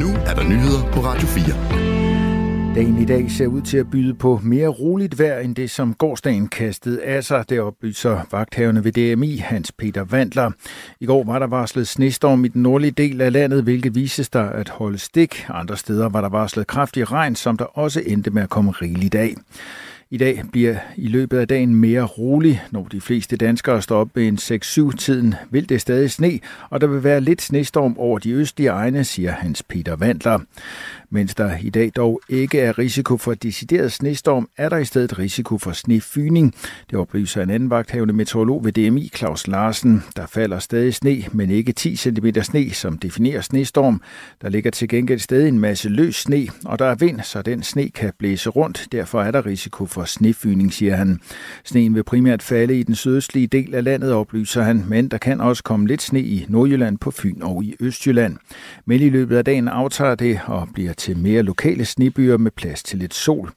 Nu 0.00 0.08
er 0.26 0.34
der 0.34 0.48
nyheder 0.48 0.92
på 0.92 1.00
Radio 1.00 1.26
4. 1.26 1.85
Dagen 2.76 3.02
i 3.02 3.04
dag 3.04 3.30
ser 3.30 3.46
ud 3.46 3.62
til 3.62 3.78
at 3.78 3.90
byde 3.90 4.14
på 4.14 4.40
mere 4.42 4.68
roligt 4.68 5.18
vejr 5.18 5.40
end 5.40 5.54
det, 5.54 5.70
som 5.70 5.94
gårdsdagen 5.94 6.48
kastede 6.48 7.02
af 7.02 7.24
sig. 7.24 7.44
Det 7.48 7.60
oplyser 7.60 8.20
vagthavende 8.30 8.84
ved 8.84 8.92
DMI, 8.92 9.36
Hans 9.36 9.72
Peter 9.72 10.04
Vandler. 10.04 10.50
I 11.00 11.06
går 11.06 11.24
var 11.24 11.38
der 11.38 11.46
varslet 11.46 11.88
snestorm 11.88 12.44
i 12.44 12.48
den 12.48 12.62
nordlige 12.62 12.90
del 12.90 13.20
af 13.20 13.32
landet, 13.32 13.62
hvilket 13.62 13.94
vises 13.94 14.28
der 14.28 14.42
at 14.42 14.68
holde 14.68 14.98
stik. 14.98 15.46
Andre 15.48 15.76
steder 15.76 16.08
var 16.08 16.20
der 16.20 16.28
varslet 16.28 16.66
kraftig 16.66 17.12
regn, 17.12 17.34
som 17.34 17.56
der 17.56 17.78
også 17.78 18.02
endte 18.06 18.30
med 18.30 18.42
at 18.42 18.50
komme 18.50 18.70
rigeligt 18.70 19.14
af. 19.14 19.34
I 20.10 20.16
dag 20.16 20.42
bliver 20.52 20.76
i 20.96 21.08
løbet 21.08 21.38
af 21.38 21.48
dagen 21.48 21.74
mere 21.74 22.02
rolig. 22.02 22.62
Når 22.70 22.84
de 22.92 23.00
fleste 23.00 23.36
danskere 23.36 23.82
står 23.82 24.00
op 24.00 24.08
ved 24.14 24.26
en 24.28 24.38
6-7-tiden, 24.42 25.34
vil 25.50 25.68
det 25.68 25.80
stadig 25.80 26.10
sne, 26.10 26.38
og 26.70 26.80
der 26.80 26.86
vil 26.86 27.04
være 27.04 27.20
lidt 27.20 27.42
snestorm 27.42 27.96
over 27.98 28.18
de 28.18 28.32
østlige 28.32 28.68
egne, 28.68 29.04
siger 29.04 29.32
Hans 29.32 29.62
Peter 29.62 29.96
Vandler. 29.96 30.38
Mens 31.10 31.34
der 31.34 31.56
i 31.60 31.70
dag 31.70 31.92
dog 31.96 32.20
ikke 32.28 32.60
er 32.60 32.78
risiko 32.78 33.16
for 33.16 33.34
decideret 33.34 33.92
snestorm, 33.92 34.48
er 34.56 34.68
der 34.68 34.76
i 34.76 34.84
stedet 34.84 35.18
risiko 35.18 35.58
for 35.58 35.72
snefyning. 35.72 36.54
Det 36.90 36.98
oplyser 36.98 37.42
en 37.42 37.50
anden 37.50 37.70
vagthavende 37.70 38.14
meteorolog 38.14 38.64
ved 38.64 38.72
DMI, 38.72 39.10
Claus 39.16 39.46
Larsen. 39.46 40.02
Der 40.16 40.26
falder 40.26 40.58
stadig 40.58 40.94
sne, 40.94 41.24
men 41.32 41.50
ikke 41.50 41.72
10 41.72 41.96
cm 41.96 42.26
sne, 42.42 42.70
som 42.70 42.98
definerer 42.98 43.40
snestorm. 43.40 44.00
Der 44.42 44.48
ligger 44.48 44.70
til 44.70 44.88
gengæld 44.88 45.18
stadig 45.18 45.48
en 45.48 45.58
masse 45.58 45.88
løs 45.88 46.14
sne, 46.16 46.46
og 46.64 46.78
der 46.78 46.86
er 46.86 46.94
vind, 46.94 47.20
så 47.20 47.42
den 47.42 47.62
sne 47.62 47.88
kan 47.88 48.12
blæse 48.18 48.50
rundt. 48.50 48.88
Derfor 48.92 49.22
er 49.22 49.30
der 49.30 49.46
risiko 49.46 49.86
for 49.86 50.04
snefyning, 50.04 50.72
siger 50.72 50.96
han. 50.96 51.20
Sneen 51.64 51.94
vil 51.94 52.04
primært 52.04 52.42
falde 52.42 52.80
i 52.80 52.82
den 52.82 52.94
sydøstlige 52.94 53.46
del 53.46 53.74
af 53.74 53.84
landet, 53.84 54.12
oplyser 54.12 54.62
han, 54.62 54.84
men 54.88 55.08
der 55.08 55.18
kan 55.18 55.40
også 55.40 55.62
komme 55.62 55.86
lidt 55.86 56.02
sne 56.02 56.20
i 56.20 56.46
Nordjylland, 56.48 56.98
på 56.98 57.10
Fyn 57.10 57.42
og 57.42 57.64
i 57.64 57.74
Østjylland. 57.80 58.36
Men 58.84 59.00
i 59.00 59.08
løbet 59.08 59.36
af 59.36 59.44
dagen 59.44 59.68
aftager 59.68 60.14
det 60.14 60.40
og 60.46 60.68
bliver 60.74 60.92
til 61.06 61.18
mere 61.18 61.42
lokale 61.42 61.84
snebyer 61.84 62.36
med 62.36 62.50
plads 62.50 62.82
til 62.82 62.98
lidt 62.98 63.14
sol. 63.14 63.50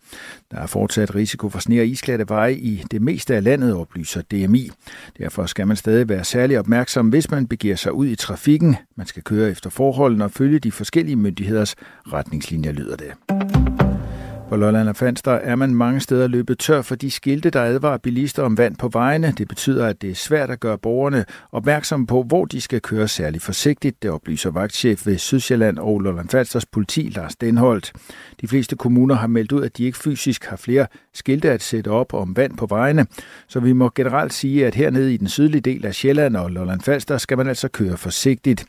Der 0.51 0.57
er 0.57 0.67
fortsat 0.67 1.15
risiko 1.15 1.49
for 1.49 1.59
sne- 1.59 1.79
og 1.79 1.87
isglatte 1.87 2.25
veje 2.29 2.53
i 2.53 2.83
det 2.91 3.01
meste 3.01 3.35
af 3.35 3.43
landet, 3.43 3.75
oplyser 3.75 4.21
DMI. 4.21 4.69
Derfor 5.17 5.45
skal 5.45 5.67
man 5.67 5.75
stadig 5.75 6.09
være 6.09 6.23
særlig 6.23 6.59
opmærksom, 6.59 7.09
hvis 7.09 7.31
man 7.31 7.47
begiver 7.47 7.75
sig 7.75 7.93
ud 7.93 8.07
i 8.07 8.15
trafikken. 8.15 8.75
Man 8.95 9.07
skal 9.07 9.23
køre 9.23 9.49
efter 9.49 9.69
forholdene 9.69 10.23
og 10.23 10.31
følge 10.31 10.59
de 10.59 10.71
forskellige 10.71 11.15
myndigheders 11.15 11.75
retningslinjer, 12.13 12.71
lyder 12.71 12.95
det. 12.95 13.11
På 14.49 14.55
Lolland 14.55 14.89
og 14.89 14.95
Falster 14.95 15.31
er 15.31 15.55
man 15.55 15.75
mange 15.75 15.99
steder 15.99 16.27
løbet 16.27 16.59
tør 16.59 16.81
for 16.81 16.95
de 16.95 17.11
skilte, 17.11 17.49
der 17.49 17.63
advarer 17.63 17.97
bilister 17.97 18.43
om 18.43 18.57
vand 18.57 18.75
på 18.75 18.87
vejene. 18.87 19.33
Det 19.37 19.47
betyder, 19.47 19.87
at 19.87 20.01
det 20.01 20.09
er 20.09 20.15
svært 20.15 20.49
at 20.49 20.59
gøre 20.59 20.77
borgerne 20.77 21.25
opmærksomme 21.51 22.07
på, 22.07 22.23
hvor 22.23 22.45
de 22.45 22.61
skal 22.61 22.81
køre 22.81 23.07
særlig 23.07 23.41
forsigtigt. 23.41 24.03
Det 24.03 24.11
oplyser 24.11 24.51
vagtchef 24.51 25.07
ved 25.07 25.17
Sydsjælland 25.17 25.77
og 25.77 25.99
Lolland 25.99 26.29
Falsters 26.29 26.65
politi, 26.65 27.01
Lars 27.15 27.35
Denholdt. 27.35 27.93
De 28.41 28.47
fleste 28.47 28.75
kommuner 28.75 29.15
har 29.15 29.27
meldt 29.27 29.51
ud, 29.51 29.63
at 29.63 29.77
de 29.77 29.83
ikke 29.83 29.97
fysisk 29.97 30.45
har 30.45 30.57
flere 30.57 30.87
skilte 31.13 31.51
at 31.51 31.61
sætte 31.61 31.87
op 31.91 32.13
om 32.13 32.35
vand 32.35 32.57
på 32.57 32.65
vejene. 32.65 33.05
Så 33.47 33.59
vi 33.59 33.73
må 33.73 33.91
generelt 33.95 34.33
sige, 34.33 34.67
at 34.67 34.75
hernede 34.75 35.13
i 35.13 35.17
den 35.17 35.27
sydlige 35.27 35.61
del 35.61 35.85
af 35.85 35.95
Sjælland 35.95 36.35
og 36.35 36.51
Lolland 36.51 36.81
Falster 36.81 37.17
skal 37.17 37.37
man 37.37 37.47
altså 37.47 37.67
køre 37.67 37.97
forsigtigt. 37.97 38.65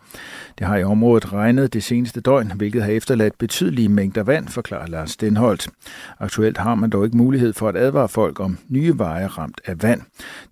Det 0.58 0.66
har 0.66 0.76
i 0.76 0.84
området 0.84 1.32
regnet 1.32 1.72
det 1.72 1.82
seneste 1.82 2.20
døgn, 2.20 2.52
hvilket 2.56 2.82
har 2.82 2.90
efterladt 2.90 3.38
betydelige 3.38 3.88
mængder 3.88 4.22
vand, 4.22 4.48
forklarer 4.48 4.86
Lars 4.86 5.16
Denholdt. 5.16 5.69
Aktuelt 6.18 6.58
har 6.58 6.74
man 6.74 6.90
dog 6.90 7.04
ikke 7.04 7.16
mulighed 7.16 7.52
for 7.52 7.68
at 7.68 7.76
advare 7.76 8.08
folk 8.08 8.40
om 8.40 8.58
nye 8.68 8.98
veje 8.98 9.26
ramt 9.26 9.60
af 9.66 9.82
vand. 9.82 10.00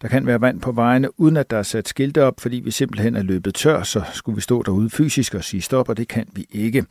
Der 0.03 0.09
kan 0.09 0.27
være 0.27 0.41
vand 0.41 0.61
på 0.61 0.73
vejene, 0.73 1.21
uden 1.21 1.37
at 1.37 1.51
der 1.51 1.57
er 1.57 1.63
sat 1.63 1.89
skilte 1.89 2.25
op, 2.25 2.41
fordi 2.41 2.57
vi 2.57 2.71
simpelthen 2.71 3.17
er 3.17 3.23
løbet 3.23 3.55
tør, 3.55 3.83
så 3.83 4.03
skulle 4.13 4.37
vi 4.37 4.41
stå 4.41 4.63
derude 4.63 4.91
fysisk 4.91 5.35
og 5.35 5.45
sige 5.45 5.61
stop, 5.61 5.89
og 5.89 5.97
det 5.97 6.09
kan 6.09 6.27
vi 6.33 6.47
ikke. 6.51 6.85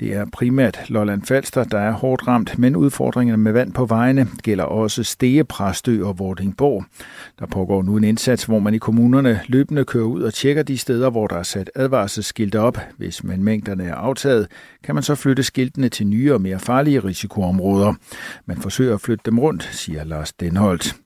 Det 0.00 0.14
er 0.14 0.26
primært 0.32 0.80
Lolland 0.88 1.22
Falster, 1.22 1.64
der 1.64 1.78
er 1.78 1.92
hårdt 1.92 2.26
ramt, 2.28 2.58
men 2.58 2.76
udfordringerne 2.76 3.42
med 3.42 3.52
vand 3.52 3.72
på 3.72 3.86
vejene 3.86 4.28
gælder 4.42 4.64
også 4.64 5.02
Stege, 5.02 5.44
Præstø 5.44 6.04
og 6.04 6.18
Vordingborg. 6.18 6.84
Der 7.38 7.46
pågår 7.46 7.82
nu 7.82 7.96
en 7.96 8.04
indsats, 8.04 8.44
hvor 8.44 8.58
man 8.58 8.74
i 8.74 8.78
kommunerne 8.78 9.40
løbende 9.46 9.84
kører 9.84 10.04
ud 10.04 10.22
og 10.22 10.34
tjekker 10.34 10.62
de 10.62 10.78
steder, 10.78 11.10
hvor 11.10 11.26
der 11.26 11.36
er 11.36 11.42
sat 11.42 11.70
advarselsskilte 11.74 12.60
op. 12.60 12.78
Hvis 12.96 13.24
man 13.24 13.42
mængderne 13.42 13.84
er 13.84 13.94
aftaget, 13.94 14.46
kan 14.84 14.94
man 14.94 15.04
så 15.04 15.14
flytte 15.14 15.42
skiltene 15.42 15.88
til 15.88 16.06
nye 16.06 16.34
og 16.34 16.40
mere 16.40 16.58
farlige 16.58 17.00
risikoområder. 17.00 17.59
Man 18.46 18.56
forsøger 18.56 18.94
at 18.94 19.00
flytte 19.00 19.22
dem 19.26 19.38
rundt, 19.38 19.68
siger 19.72 20.04
Lars 20.04 20.32
Denholdt. 20.32 20.96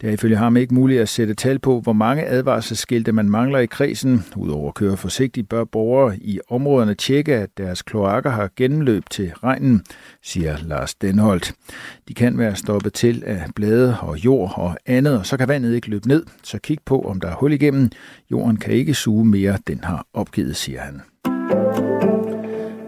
Det 0.00 0.08
er 0.08 0.12
ifølge 0.12 0.36
ham 0.36 0.56
ikke 0.56 0.74
muligt 0.74 1.00
at 1.00 1.08
sætte 1.08 1.34
tal 1.34 1.58
på, 1.58 1.80
hvor 1.80 1.92
mange 1.92 2.26
advarselsskilte 2.26 3.12
man 3.12 3.30
mangler 3.30 3.58
i 3.58 3.66
kredsen. 3.66 4.24
Udover 4.36 4.68
at 4.68 4.74
køre 4.74 4.96
forsigtigt 4.96 5.48
bør 5.48 5.64
borgere 5.64 6.16
i 6.16 6.40
områderne 6.48 6.94
tjekke, 6.94 7.34
at 7.34 7.50
deres 7.58 7.82
kloakker 7.82 8.30
har 8.30 8.50
gennemløb 8.56 9.04
til 9.10 9.32
regnen, 9.42 9.82
siger 10.22 10.56
Lars 10.62 10.94
Denholdt. 10.94 11.52
De 12.08 12.14
kan 12.14 12.38
være 12.38 12.56
stoppet 12.56 12.92
til 12.92 13.22
af 13.26 13.44
blade 13.56 13.96
og 14.00 14.24
jord 14.24 14.52
og 14.56 14.76
andet, 14.86 15.18
og 15.18 15.26
så 15.26 15.36
kan 15.36 15.48
vandet 15.48 15.74
ikke 15.74 15.90
løbe 15.90 16.08
ned. 16.08 16.26
Så 16.42 16.58
kig 16.58 16.78
på, 16.84 17.00
om 17.00 17.20
der 17.20 17.28
er 17.28 17.34
hul 17.34 17.52
igennem. 17.52 17.90
Jorden 18.30 18.56
kan 18.56 18.74
ikke 18.74 18.94
suge 18.94 19.24
mere, 19.24 19.58
den 19.66 19.84
har 19.84 20.06
opgivet, 20.14 20.56
siger 20.56 20.80
han. 20.80 21.00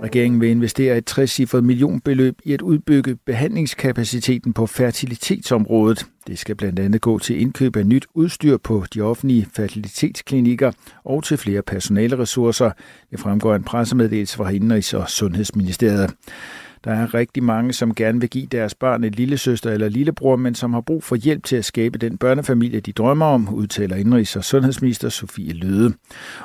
Regeringen 0.07 0.40
vil 0.40 0.49
investere 0.49 0.99
et 0.99 1.07
60 1.07 1.55
millionbeløb 1.55 2.38
i 2.45 2.53
at 2.53 2.62
udbygge 2.62 3.16
behandlingskapaciteten 3.27 4.53
på 4.53 4.66
fertilitetsområdet. 4.66 6.07
Det 6.27 6.38
skal 6.38 6.55
blandt 6.55 6.79
andet 6.79 7.01
gå 7.01 7.19
til 7.19 7.40
indkøb 7.40 7.77
af 7.77 7.87
nyt 7.87 8.07
udstyr 8.14 8.57
på 8.57 8.85
de 8.95 9.01
offentlige 9.01 9.47
fertilitetsklinikker 9.55 10.73
og 11.05 11.25
til 11.25 11.37
flere 11.37 11.62
personaleressourcer. 11.62 12.71
Det 13.11 13.21
fremgår 13.21 13.53
af 13.53 13.57
en 13.57 13.64
pressemeddelelse 13.64 14.37
fra 14.37 14.51
Indrigs- 14.51 14.97
og 14.97 15.11
Sundhedsministeriet. 15.11 16.11
Der 16.85 16.91
er 16.91 17.15
rigtig 17.15 17.43
mange, 17.43 17.73
som 17.73 17.95
gerne 17.95 18.21
vil 18.21 18.31
give 18.31 18.47
deres 18.47 18.75
børn 18.75 19.05
et 19.05 19.17
lille 19.17 19.39
søster 19.39 19.71
eller 19.71 19.89
lillebror, 19.89 20.37
men 20.37 20.55
som 20.55 20.73
har 20.73 20.81
brug 20.81 21.05
for 21.05 21.17
hjælp 21.17 21.45
til 21.45 21.57
at 21.57 21.65
skabe 21.65 21.99
den 21.99 22.19
børnefamilie, 22.19 22.81
de 22.81 22.93
drømmer 22.93 23.27
om, 23.27 23.55
udtaler 23.55 23.97
indrigs- 23.97 24.37
og 24.37 24.45
sundhedsminister 24.45 25.09
Sofie 25.09 25.53
Løde. 25.53 25.95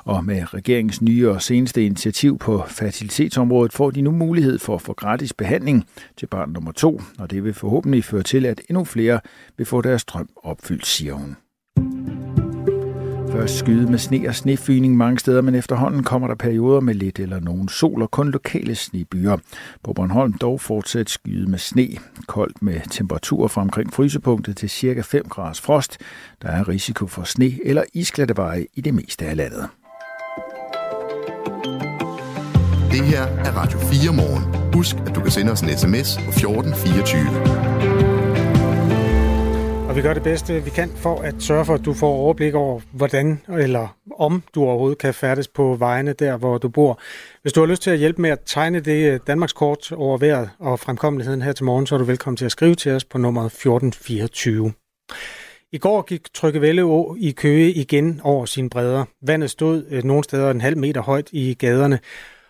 Og 0.04 0.26
med 0.26 0.54
regeringens 0.54 1.02
nye 1.02 1.30
og 1.30 1.42
seneste 1.42 1.86
initiativ 1.86 2.38
på 2.38 2.64
fertilitetsområdet 2.68 3.74
får 3.74 3.92
de 3.92 4.02
nu 4.02 4.12
mulighed 4.12 4.60
for 4.60 4.76
at 4.76 4.82
få 4.82 4.94
gratis 4.94 5.34
behandling 5.34 5.86
til 6.18 6.28
barn 6.28 6.50
nummer 6.50 6.72
to, 6.72 7.02
og 7.20 7.32
det 7.32 7.44
vil 7.44 7.54
forhåbentlig 7.54 8.04
føre 8.04 8.24
til, 8.24 8.46
at 8.46 8.62
endnu 8.70 8.84
flere 8.84 9.20
vil 9.58 9.66
få 9.66 9.82
deres 9.82 10.06
drøm 10.06 10.30
opfyldt, 10.44 10.86
siger 10.86 11.14
hun. 11.14 11.36
Først 13.42 13.58
skyde 13.58 13.92
med 13.92 14.00
sne 14.00 14.28
og 14.28 14.36
snefyning 14.36 14.98
mange 14.98 15.20
steder, 15.20 15.42
men 15.42 15.56
efterhånden 15.56 16.04
kommer 16.04 16.28
der 16.28 16.36
perioder 16.36 16.80
med 16.80 16.94
lidt 16.94 17.20
eller 17.20 17.40
nogen 17.40 17.70
sol 17.70 18.02
og 18.02 18.12
kun 18.12 18.32
lokale 18.32 18.76
snebyer. 18.76 19.38
På 19.84 19.94
Bornholm 19.94 20.34
dog 20.34 20.62
fortsat 20.62 21.10
skyde 21.10 21.50
med 21.50 21.60
sne. 21.60 21.88
Koldt 22.28 22.62
med 22.62 22.80
temperaturer 22.90 23.48
fra 23.48 23.62
omkring 23.62 23.94
frysepunktet 23.94 24.58
til 24.58 24.70
cirka 24.70 25.02
5 25.02 25.26
graders 25.30 25.62
frost. 25.62 25.98
Der 26.42 26.48
er 26.48 26.70
risiko 26.70 27.08
for 27.08 27.24
sne 27.24 27.60
eller 27.66 27.84
isklatteveje 27.94 28.66
i 28.74 28.82
det 28.82 28.94
meste 28.94 29.26
af 29.26 29.38
landet. 29.38 29.68
Det 32.92 33.06
her 33.06 33.24
er 33.24 33.52
Radio 33.52 33.80
4 33.80 34.14
morgen. 34.14 34.74
Husk, 34.74 34.96
at 34.96 35.16
du 35.16 35.22
kan 35.22 35.32
sende 35.32 35.52
os 35.52 35.62
en 35.62 35.70
sms 35.78 36.18
på 36.18 36.30
1424. 36.30 38.01
Og 39.92 39.98
vi 39.98 40.02
gør 40.02 40.14
det 40.14 40.24
bedste, 40.24 40.64
vi 40.64 40.70
kan 40.70 40.90
for 40.90 41.22
at 41.22 41.36
sørge 41.40 41.66
for, 41.66 41.74
at 41.74 41.86
du 41.86 41.94
får 41.94 42.08
overblik 42.08 42.54
over, 42.54 42.82
hvordan 42.92 43.42
eller 43.50 43.98
om 44.18 44.44
du 44.56 44.64
overhovedet 44.64 44.98
kan 44.98 45.14
færdes 45.14 45.48
på 45.48 45.76
vejene 45.76 46.14
der, 46.14 46.38
hvor 46.38 46.58
du 46.58 46.70
bor. 46.70 47.00
Hvis 47.42 47.54
du 47.54 47.60
har 47.60 47.68
lyst 47.68 47.82
til 47.82 47.92
at 47.92 47.98
hjælpe 47.98 48.22
med 48.22 48.30
at 48.30 48.40
tegne 48.46 48.80
det 48.80 49.14
øh, 49.14 49.20
Danmarks 49.28 49.54
kort 49.54 49.92
over 49.92 50.18
vejret 50.18 50.50
og 50.60 50.80
fremkommeligheden 50.80 51.42
her 51.42 51.52
til 51.52 51.66
morgen, 51.66 51.88
så 51.88 51.96
er 51.96 52.00
du 52.00 52.06
velkommen 52.06 52.38
til 52.38 52.46
at 52.46 52.52
skrive 52.52 52.76
til 52.76 52.92
os 52.92 53.06
på 53.06 53.18
nummer 53.18 53.46
1424. 53.46 54.74
I 55.72 55.78
går 55.78 56.02
gik 56.02 56.34
Tryggevælde 56.34 56.84
Å 56.84 57.16
i 57.20 57.32
Køge 57.32 57.72
igen 57.72 58.22
over 58.24 58.46
sine 58.46 58.70
bredder. 58.70 59.06
Vandet 59.22 59.50
stod 59.50 59.86
øh, 59.90 60.04
nogle 60.04 60.24
steder 60.24 60.52
en 60.52 60.62
halv 60.62 60.78
meter 60.78 61.02
højt 61.02 61.30
i 61.32 61.54
gaderne, 61.54 62.00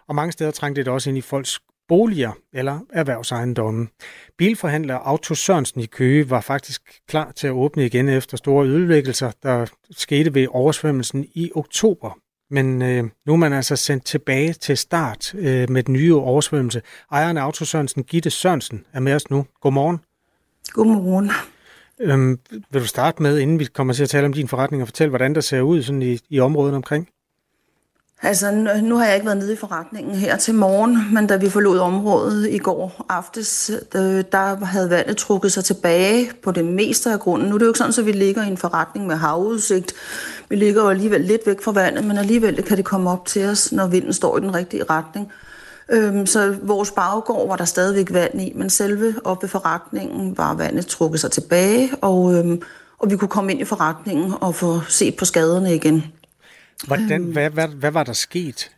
og 0.07 0.15
mange 0.15 0.31
steder 0.31 0.51
trængte 0.51 0.83
det 0.83 0.93
også 0.93 1.09
ind 1.09 1.17
i 1.17 1.21
folks 1.21 1.59
boliger 1.91 2.31
eller 2.53 2.79
erhvervsejendomme. 2.93 3.87
Bilforhandler 4.37 4.95
Auto 4.95 5.35
Sørensen 5.35 5.81
i 5.81 5.85
Køge 5.85 6.29
var 6.29 6.41
faktisk 6.41 6.81
klar 7.07 7.31
til 7.31 7.47
at 7.47 7.53
åbne 7.53 7.85
igen 7.85 8.09
efter 8.09 8.37
store 8.37 8.67
ødelæggelser, 8.67 9.31
der 9.43 9.65
skete 9.91 10.33
ved 10.33 10.47
oversvømmelsen 10.49 11.25
i 11.33 11.51
oktober. 11.55 12.17
Men 12.49 12.81
øh, 12.81 13.03
nu 13.25 13.33
er 13.33 13.37
man 13.37 13.53
altså 13.53 13.75
sendt 13.75 14.05
tilbage 14.05 14.53
til 14.53 14.77
start 14.77 15.35
øh, 15.35 15.69
med 15.69 15.83
den 15.83 15.93
nye 15.93 16.15
oversvømmelse. 16.15 16.81
Ejeren 17.11 17.37
af 17.37 17.41
Autosørensen, 17.41 18.03
Gitte 18.03 18.29
Sørensen, 18.29 18.85
er 18.93 18.99
med 18.99 19.15
os 19.15 19.29
nu. 19.29 19.45
Godmorgen. 19.61 19.99
Godmorgen. 20.67 21.31
Øhm, 21.99 22.39
vil 22.71 22.81
du 22.81 22.87
starte 22.87 23.21
med, 23.21 23.39
inden 23.39 23.59
vi 23.59 23.65
kommer 23.65 23.93
til 23.93 24.03
at 24.03 24.09
tale 24.09 24.25
om 24.25 24.33
din 24.33 24.47
forretning, 24.47 24.83
og 24.83 24.87
fortælle, 24.87 25.09
hvordan 25.09 25.35
der 25.35 25.41
ser 25.41 25.61
ud 25.61 25.81
sådan 25.83 26.01
i, 26.01 26.19
i 26.29 26.39
området 26.39 26.75
omkring? 26.75 27.09
Altså, 28.23 28.51
nu 28.83 28.95
har 28.97 29.05
jeg 29.05 29.15
ikke 29.15 29.25
været 29.25 29.37
nede 29.37 29.53
i 29.53 29.55
forretningen 29.55 30.15
her 30.15 30.37
til 30.37 30.55
morgen, 30.55 31.13
men 31.13 31.27
da 31.27 31.35
vi 31.35 31.49
forlod 31.49 31.79
området 31.79 32.49
i 32.49 32.57
går 32.57 33.05
aftes, 33.09 33.71
øh, 33.95 34.23
der 34.31 34.65
havde 34.65 34.89
vandet 34.89 35.17
trukket 35.17 35.51
sig 35.51 35.63
tilbage 35.63 36.31
på 36.43 36.51
det 36.51 36.65
meste 36.65 37.11
af 37.11 37.19
grunden. 37.19 37.49
Nu 37.49 37.55
er 37.55 37.57
det 37.57 37.65
jo 37.65 37.69
ikke 37.69 37.77
sådan, 37.77 37.93
at 37.99 38.05
vi 38.05 38.11
ligger 38.11 38.43
i 38.43 38.47
en 38.47 38.57
forretning 38.57 39.07
med 39.07 39.15
havudsigt. 39.15 39.93
Vi 40.49 40.55
ligger 40.55 40.81
jo 40.83 40.89
alligevel 40.89 41.21
lidt 41.21 41.41
væk 41.45 41.61
fra 41.63 41.71
vandet, 41.71 42.05
men 42.05 42.17
alligevel 42.17 42.63
kan 42.63 42.77
det 42.77 42.85
komme 42.85 43.09
op 43.09 43.25
til 43.25 43.45
os, 43.45 43.71
når 43.71 43.87
vinden 43.87 44.13
står 44.13 44.37
i 44.37 44.41
den 44.41 44.55
rigtige 44.55 44.83
retning. 44.89 45.31
Øhm, 45.89 46.25
så 46.25 46.55
vores 46.63 46.91
baggård 46.91 47.47
var 47.47 47.55
der 47.55 47.65
stadigvæk 47.65 48.13
vand 48.13 48.41
i, 48.41 48.53
men 48.55 48.69
selve 48.69 49.15
oppe 49.23 49.43
ved 49.43 49.49
forretningen 49.49 50.37
var 50.37 50.53
vandet 50.53 50.87
trukket 50.87 51.19
sig 51.19 51.31
tilbage, 51.31 51.91
og, 52.01 52.33
øhm, 52.33 52.61
og 52.99 53.11
vi 53.11 53.17
kunne 53.17 53.29
komme 53.29 53.51
ind 53.51 53.61
i 53.61 53.65
forretningen 53.65 54.33
og 54.41 54.55
få 54.55 54.81
set 54.87 55.15
på 55.15 55.25
skaderne 55.25 55.75
igen. 55.75 56.03
Hvordan, 56.87 57.23
hvad, 57.23 57.49
hvad, 57.49 57.67
hvad 57.67 57.91
var 57.91 58.03
der 58.03 58.13
sket? 58.13 58.71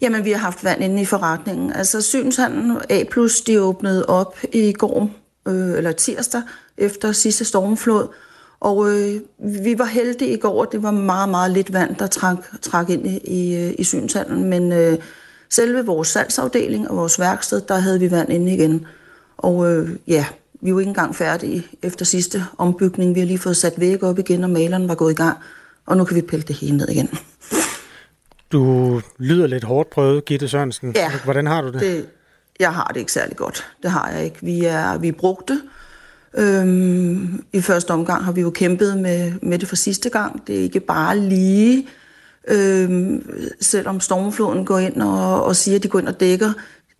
Jamen, 0.00 0.24
vi 0.24 0.30
har 0.30 0.38
haft 0.38 0.64
vand 0.64 0.82
inde 0.82 1.02
i 1.02 1.04
forretningen. 1.04 1.72
Altså, 1.72 2.02
synshandlen 2.02 2.76
A+, 2.90 3.02
de 3.46 3.62
åbnede 3.62 4.06
op 4.06 4.38
i 4.52 4.72
går, 4.72 5.10
øh, 5.48 5.76
eller 5.76 5.92
tirsdag, 5.92 6.42
efter 6.78 7.12
sidste 7.12 7.44
stormflod. 7.44 8.08
Og 8.60 8.90
øh, 8.90 9.20
vi 9.64 9.78
var 9.78 9.84
heldige 9.84 10.32
i 10.32 10.36
går, 10.36 10.62
at 10.62 10.68
det 10.72 10.82
var 10.82 10.90
meget, 10.90 11.28
meget 11.28 11.50
lidt 11.50 11.72
vand, 11.72 11.96
der 11.96 12.06
trak, 12.06 12.36
trak 12.62 12.90
ind 12.90 13.06
i, 13.06 13.18
i, 13.24 13.72
i 13.74 13.84
synshandlen. 13.84 14.44
Men 14.44 14.72
øh, 14.72 14.98
selve 15.50 15.86
vores 15.86 16.08
salgsafdeling 16.08 16.90
og 16.90 16.96
vores 16.96 17.20
værksted, 17.20 17.60
der 17.60 17.76
havde 17.76 18.00
vi 18.00 18.10
vand 18.10 18.32
inde 18.32 18.54
igen. 18.54 18.86
Og 19.36 19.72
øh, 19.72 19.90
ja, 20.06 20.26
vi 20.60 20.74
var 20.74 20.80
ikke 20.80 20.88
engang 20.88 21.16
færdige 21.16 21.66
efter 21.82 22.04
sidste 22.04 22.44
ombygning. 22.58 23.14
Vi 23.14 23.20
har 23.20 23.26
lige 23.26 23.38
fået 23.38 23.56
sat 23.56 23.80
væg 23.80 24.02
op 24.02 24.18
igen, 24.18 24.44
og 24.44 24.50
maleren 24.50 24.88
var 24.88 24.94
gået 24.94 25.12
i 25.12 25.14
gang 25.16 25.38
og 25.88 25.96
nu 25.96 26.04
kan 26.04 26.16
vi 26.16 26.22
pille 26.22 26.42
det 26.42 26.56
hele 26.56 26.76
ned 26.76 26.88
igen. 26.88 27.10
Du 28.52 29.00
lyder 29.18 29.46
lidt 29.46 29.64
hårdt 29.64 29.90
prøvet, 29.90 30.24
Gitte 30.24 30.48
Sørensen. 30.48 30.92
Ja. 30.94 31.12
Hvordan 31.24 31.46
har 31.46 31.62
du 31.62 31.68
det? 31.72 31.80
det? 31.80 32.06
Jeg 32.60 32.74
har 32.74 32.90
det 32.94 33.00
ikke 33.00 33.12
særlig 33.12 33.36
godt. 33.36 33.66
Det 33.82 33.90
har 33.90 34.10
jeg 34.10 34.24
ikke. 34.24 34.36
Vi 34.40 34.64
er, 34.64 34.98
vi 34.98 35.08
er 35.08 35.12
brugte. 35.12 35.60
Øhm, 36.34 37.44
I 37.52 37.60
første 37.60 37.90
omgang 37.90 38.24
har 38.24 38.32
vi 38.32 38.40
jo 38.40 38.50
kæmpet 38.50 38.98
med, 38.98 39.32
med 39.42 39.58
det 39.58 39.68
for 39.68 39.76
sidste 39.76 40.10
gang. 40.10 40.46
Det 40.46 40.58
er 40.58 40.62
ikke 40.62 40.80
bare 40.80 41.18
lige, 41.18 41.88
øhm, 42.48 43.30
selvom 43.60 44.00
stormfloden 44.00 44.64
går 44.64 44.78
ind 44.78 45.02
og, 45.02 45.44
og 45.44 45.56
siger, 45.56 45.76
at 45.76 45.82
de 45.82 45.88
går 45.88 45.98
ind 45.98 46.08
og 46.08 46.20
dækker. 46.20 46.52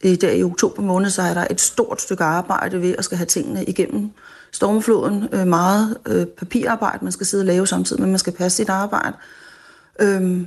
I, 0.03 0.17
der 0.17 0.31
i 0.31 0.43
oktober 0.43 0.83
måned, 0.83 1.11
så 1.11 1.23
er 1.23 1.35
der 1.35 1.47
et 1.51 1.61
stort 1.61 2.01
stykke 2.01 2.25
arbejde 2.25 2.83
ved 2.83 2.95
at 2.99 3.05
skal 3.05 3.19
have 3.19 3.27
tingene 3.27 3.65
igennem 3.65 4.11
stormfloden. 4.53 5.29
Øh, 5.33 5.47
meget 5.47 5.97
øh, 6.07 6.27
papirarbejde, 6.27 6.99
man 7.03 7.13
skal 7.13 7.27
sidde 7.27 7.43
og 7.43 7.47
lave 7.47 7.67
samtidig, 7.67 8.03
men 8.03 8.11
man 8.11 8.19
skal 8.19 8.33
passe 8.33 8.57
sit 8.57 8.69
arbejde. 8.69 9.17
Øhm, 10.01 10.47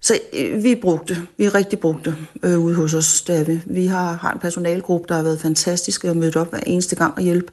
så 0.00 0.18
øh, 0.32 0.64
vi 0.64 0.72
er 0.72 0.80
brugte. 0.80 1.16
Vi 1.36 1.44
er 1.44 1.54
rigtig 1.54 1.78
brugte 1.78 2.16
øh, 2.42 2.58
ude 2.58 2.74
hos 2.74 2.94
os, 2.94 3.22
der 3.22 3.44
vi. 3.44 3.62
Vi 3.66 3.86
har, 3.86 4.12
har 4.12 4.32
en 4.32 4.38
personalgruppe, 4.38 5.08
der 5.08 5.14
har 5.14 5.22
været 5.22 5.40
fantastisk 5.40 6.04
og 6.04 6.16
mødt 6.16 6.36
op 6.36 6.50
hver 6.50 6.60
eneste 6.66 6.96
gang 6.96 7.14
og 7.14 7.22
hjælpe. 7.22 7.52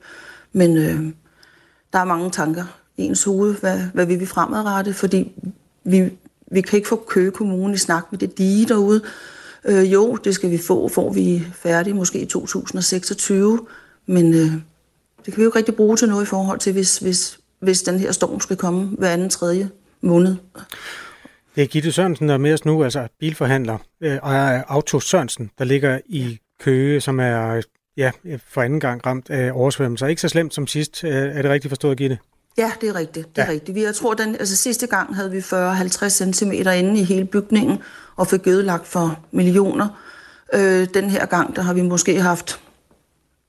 Men 0.54 0.78
øh, 0.78 1.14
der 1.94 2.00
er 2.00 2.06
mange 2.06 2.32
tanker 2.32 2.64
i 2.98 3.04
ens 3.04 3.24
hoved. 3.24 3.56
Hvad, 3.56 3.80
hvad 3.94 4.06
vil 4.06 4.20
vi 4.20 4.26
fremadrette? 4.26 4.94
Fordi 4.94 5.32
vi, 5.84 6.12
vi 6.52 6.62
kan 6.62 6.78
ikke 6.78 6.90
få 6.90 7.06
Køge 7.08 7.32
Kommune 7.32 7.74
i 7.74 7.78
snak 7.78 8.06
med 8.12 8.20
det 8.20 8.38
dige 8.38 8.68
derude. 8.68 9.02
Øh, 9.66 9.94
jo, 9.94 10.16
det 10.16 10.36
skal 10.36 10.52
vi 10.52 10.58
få, 10.58 10.88
får 10.88 11.14
vi 11.14 11.48
færdige 11.54 11.94
måske 11.94 12.20
i 12.20 12.26
2026. 12.26 13.60
Men 14.06 14.34
øh, 14.34 14.54
det 15.26 15.34
kan 15.34 15.38
vi 15.38 15.44
jo 15.44 15.50
ikke 15.50 15.58
rigtig 15.58 15.76
bruge 15.76 15.98
til 15.98 16.10
noget 16.10 16.24
i 16.24 16.26
forhold 16.26 16.60
til, 16.60 16.74
hvis, 16.74 16.98
hvis, 16.98 17.40
hvis 17.60 17.82
den 17.82 18.00
her 18.00 18.12
storm 18.12 18.40
skal 18.40 18.58
komme 18.58 18.96
hver 18.98 19.10
anden 19.10 19.30
tredje 19.30 19.70
måned. 20.02 20.36
Det 21.56 21.64
er 21.64 21.68
Gitte 21.68 21.92
Sørensen, 21.92 22.28
der 22.28 22.34
er 22.34 22.38
med 22.38 22.54
os 22.54 22.66
nu, 22.66 22.84
altså 22.84 23.08
bilforhandler, 23.20 23.78
øh, 24.02 24.16
ejer 24.16 24.60
af 24.60 24.64
Auto 24.68 25.00
Sørensen, 25.00 25.52
der 25.58 25.66
ligger 25.66 26.00
i 26.06 26.40
Køge, 26.60 27.02
som 27.02 27.20
er 27.20 27.62
ja, 27.98 28.12
for 28.48 28.62
anden 28.62 28.80
gang 28.80 29.06
ramt 29.06 29.30
af 29.30 29.52
oversvømmelser. 29.54 30.08
Ikke 30.08 30.22
så 30.22 30.30
slemt 30.30 30.54
som 30.54 30.68
sidst. 30.68 31.04
Øh, 31.04 31.12
er 31.12 31.42
det 31.42 31.52
rigtigt 31.52 31.70
forstået, 31.70 31.98
Gitte? 31.98 32.18
Ja, 32.58 32.72
det 32.82 32.90
er 32.90 32.96
rigtigt. 32.96 33.36
Det 33.36 33.42
er 33.42 33.46
ja. 33.46 33.52
rigtigt. 33.52 33.76
Vi, 33.76 33.84
jeg 33.84 33.96
tror, 33.96 34.14
den, 34.14 34.36
altså 34.36 34.56
sidste 34.56 34.88
gang 34.88 35.16
havde 35.16 35.32
vi 35.32 35.40
40-50 35.40 36.10
cm 36.10 36.52
inde 36.52 37.00
i 37.00 37.04
hele 37.04 37.26
bygningen, 37.26 37.78
og 38.16 38.28
fik 38.28 38.48
ødelagt 38.48 38.88
for 38.88 39.20
millioner. 39.32 39.88
Øh, 40.54 40.88
den 40.94 41.10
her 41.10 41.26
gang, 41.26 41.56
der 41.56 41.62
har 41.62 41.74
vi 41.74 41.82
måske 41.82 42.22
haft 42.22 42.60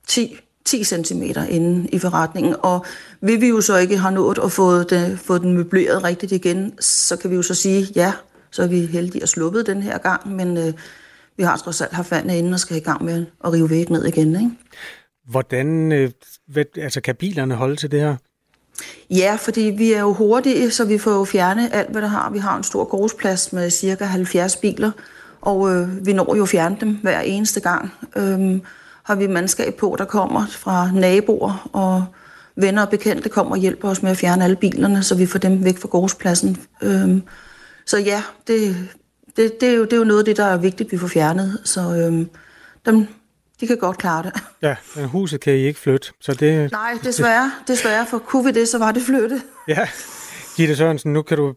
10 0.09 0.41
10 0.71 0.85
cm 0.85 1.23
inde 1.49 1.89
i 1.89 1.99
forretningen, 1.99 2.55
og 2.59 2.85
vil 3.21 3.41
vi 3.41 3.49
jo 3.49 3.61
så 3.61 3.77
ikke 3.77 3.99
have 3.99 4.15
nået 4.15 4.39
at 4.45 4.53
få, 4.53 4.83
det, 4.83 5.19
få 5.19 5.39
den 5.39 5.55
møbleret 5.55 6.05
rigtigt 6.05 6.33
igen, 6.33 6.73
så 6.81 7.17
kan 7.17 7.31
vi 7.31 7.37
jo 7.37 7.43
så 7.43 7.55
sige, 7.55 7.87
ja, 7.95 8.13
så 8.51 8.63
er 8.63 8.67
vi 8.67 8.87
heldige 8.87 9.23
at 9.23 9.29
sluppet 9.29 9.67
den 9.67 9.83
her 9.83 9.99
gang, 9.99 10.35
men 10.35 10.57
øh, 10.57 10.73
vi 11.37 11.43
har 11.43 11.57
trods 11.57 11.81
alt 11.81 11.93
haft 11.93 12.11
vandet 12.11 12.35
inde 12.35 12.55
og 12.55 12.61
skal 12.61 12.77
i 12.77 12.81
gang 12.81 13.05
med 13.05 13.27
at 13.45 13.53
rive 13.53 13.71
væk 13.71 13.91
ned 13.91 14.05
igen. 14.05 14.35
Ikke? 14.35 14.51
Hvordan 15.31 15.93
øh, 15.93 16.11
altså, 16.77 17.01
kan 17.01 17.15
bilerne 17.15 17.55
holde 17.55 17.77
til 17.77 17.91
det 17.91 18.01
her? 18.01 18.17
Ja, 19.11 19.37
fordi 19.41 19.61
vi 19.61 19.93
er 19.93 20.01
jo 20.01 20.13
hurtige, 20.13 20.71
så 20.71 20.85
vi 20.85 20.99
får 20.99 21.11
jo 21.11 21.25
fjerne 21.25 21.75
alt, 21.75 21.91
hvad 21.91 22.03
der 22.03 22.09
har. 22.09 22.31
Vi 22.31 22.39
har 22.39 22.57
en 22.57 22.63
stor 22.63 22.85
gårdsplads 22.85 23.53
med 23.53 23.71
cirka 23.71 24.05
70 24.05 24.57
biler, 24.57 24.91
og 25.41 25.73
øh, 25.73 26.07
vi 26.07 26.13
når 26.13 26.37
jo 26.37 26.43
at 26.43 26.49
fjerne 26.49 26.77
dem 26.81 26.99
hver 27.03 27.21
eneste 27.21 27.61
gang. 27.61 27.93
Øh, 28.17 28.61
har 29.05 29.15
vi 29.15 29.27
mandskab 29.27 29.75
på, 29.75 29.97
der 29.99 30.05
kommer 30.05 30.47
fra 30.47 30.91
naboer 30.93 31.71
og 31.73 32.05
venner 32.57 32.83
og 32.83 32.89
bekendte 32.89 33.29
kommer 33.29 33.53
og 33.53 33.59
hjælper 33.59 33.89
os 33.89 34.03
med 34.03 34.11
at 34.11 34.17
fjerne 34.17 34.45
alle 34.45 34.57
bilerne, 34.57 35.03
så 35.03 35.15
vi 35.15 35.27
får 35.27 35.39
dem 35.39 35.65
væk 35.65 35.79
fra 35.79 35.89
gårdspladsen. 35.89 36.57
Øhm, 36.83 37.23
så 37.87 37.99
ja, 37.99 38.23
det, 38.47 38.77
det, 39.37 39.61
det, 39.61 39.69
er 39.69 39.73
jo, 39.73 39.85
det 39.85 39.93
er 39.93 39.97
jo 39.97 40.05
noget 40.05 40.19
af 40.19 40.25
det, 40.25 40.37
der 40.37 40.45
er 40.45 40.57
vigtigt, 40.57 40.93
vi 40.93 40.99
får 40.99 41.09
fjernet. 41.09 41.61
Så 41.65 41.81
øhm, 41.81 42.31
dem, 42.87 43.07
de 43.61 43.67
kan 43.67 43.79
godt 43.79 43.99
klare 43.99 44.23
det. 44.23 44.33
Ja, 44.63 44.77
men 44.97 45.05
huset 45.05 45.41
kan 45.41 45.53
I 45.53 45.57
ikke 45.57 45.81
flytte. 45.81 46.09
Så 46.21 46.35
det, 46.35 46.73
Nej, 46.73 46.99
desværre, 47.05 47.53
desværre, 47.69 48.07
for 48.07 48.19
kunne 48.19 48.45
vi 48.45 48.51
det, 48.61 48.69
så 48.69 48.79
var 48.79 48.93
det 48.93 49.03
flytte. 49.03 49.43
Ja, 49.69 49.89
Gitte 50.57 50.77
Sørensen, 50.77 51.13
nu 51.13 51.23
kan 51.23 51.37
du 51.37 51.55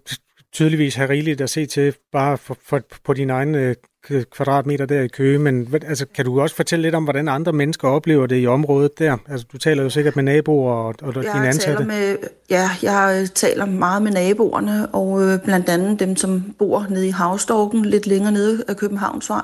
tydeligvis 0.53 0.95
have 0.95 1.09
rigeligt 1.09 1.41
at 1.41 1.49
se 1.49 1.65
til 1.65 1.95
bare 2.11 2.37
for, 2.37 2.57
for, 2.65 2.81
på 3.03 3.13
din 3.13 3.29
egen 3.29 3.55
øh, 3.55 3.75
kvadratmeter 4.07 4.85
der 4.85 5.01
i 5.01 5.07
Køge, 5.07 5.39
men 5.39 5.73
altså, 5.87 6.05
kan 6.15 6.25
du 6.25 6.41
også 6.41 6.55
fortælle 6.55 6.83
lidt 6.83 6.95
om, 6.95 7.03
hvordan 7.03 7.27
andre 7.27 7.53
mennesker 7.53 7.87
oplever 7.87 8.27
det 8.27 8.41
i 8.41 8.47
området 8.47 8.99
der? 8.99 9.17
Altså, 9.29 9.47
du 9.53 9.57
taler 9.57 9.83
jo 9.83 9.89
sikkert 9.89 10.15
med 10.15 10.23
naboer 10.23 10.73
og, 10.73 10.95
og 11.01 11.15
jeg 11.15 11.33
dine 11.33 11.47
ansatte. 11.47 11.83
Taler 11.83 11.85
med, 11.85 12.17
ja, 12.49 12.69
jeg 12.81 13.27
taler 13.35 13.65
meget 13.65 14.01
med 14.01 14.11
naboerne, 14.11 14.87
og 14.87 15.23
øh, 15.23 15.39
blandt 15.39 15.69
andet 15.69 15.99
dem, 15.99 16.15
som 16.15 16.55
bor 16.59 16.85
nede 16.89 17.07
i 17.07 17.09
Havstorken, 17.09 17.85
lidt 17.85 18.07
længere 18.07 18.31
nede 18.31 18.63
af 18.67 18.77
Københavnsvej. 18.77 19.41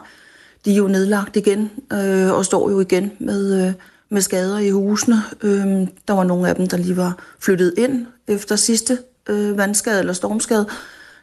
De 0.65 0.71
er 0.71 0.75
jo 0.75 0.87
nedlagt 0.87 1.35
igen, 1.35 1.71
øh, 1.93 2.33
og 2.33 2.45
står 2.45 2.69
jo 2.69 2.79
igen 2.79 3.11
med, 3.19 3.67
øh, 3.67 3.73
med 4.09 4.21
skader 4.21 4.59
i 4.59 4.69
husene. 4.69 5.15
Øh, 5.43 5.87
der 6.07 6.13
var 6.13 6.23
nogle 6.23 6.49
af 6.49 6.55
dem, 6.55 6.67
der 6.67 6.77
lige 6.77 6.97
var 6.97 7.17
flyttet 7.39 7.73
ind 7.77 8.05
efter 8.27 8.55
sidste 8.55 8.97
øh, 9.29 9.57
vandskade 9.57 9.99
eller 9.99 10.13
stormskade. 10.13 10.67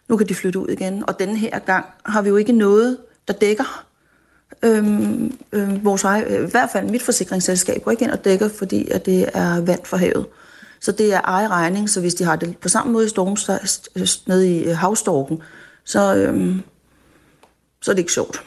Nu 0.08 0.16
kan 0.16 0.28
de 0.28 0.34
flytte 0.34 0.58
ud 0.58 0.68
igen, 0.68 1.04
og 1.08 1.18
denne 1.18 1.38
her 1.38 1.58
gang 1.58 1.86
har 2.04 2.22
vi 2.22 2.28
jo 2.28 2.36
ikke 2.36 2.52
noget 2.52 2.96
der 3.28 3.34
dækker 3.34 3.86
øhm, 4.62 5.38
øhm, 5.52 5.84
vores 5.84 6.04
ej, 6.04 6.24
øh, 6.28 6.48
i 6.48 6.50
hvert 6.50 6.70
fald 6.72 6.90
mit 6.90 7.02
forsikringsselskab 7.02 7.82
går 7.84 7.90
ikke 7.90 8.04
ind 8.04 8.12
og 8.12 8.24
dækker, 8.24 8.48
fordi 8.48 8.88
at 8.90 9.06
det 9.06 9.28
er 9.34 9.60
vand 9.60 9.84
for 9.84 9.96
havet. 9.96 10.26
Så 10.80 10.92
det 10.92 11.14
er 11.14 11.20
egen 11.24 11.50
regning, 11.50 11.90
så 11.90 12.00
hvis 12.00 12.14
de 12.14 12.24
har 12.24 12.36
det 12.36 12.58
på 12.58 12.68
samme 12.68 12.92
måde 12.92 13.06
i 13.06 13.08
stormstørst, 13.08 13.88
nede 14.26 14.56
i 14.56 14.64
øh, 14.64 14.76
havstorken, 14.76 15.42
så, 15.84 16.16
øhm, 16.16 16.62
så 17.82 17.90
er 17.90 17.94
det 17.94 18.00
ikke 18.00 18.12
sjovt. 18.12 18.42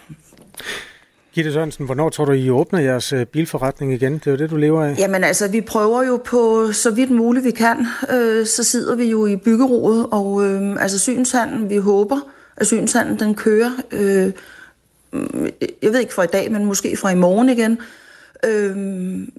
Gitte 1.34 1.54
Sørensen, 1.54 1.86
hvornår 1.86 2.10
tror 2.10 2.26
du, 2.26 2.32
I 2.32 2.50
åbner 2.50 2.80
jeres 2.80 3.14
øh, 3.14 3.26
bilforretning 3.26 3.94
igen? 3.94 4.14
Det 4.14 4.28
er 4.28 4.32
jo 4.32 4.38
det, 4.38 4.50
du 4.50 4.56
lever 4.56 4.84
af. 4.84 4.96
Jamen 4.98 5.24
altså, 5.24 5.48
vi 5.48 5.62
prøver 5.62 6.04
jo 6.04 6.22
på 6.26 6.72
så 6.72 6.92
vidt 6.92 7.12
muligt 7.12 7.46
vi 7.46 7.52
kan. 7.52 7.88
Øh, 8.14 8.46
så 8.46 8.64
sidder 8.64 8.96
vi 8.96 9.06
jo 9.06 9.26
i 9.26 9.36
byggerådet, 9.36 10.08
og 10.12 10.46
øh, 10.46 10.82
altså 10.82 11.00
synshandlen, 11.00 11.70
vi 11.70 11.78
håber, 11.78 12.20
at 12.58 12.68
synshandlen 12.68 13.20
den 13.20 13.36
kører 13.36 13.72
øh, 13.92 14.32
jeg 15.82 15.92
ved 15.92 16.00
ikke 16.00 16.14
fra 16.14 16.24
i 16.24 16.28
dag, 16.28 16.52
men 16.52 16.66
måske 16.66 16.98
fra 16.98 17.10
i 17.10 17.16
morgen 17.16 17.50
igen. 17.50 17.80
Øh, 18.46 18.76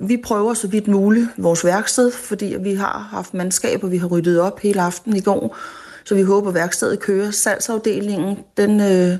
vi 0.08 0.16
prøver 0.16 0.54
så 0.54 0.68
vidt 0.68 0.88
muligt 0.88 1.28
vores 1.36 1.64
værksted, 1.64 2.10
fordi 2.10 2.56
vi 2.60 2.74
har 2.74 3.08
haft 3.10 3.34
mandskab, 3.34 3.84
og 3.84 3.90
vi 3.90 3.96
har 3.96 4.06
ryddet 4.06 4.40
op 4.40 4.60
hele 4.60 4.82
aften 4.82 5.16
i 5.16 5.20
går. 5.20 5.56
Så 6.04 6.14
vi 6.14 6.22
håber, 6.22 6.48
at 6.48 6.54
værkstedet 6.54 7.00
kører. 7.00 7.30
Salgsafdelingen, 7.30 8.38
den, 8.56 8.80
øh, 8.80 9.18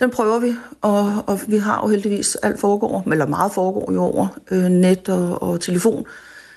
den 0.00 0.10
prøver 0.10 0.38
vi, 0.38 0.54
og, 0.80 1.24
og 1.26 1.40
vi 1.46 1.56
har 1.56 1.80
jo 1.82 1.88
heldigvis 1.88 2.36
alt 2.36 2.60
foregår, 2.60 3.04
eller 3.12 3.26
meget 3.26 3.52
foregår 3.52 3.92
jo 3.92 4.02
over 4.02 4.28
øh, 4.50 4.64
net 4.64 5.08
og, 5.08 5.42
og 5.42 5.60
telefon. 5.60 6.06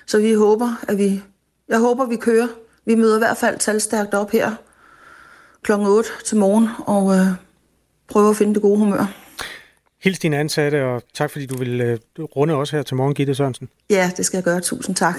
Så 0.05 0.19
vi 0.19 0.33
håber, 0.33 0.83
at 0.87 0.97
vi, 0.97 1.23
jeg 1.69 1.79
håber, 1.79 2.05
vi 2.05 2.15
kører. 2.15 2.47
Vi 2.85 2.95
møder 2.95 3.15
i 3.15 3.19
hvert 3.19 3.37
fald 3.37 3.59
talstærkt 3.59 4.13
op 4.13 4.31
her 4.31 4.51
klokken 5.63 5.87
8 5.87 6.09
til 6.25 6.37
morgen 6.37 6.69
og 6.85 7.15
øh, 7.15 7.27
prøver 8.07 8.29
at 8.29 8.35
finde 8.35 8.53
det 8.53 8.61
gode 8.61 8.77
humør. 8.77 9.22
Hils 10.03 10.19
dine 10.19 10.37
ansatte, 10.37 10.85
og 10.85 11.03
tak 11.13 11.31
fordi 11.31 11.45
du 11.45 11.57
vil 11.57 11.81
øh, 11.81 11.99
runde 12.19 12.53
os 12.53 12.71
her 12.71 12.83
til 12.83 12.95
morgen, 12.95 13.13
Gitte 13.13 13.35
Sørensen. 13.35 13.69
Ja, 13.89 14.11
det 14.17 14.25
skal 14.25 14.37
jeg 14.37 14.43
gøre. 14.43 14.61
Tusind 14.61 14.95
tak. 14.95 15.15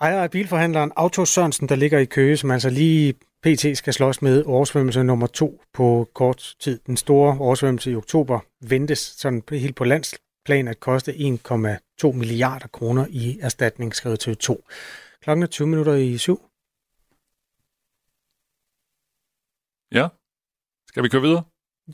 Ejer 0.00 0.22
af 0.22 0.30
bilforhandleren 0.30 0.92
Auto 0.96 1.24
Sørensen, 1.24 1.68
der 1.68 1.76
ligger 1.76 1.98
i 1.98 2.04
Køge, 2.04 2.36
som 2.36 2.50
altså 2.50 2.70
lige 2.70 3.14
PT 3.42 3.78
skal 3.78 3.92
slås 3.92 4.22
med 4.22 4.44
oversvømmelse 4.44 5.02
nummer 5.02 5.26
to 5.26 5.62
på 5.74 6.08
kort 6.14 6.54
tid. 6.60 6.80
Den 6.86 6.96
store 6.96 7.38
oversvømmelse 7.38 7.90
i 7.90 7.96
oktober 7.96 8.40
ventes 8.60 8.98
sådan 8.98 9.42
helt 9.50 9.76
på 9.76 9.84
landsplan 9.84 10.68
at 10.68 10.80
koste 10.80 11.12
1,2 11.12 12.12
milliarder 12.12 12.68
kroner 12.68 13.06
i 13.10 13.38
erstatning, 13.40 13.94
skrevet 13.94 14.20
til 14.20 14.36
2. 14.36 14.64
Klokken 15.22 15.42
er 15.42 15.46
20 15.46 15.68
minutter 15.68 15.94
i 15.94 16.18
syv. 16.18 16.40
Ja. 19.92 20.08
Skal 20.88 21.02
vi 21.02 21.08
køre 21.08 21.22
videre? 21.22 21.42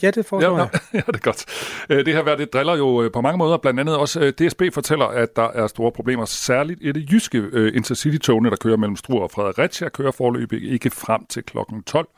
Ja, 0.03 0.11
det 0.11 0.27
foreslår 0.27 0.57
ja, 0.57 0.63
jeg. 0.63 0.81
ja, 0.95 0.99
det 1.07 1.17
er 1.17 1.19
godt. 1.19 1.45
Øh, 1.91 2.07
Det 2.07 2.15
her 2.15 2.23
vejr, 2.23 2.37
det 2.37 2.53
driller 2.53 2.77
jo 2.77 3.03
øh, 3.03 3.13
på 3.13 3.21
mange 3.21 3.39
måder. 3.39 3.57
Blandt 3.57 3.81
andet 3.81 3.97
også 3.97 4.21
øh, 4.21 4.33
DSB 4.33 4.63
fortæller, 4.73 5.07
at 5.07 5.37
der 5.37 5.49
er 5.49 5.67
store 5.67 5.93
problemer, 5.93 6.25
særligt 6.25 6.79
i 6.83 6.93
det 6.93 7.13
jyske 7.13 7.39
Intercity-togene, 7.75 8.51
der 8.51 8.57
kører 8.57 8.77
mellem 8.77 8.97
Struer 8.97 9.23
og 9.23 9.31
Fredericia, 9.31 9.89
kører 9.89 10.11
forløbig 10.11 10.73
ikke 10.73 10.91
frem 10.91 11.27
til 11.27 11.43
klokken 11.43 11.83
12. 11.83 12.09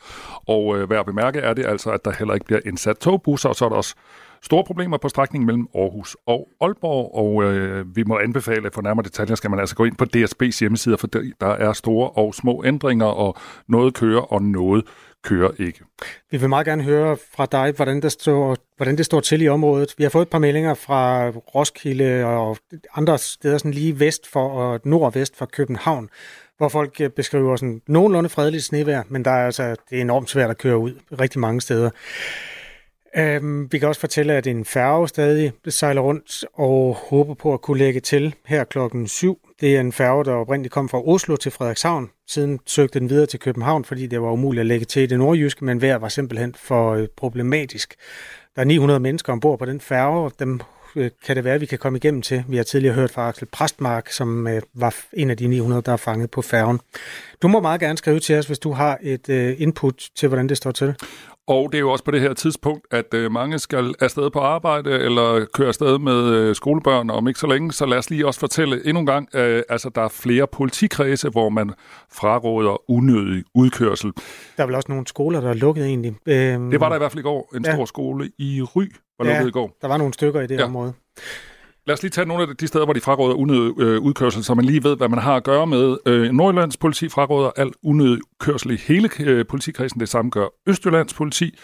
Og 0.49 0.91
værd 0.91 1.01
at 1.01 1.07
bemærke 1.07 1.39
er 1.39 1.55
det 1.55 1.67
altså, 1.67 1.91
at 1.91 2.05
der 2.05 2.13
heller 2.19 2.35
ikke 2.35 2.47
bliver 2.47 2.61
indsat 2.67 2.99
togbusser, 2.99 3.49
og 3.49 3.57
så 3.57 3.65
er 3.65 3.69
der 3.69 3.77
også 3.77 3.95
store 4.43 4.65
problemer 4.65 4.97
på 4.99 5.09
strækningen 5.09 5.47
mellem 5.47 5.67
Aarhus 5.75 6.17
og 6.27 6.49
Aalborg, 6.61 7.15
og 7.15 7.43
øh, 7.45 7.97
vi 7.97 8.03
må 8.07 8.19
anbefale, 8.19 8.71
for 8.75 8.83
nærmere 8.83 9.05
detaljer 9.05 9.35
skal 9.35 9.51
man 9.51 9.61
altså 9.61 9.77
gå 9.77 9.85
ind 9.85 9.97
på 9.97 10.05
DSB's 10.17 10.61
hjemmeside, 10.61 10.99
for 10.99 11.07
der 11.41 11.47
er 11.49 11.73
store 11.73 12.11
og 12.11 12.35
små 12.35 12.63
ændringer, 12.67 13.07
og 13.07 13.37
noget 13.69 13.95
kører, 13.95 14.33
og 14.33 14.43
noget 14.43 14.85
kører 15.25 15.51
ikke. 15.59 15.81
Vi 16.31 16.37
vil 16.37 16.49
meget 16.49 16.67
gerne 16.67 16.83
høre 16.83 17.17
fra 17.37 17.47
dig, 17.53 17.73
hvordan 17.77 18.03
det, 18.03 18.13
står, 18.13 18.57
hvordan 18.77 18.97
det 18.97 19.07
står 19.07 19.21
til 19.21 19.43
i 19.43 19.49
området. 19.49 19.95
Vi 19.99 20.03
har 20.03 20.11
fået 20.11 20.23
et 20.23 20.31
par 20.31 20.39
meldinger 20.39 20.75
fra 20.75 21.29
Roskilde 21.29 22.25
og 22.25 22.57
andre 22.97 23.19
steder 23.19 23.59
sådan 23.59 23.71
lige 23.71 24.01
vest 24.01 24.27
for 24.27 24.49
og 24.49 24.81
nordvest 24.85 25.37
for 25.37 25.47
København, 25.47 26.09
hvor 26.57 26.69
folk 26.69 27.01
øh, 27.01 27.11
beskriver 27.11 27.57
sådan 27.57 27.83
nogenlunde 27.87 28.29
fredeligt 28.29 28.65
snevejr, 28.65 29.03
men 29.09 29.25
der 29.25 29.31
er 29.31 29.47
altså, 29.47 29.77
det 29.91 29.99
er 29.99 30.01
enormt 30.01 30.31
svært 30.31 30.51
at 30.51 30.59
køre 30.59 30.79
ud 30.79 30.93
rigtig 31.21 31.41
mange 31.41 31.61
steder. 31.61 31.91
Øhm, 33.17 33.73
vi 33.73 33.79
kan 33.79 33.89
også 33.89 34.01
fortælle, 34.01 34.33
at 34.33 34.47
en 34.47 34.65
færge 34.65 35.09
stadig 35.09 35.53
sejler 35.69 36.01
rundt 36.01 36.45
og 36.55 36.95
håber 36.95 37.35
på 37.35 37.55
at 37.55 37.61
kunne 37.61 37.79
lægge 37.79 38.01
til 38.01 38.35
her 38.47 38.65
klokken 38.65 39.09
7. 39.09 39.44
Det 39.61 39.77
er 39.77 39.81
en 39.81 39.93
færge, 39.93 40.25
der 40.25 40.33
oprindeligt 40.33 40.73
kom 40.73 40.89
fra 40.89 41.09
Oslo 41.09 41.37
til 41.37 41.53
Frederikshavn. 41.53 42.11
Siden 42.29 42.61
søgte 42.67 43.01
den 43.01 43.11
videre 43.11 43.27
til 43.27 43.41
København, 43.41 43.85
fordi 43.85 44.07
det 44.07 44.23
var 44.23 44.31
umuligt 44.33 44.61
at 44.61 44.67
lægge 44.67 44.87
til 44.87 45.03
i 45.03 45.07
det 45.07 45.19
nordjyske, 45.19 45.65
men 45.65 45.83
vejret 45.83 46.01
var 46.01 46.09
simpelthen 46.09 46.55
for 46.59 46.93
øh, 46.93 47.09
problematisk. 47.17 47.95
Der 48.57 48.63
er 48.63 48.67
900 48.67 49.01
mennesker 49.01 49.33
ombord 49.33 49.59
på 49.59 49.65
den 49.65 49.81
færge, 49.81 50.21
og 50.21 50.33
dem 50.39 50.61
øh, 50.97 51.11
kan 51.27 51.37
det 51.37 51.45
være, 51.45 51.55
at 51.55 51.61
vi 51.61 51.67
kan 51.67 51.79
komme 51.79 51.99
igennem 51.99 52.23
til. 52.23 52.45
Vi 52.49 52.57
har 52.57 52.65
tidligere 52.65 52.95
hørt 52.95 53.11
fra 53.11 53.29
Axel 53.29 53.47
Præstmark, 53.47 54.11
som 54.11 54.47
øh, 54.47 54.63
var 54.75 54.95
en 55.13 55.31
af 55.31 55.37
de 55.37 55.47
900, 55.47 55.83
der 55.83 55.93
er 55.93 55.97
fanget 55.97 56.31
på 56.31 56.43
færgen. 56.43 56.81
Du 57.43 57.49
må 57.49 57.61
meget 57.61 57.81
gerne 57.81 57.99
skrive 57.99 58.21
til 58.21 58.39
os, 58.39 58.47
hvis 58.47 58.59
du 58.59 58.73
har 58.73 58.99
et 59.03 59.29
input 59.59 60.09
til, 60.17 60.29
hvordan 60.29 60.49
det 60.49 60.57
står 60.57 60.71
til. 60.71 60.95
Og 61.47 61.73
det 61.73 61.79
er 61.79 61.81
jo 61.81 61.91
også 61.91 62.05
på 62.05 62.11
det 62.11 62.21
her 62.21 62.33
tidspunkt, 62.33 62.87
at 62.91 63.15
øh, 63.15 63.33
mange 63.33 63.59
skal 63.59 63.95
afsted 64.01 64.31
på 64.31 64.39
arbejde 64.39 64.91
eller 64.91 65.47
køre 65.55 65.69
afsted 65.69 65.99
med 65.99 66.29
øh, 66.29 66.55
skolebørn 66.55 67.11
om 67.11 67.29
ikke 67.29 67.41
så 67.41 67.47
længe. 67.47 67.73
Så 67.73 67.87
lad 67.87 67.99
os 67.99 68.11
lige 68.11 68.27
også 68.27 68.41
fortælle 68.41 68.87
endnu 68.87 69.01
en 69.01 69.07
gang, 69.07 69.29
øh, 69.35 69.63
altså 69.69 69.91
der 69.95 70.03
er 70.03 70.09
flere 70.09 70.47
politikredse, 70.47 71.29
hvor 71.29 71.49
man 71.49 71.73
fraråder 72.13 72.91
unødig 72.91 73.45
udkørsel. 73.55 74.13
Der 74.57 74.63
er 74.63 74.67
vel 74.67 74.75
også 74.75 74.89
nogle 74.89 75.07
skoler, 75.07 75.41
der 75.41 75.51
er 75.51 75.55
lukket 75.55 75.87
egentlig. 75.87 76.15
Øhm, 76.27 76.71
det 76.71 76.81
var 76.81 76.89
der 76.89 76.97
i 76.97 76.99
hvert 76.99 77.13
fald 77.13 77.21
i 77.21 77.23
går. 77.23 77.57
En 77.57 77.65
ja. 77.65 77.75
stor 77.75 77.85
skole 77.85 78.31
i 78.39 78.63
Ry 78.63 78.85
var 79.19 79.27
ja, 79.27 79.33
lukket 79.33 79.49
i 79.49 79.53
går. 79.53 79.77
der 79.83 79.89
var 79.89 79.97
nogle 79.97 80.15
stykker 80.15 80.41
i 80.41 80.47
det 80.47 80.59
ja. 80.59 80.65
område. 80.65 80.93
Lad 81.87 81.95
os 81.95 82.03
lige 82.03 82.11
tage 82.11 82.27
nogle 82.27 82.43
af 82.43 82.57
de 82.57 82.67
steder, 82.67 82.85
hvor 82.85 82.93
de 82.93 83.01
fraråder 83.01 83.35
unødig 83.35 83.73
øh, 83.79 84.01
udkørsel, 84.01 84.45
så 84.45 84.55
man 84.55 84.65
lige 84.65 84.85
ved, 84.85 84.97
hvad 84.97 85.09
man 85.09 85.19
har 85.19 85.37
at 85.37 85.45
gøre 85.45 85.67
med. 85.67 85.97
Øh, 86.07 86.33
Nordjyllands 86.33 86.77
politi 86.77 87.09
fraråder 87.09 87.51
al 87.57 87.73
unødig 87.83 88.21
kørsel 88.41 88.71
i 88.71 88.77
hele 88.77 89.11
øh, 89.21 89.47
politikredsen. 89.47 90.01
Det 90.01 90.09
samme 90.09 90.31
gør 90.31 90.47
Østjyllands 90.67 91.15
politi. 91.15 91.59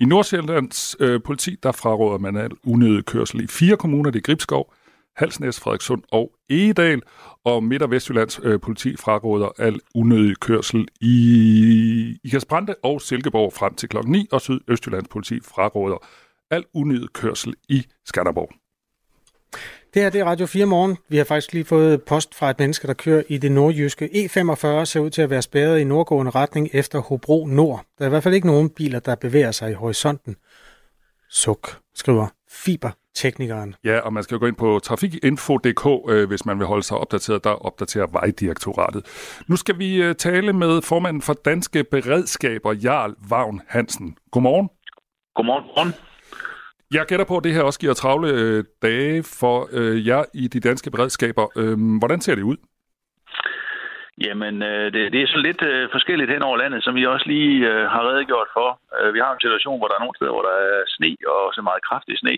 I 0.00 0.04
Nordsjællands 0.04 0.96
øh, 1.00 1.20
politi, 1.22 1.56
der 1.62 1.72
fraråder 1.72 2.18
man 2.18 2.36
al 2.36 2.50
unødig 2.66 3.04
kørsel 3.04 3.40
i 3.40 3.46
fire 3.46 3.76
kommuner. 3.76 4.10
Det 4.10 4.18
er 4.18 4.22
Gribskov, 4.22 4.74
Halsnæs, 5.16 5.60
Frederikssund 5.60 6.02
og 6.12 6.32
Egedal. 6.50 7.02
Og 7.44 7.64
Midt- 7.64 7.82
og 7.82 7.90
Vestjyllands 7.90 8.40
øh, 8.42 8.60
politi 8.60 8.96
fraråder 8.96 9.48
al 9.58 9.80
unødig 9.94 10.36
kørsel 10.40 10.88
i 11.00 12.18
Ikasbrande 12.24 12.74
og 12.82 13.00
Silkeborg 13.00 13.52
frem 13.52 13.74
til 13.74 13.88
klokken 13.88 14.12
9. 14.12 14.28
Og 14.32 14.40
Sydøstjyllands 14.40 15.08
politi 15.08 15.40
fraråder 15.40 15.96
al 16.50 16.64
unødig 16.74 17.08
kørsel 17.12 17.54
i 17.68 17.84
Skanderborg. 18.04 18.65
Det 19.96 20.02
her 20.02 20.10
det 20.10 20.20
er 20.20 20.24
Radio 20.24 20.46
4 20.46 20.66
morgen. 20.66 20.96
Vi 21.08 21.16
har 21.16 21.24
faktisk 21.24 21.52
lige 21.52 21.64
fået 21.64 22.02
post 22.02 22.34
fra 22.34 22.50
et 22.50 22.58
menneske, 22.58 22.86
der 22.86 22.94
kører 22.94 23.22
i 23.28 23.38
det 23.38 23.52
nordjyske. 23.52 24.04
E45 24.04 24.84
ser 24.84 25.00
ud 25.00 25.10
til 25.10 25.22
at 25.22 25.30
være 25.30 25.42
spærret 25.42 25.78
i 25.78 25.84
nordgående 25.84 26.30
retning 26.30 26.68
efter 26.72 26.98
Hobro 26.98 27.46
Nord. 27.46 27.84
Der 27.98 28.04
er 28.04 28.08
i 28.08 28.10
hvert 28.10 28.22
fald 28.22 28.34
ikke 28.34 28.46
nogen 28.46 28.70
biler, 28.70 29.00
der 29.00 29.14
bevæger 29.14 29.50
sig 29.50 29.70
i 29.70 29.74
horisonten. 29.74 30.36
Suk, 31.30 31.78
skriver 31.94 32.26
fiberteknikeren. 32.50 33.74
Ja, 33.84 33.98
og 33.98 34.12
man 34.12 34.22
skal 34.22 34.34
jo 34.34 34.38
gå 34.38 34.46
ind 34.46 34.56
på 34.56 34.80
trafikinfo.dk, 34.82 36.10
øh, 36.10 36.28
hvis 36.28 36.46
man 36.46 36.58
vil 36.58 36.66
holde 36.66 36.82
sig 36.82 36.98
opdateret. 36.98 37.44
Der 37.44 37.50
opdaterer 37.50 38.06
Vejdirektoratet. 38.12 39.06
Nu 39.48 39.56
skal 39.56 39.78
vi 39.78 40.02
øh, 40.02 40.14
tale 40.14 40.52
med 40.52 40.82
formanden 40.82 41.22
for 41.22 41.32
Danske 41.32 41.84
Beredskaber, 41.84 42.72
Jarl 42.72 43.14
Vagn 43.28 43.60
Hansen. 43.68 44.16
Godmorgen. 44.30 44.68
Godmorgen. 45.34 45.94
Jeg 46.92 47.06
gætter 47.08 47.26
på, 47.28 47.36
at 47.36 47.44
det 47.44 47.54
her 47.54 47.62
også 47.62 47.80
giver 47.80 47.94
travle 47.94 48.28
øh, 48.28 48.64
dage 48.82 49.22
for 49.40 49.68
øh, 49.78 50.06
jer 50.06 50.24
i 50.34 50.48
de 50.48 50.60
danske 50.60 50.90
beredskaber. 50.90 51.46
Øh, 51.60 51.98
hvordan 51.98 52.20
ser 52.20 52.34
det 52.34 52.42
ud? 52.42 52.56
Jamen, 54.24 54.62
øh, 54.62 54.86
det, 54.94 55.12
det 55.12 55.20
er 55.22 55.26
så 55.34 55.38
lidt 55.48 55.62
øh, 55.62 55.88
forskelligt 55.92 56.30
hen 56.30 56.42
over 56.42 56.56
landet, 56.56 56.84
som 56.84 56.94
vi 56.94 57.06
også 57.06 57.26
lige 57.34 57.68
øh, 57.70 57.84
har 57.92 58.02
redegjort 58.10 58.48
for. 58.56 58.68
Øh, 58.98 59.14
vi 59.14 59.18
har 59.24 59.32
en 59.32 59.44
situation, 59.44 59.78
hvor 59.78 59.88
der 59.88 59.96
er 59.96 60.04
nogle 60.04 60.18
steder, 60.18 60.34
hvor 60.36 60.46
der 60.48 60.56
er 60.68 60.82
sne, 60.94 61.16
og 61.32 61.38
også 61.48 61.62
meget 61.62 61.86
kraftig 61.88 62.18
sne. 62.18 62.36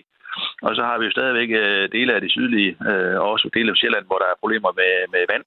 Og 0.67 0.75
så 0.75 0.81
har 0.89 0.97
vi 0.97 1.05
jo 1.05 1.11
stadigvæk 1.11 1.49
øh, 1.63 1.91
dele 1.95 2.13
af 2.15 2.21
det 2.21 2.31
sydlige, 2.31 2.71
øh, 2.89 3.15
og 3.21 3.27
også 3.33 3.49
dele 3.53 3.71
af 3.71 3.77
Sjælland, 3.77 4.05
hvor 4.07 4.19
der 4.21 4.27
er 4.29 4.41
problemer 4.43 4.71
med, 4.79 4.91
med 5.13 5.23
vand. 5.33 5.45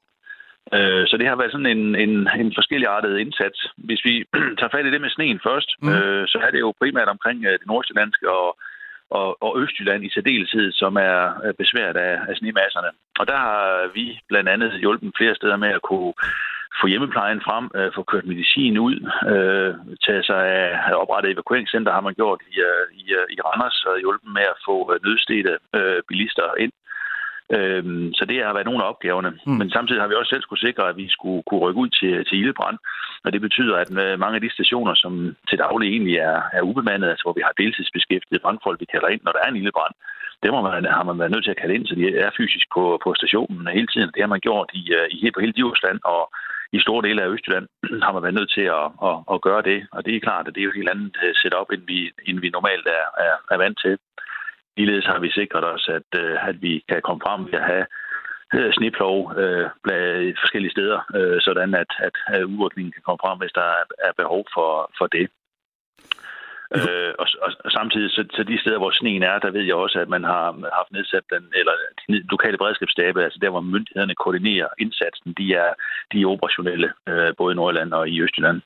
Øh, 0.76 1.04
så 1.08 1.14
det 1.20 1.26
har 1.28 1.36
været 1.36 1.54
sådan 1.54 1.72
en, 1.76 1.84
en, 2.04 2.14
en 2.42 2.52
forskelligartet 2.58 3.18
indsats. 3.24 3.58
Hvis 3.88 4.02
vi 4.08 4.14
tager 4.58 4.74
fat 4.74 4.86
i 4.86 4.92
det 4.92 5.00
med 5.00 5.10
sneen 5.10 5.40
først, 5.48 5.70
mm. 5.82 5.88
øh, 5.92 6.24
så 6.32 6.38
er 6.46 6.50
det 6.50 6.60
jo 6.60 6.78
primært 6.80 7.08
omkring 7.14 7.38
øh, 7.48 7.52
det 7.60 7.66
nordsjællandske 7.66 8.26
og 8.30 8.48
og, 9.18 9.42
og 9.46 9.50
Østjylland 9.60 10.04
i 10.04 10.10
særdeleshed, 10.14 10.72
som 10.72 10.96
er 10.96 11.18
besværet 11.58 11.96
af, 11.96 12.14
af 12.28 12.34
snemasserne. 12.36 12.90
Og 13.20 13.24
der 13.30 13.36
har 13.36 13.90
vi 13.94 14.04
blandt 14.28 14.48
andet 14.48 14.72
hjulpet 14.80 15.12
flere 15.18 15.34
steder 15.34 15.56
med 15.56 15.68
at 15.68 15.82
kunne 15.82 16.12
få 16.80 16.86
hjemmeplejen 16.86 17.40
frem, 17.46 17.64
øh, 17.78 17.90
få 17.94 18.02
kørt 18.02 18.26
medicin 18.32 18.78
ud, 18.78 18.96
øh, 19.32 19.72
tage 20.06 20.22
sig 20.30 20.42
af 20.88 20.94
oprettet 21.02 21.30
evakueringscenter, 21.32 21.92
har 21.92 22.04
man 22.08 22.14
gjort 22.14 22.40
i, 22.52 22.54
øh, 22.68 22.84
i, 23.00 23.04
øh, 23.18 23.26
i 23.34 23.36
Randers, 23.46 23.84
og 23.84 23.98
hjulpet 23.98 24.30
med 24.38 24.46
at 24.52 24.60
få 24.66 24.76
øh, 24.92 24.98
nødstede 25.04 25.58
øh, 25.78 26.02
bilister 26.08 26.46
ind. 26.64 26.72
Øhm, 27.56 28.12
så 28.18 28.24
det 28.24 28.36
har 28.44 28.52
været 28.52 28.70
nogle 28.70 28.84
af 28.84 28.88
opgaverne. 28.88 29.32
Mm. 29.46 29.52
Men 29.60 29.70
samtidig 29.70 30.00
har 30.00 30.08
vi 30.08 30.14
også 30.14 30.32
selv 30.32 30.42
skulle 30.42 30.66
sikre, 30.66 30.88
at 30.88 30.96
vi 30.96 31.06
skulle 31.16 31.42
kunne 31.46 31.60
rykke 31.64 31.80
ud 31.80 31.88
til, 31.88 32.12
til 32.28 32.38
ildebrand. 32.38 32.78
Og 33.24 33.32
det 33.32 33.40
betyder, 33.40 33.76
at 33.76 33.90
mange 34.18 34.36
af 34.36 34.40
de 34.40 34.52
stationer, 34.52 34.94
som 34.94 35.36
til 35.48 35.58
daglig 35.58 35.88
egentlig 35.88 36.16
er, 36.16 36.38
er 36.52 36.62
ubemandet, 36.70 37.08
altså 37.08 37.24
hvor 37.24 37.36
vi 37.38 37.42
har 37.46 37.60
deltidsbeskæftigede 37.62 38.42
brandfolk, 38.44 38.80
vi 38.80 38.92
kalder 38.94 39.08
ind, 39.08 39.20
når 39.24 39.32
der 39.32 39.40
er 39.42 39.50
en 39.50 39.60
ildebrand, 39.60 39.94
det 40.42 40.50
må 40.54 40.60
man, 40.62 40.84
har 40.98 41.04
man 41.08 41.18
været 41.18 41.32
nødt 41.32 41.44
til 41.44 41.54
at 41.54 41.60
kalde 41.60 41.74
ind, 41.74 41.86
så 41.86 41.94
de 41.94 42.04
er 42.24 42.30
fysisk 42.36 42.66
på, 42.74 42.82
på 43.04 43.14
stationen 43.20 43.66
hele 43.78 43.90
tiden. 43.94 44.10
Det 44.14 44.22
har 44.22 44.32
man 44.34 44.44
gjort 44.48 44.70
i, 44.80 44.82
øh, 44.98 45.06
i, 45.10 45.30
på 45.30 45.40
hele 45.40 45.56
Djursland, 45.56 46.00
og 46.04 46.22
i 46.76 46.78
store 46.80 47.02
dele 47.06 47.22
af 47.22 47.28
Østjylland 47.34 47.66
har 48.06 48.12
man 48.12 48.22
været 48.22 48.38
nødt 48.38 48.52
til 48.56 48.66
at, 48.80 48.86
at, 49.08 49.16
at 49.34 49.42
gøre 49.46 49.62
det. 49.70 49.78
Og 49.94 50.00
det 50.04 50.12
er 50.14 50.26
klart, 50.26 50.48
at 50.48 50.54
det 50.54 50.60
er 50.60 50.64
jo 50.64 50.72
et 50.74 50.80
helt 50.80 50.92
andet 50.94 51.16
øh, 51.24 51.34
setup, 51.40 51.68
end 51.74 51.84
vi, 51.92 51.98
end 52.28 52.40
vi 52.40 52.48
normalt 52.56 52.86
er, 52.98 53.04
er, 53.26 53.34
er 53.54 53.58
vant 53.64 53.78
til. 53.84 53.94
Ligeledes 54.76 55.06
har 55.06 55.18
vi 55.18 55.30
sikret 55.30 55.64
os, 55.64 55.88
at, 55.88 56.20
øh, 56.20 56.48
at 56.48 56.62
vi 56.62 56.84
kan 56.88 57.02
komme 57.02 57.20
frem 57.26 57.44
ved 57.46 57.54
at 57.54 57.68
have 57.72 57.86
øh, 58.54 58.72
sniplov 58.72 59.16
øh, 59.36 59.70
forskellige 60.42 60.74
steder, 60.76 60.98
øh, 61.16 61.40
sådan 61.40 61.74
at, 61.74 61.90
at, 62.06 62.44
udrykningen 62.44 62.92
kan 62.92 63.02
komme 63.06 63.22
frem, 63.24 63.38
hvis 63.38 63.56
der 63.60 63.66
er, 63.78 63.84
er 64.08 64.12
behov 64.22 64.44
for, 64.54 64.70
for 64.98 65.06
det. 65.06 65.26
Øh, 66.76 67.12
og, 67.22 67.26
og, 67.44 67.50
og 67.64 67.70
samtidig, 67.78 68.10
så, 68.10 68.22
så 68.36 68.42
de 68.42 68.60
steder, 68.60 68.78
hvor 68.78 68.90
sneen 68.90 69.22
er, 69.22 69.38
der 69.38 69.50
ved 69.50 69.64
jeg 69.64 69.74
også, 69.74 69.98
at 69.98 70.08
man 70.08 70.24
har 70.24 70.44
haft 70.78 70.92
nedsat 70.92 71.24
den, 71.34 71.44
eller 71.60 71.72
de 72.08 72.22
lokale 72.34 72.58
beredskabsstabe, 72.58 73.24
altså 73.24 73.38
der, 73.42 73.50
hvor 73.50 73.60
myndighederne 73.60 74.14
koordinerer 74.14 74.68
indsatsen, 74.78 75.32
de 75.38 75.46
er, 75.54 75.70
de 76.12 76.22
er 76.22 76.26
operationelle, 76.34 76.92
øh, 77.08 77.32
både 77.38 77.52
i 77.52 77.56
Nordjylland 77.56 77.92
og 77.92 78.08
i 78.08 78.22
Østjylland. 78.22 78.60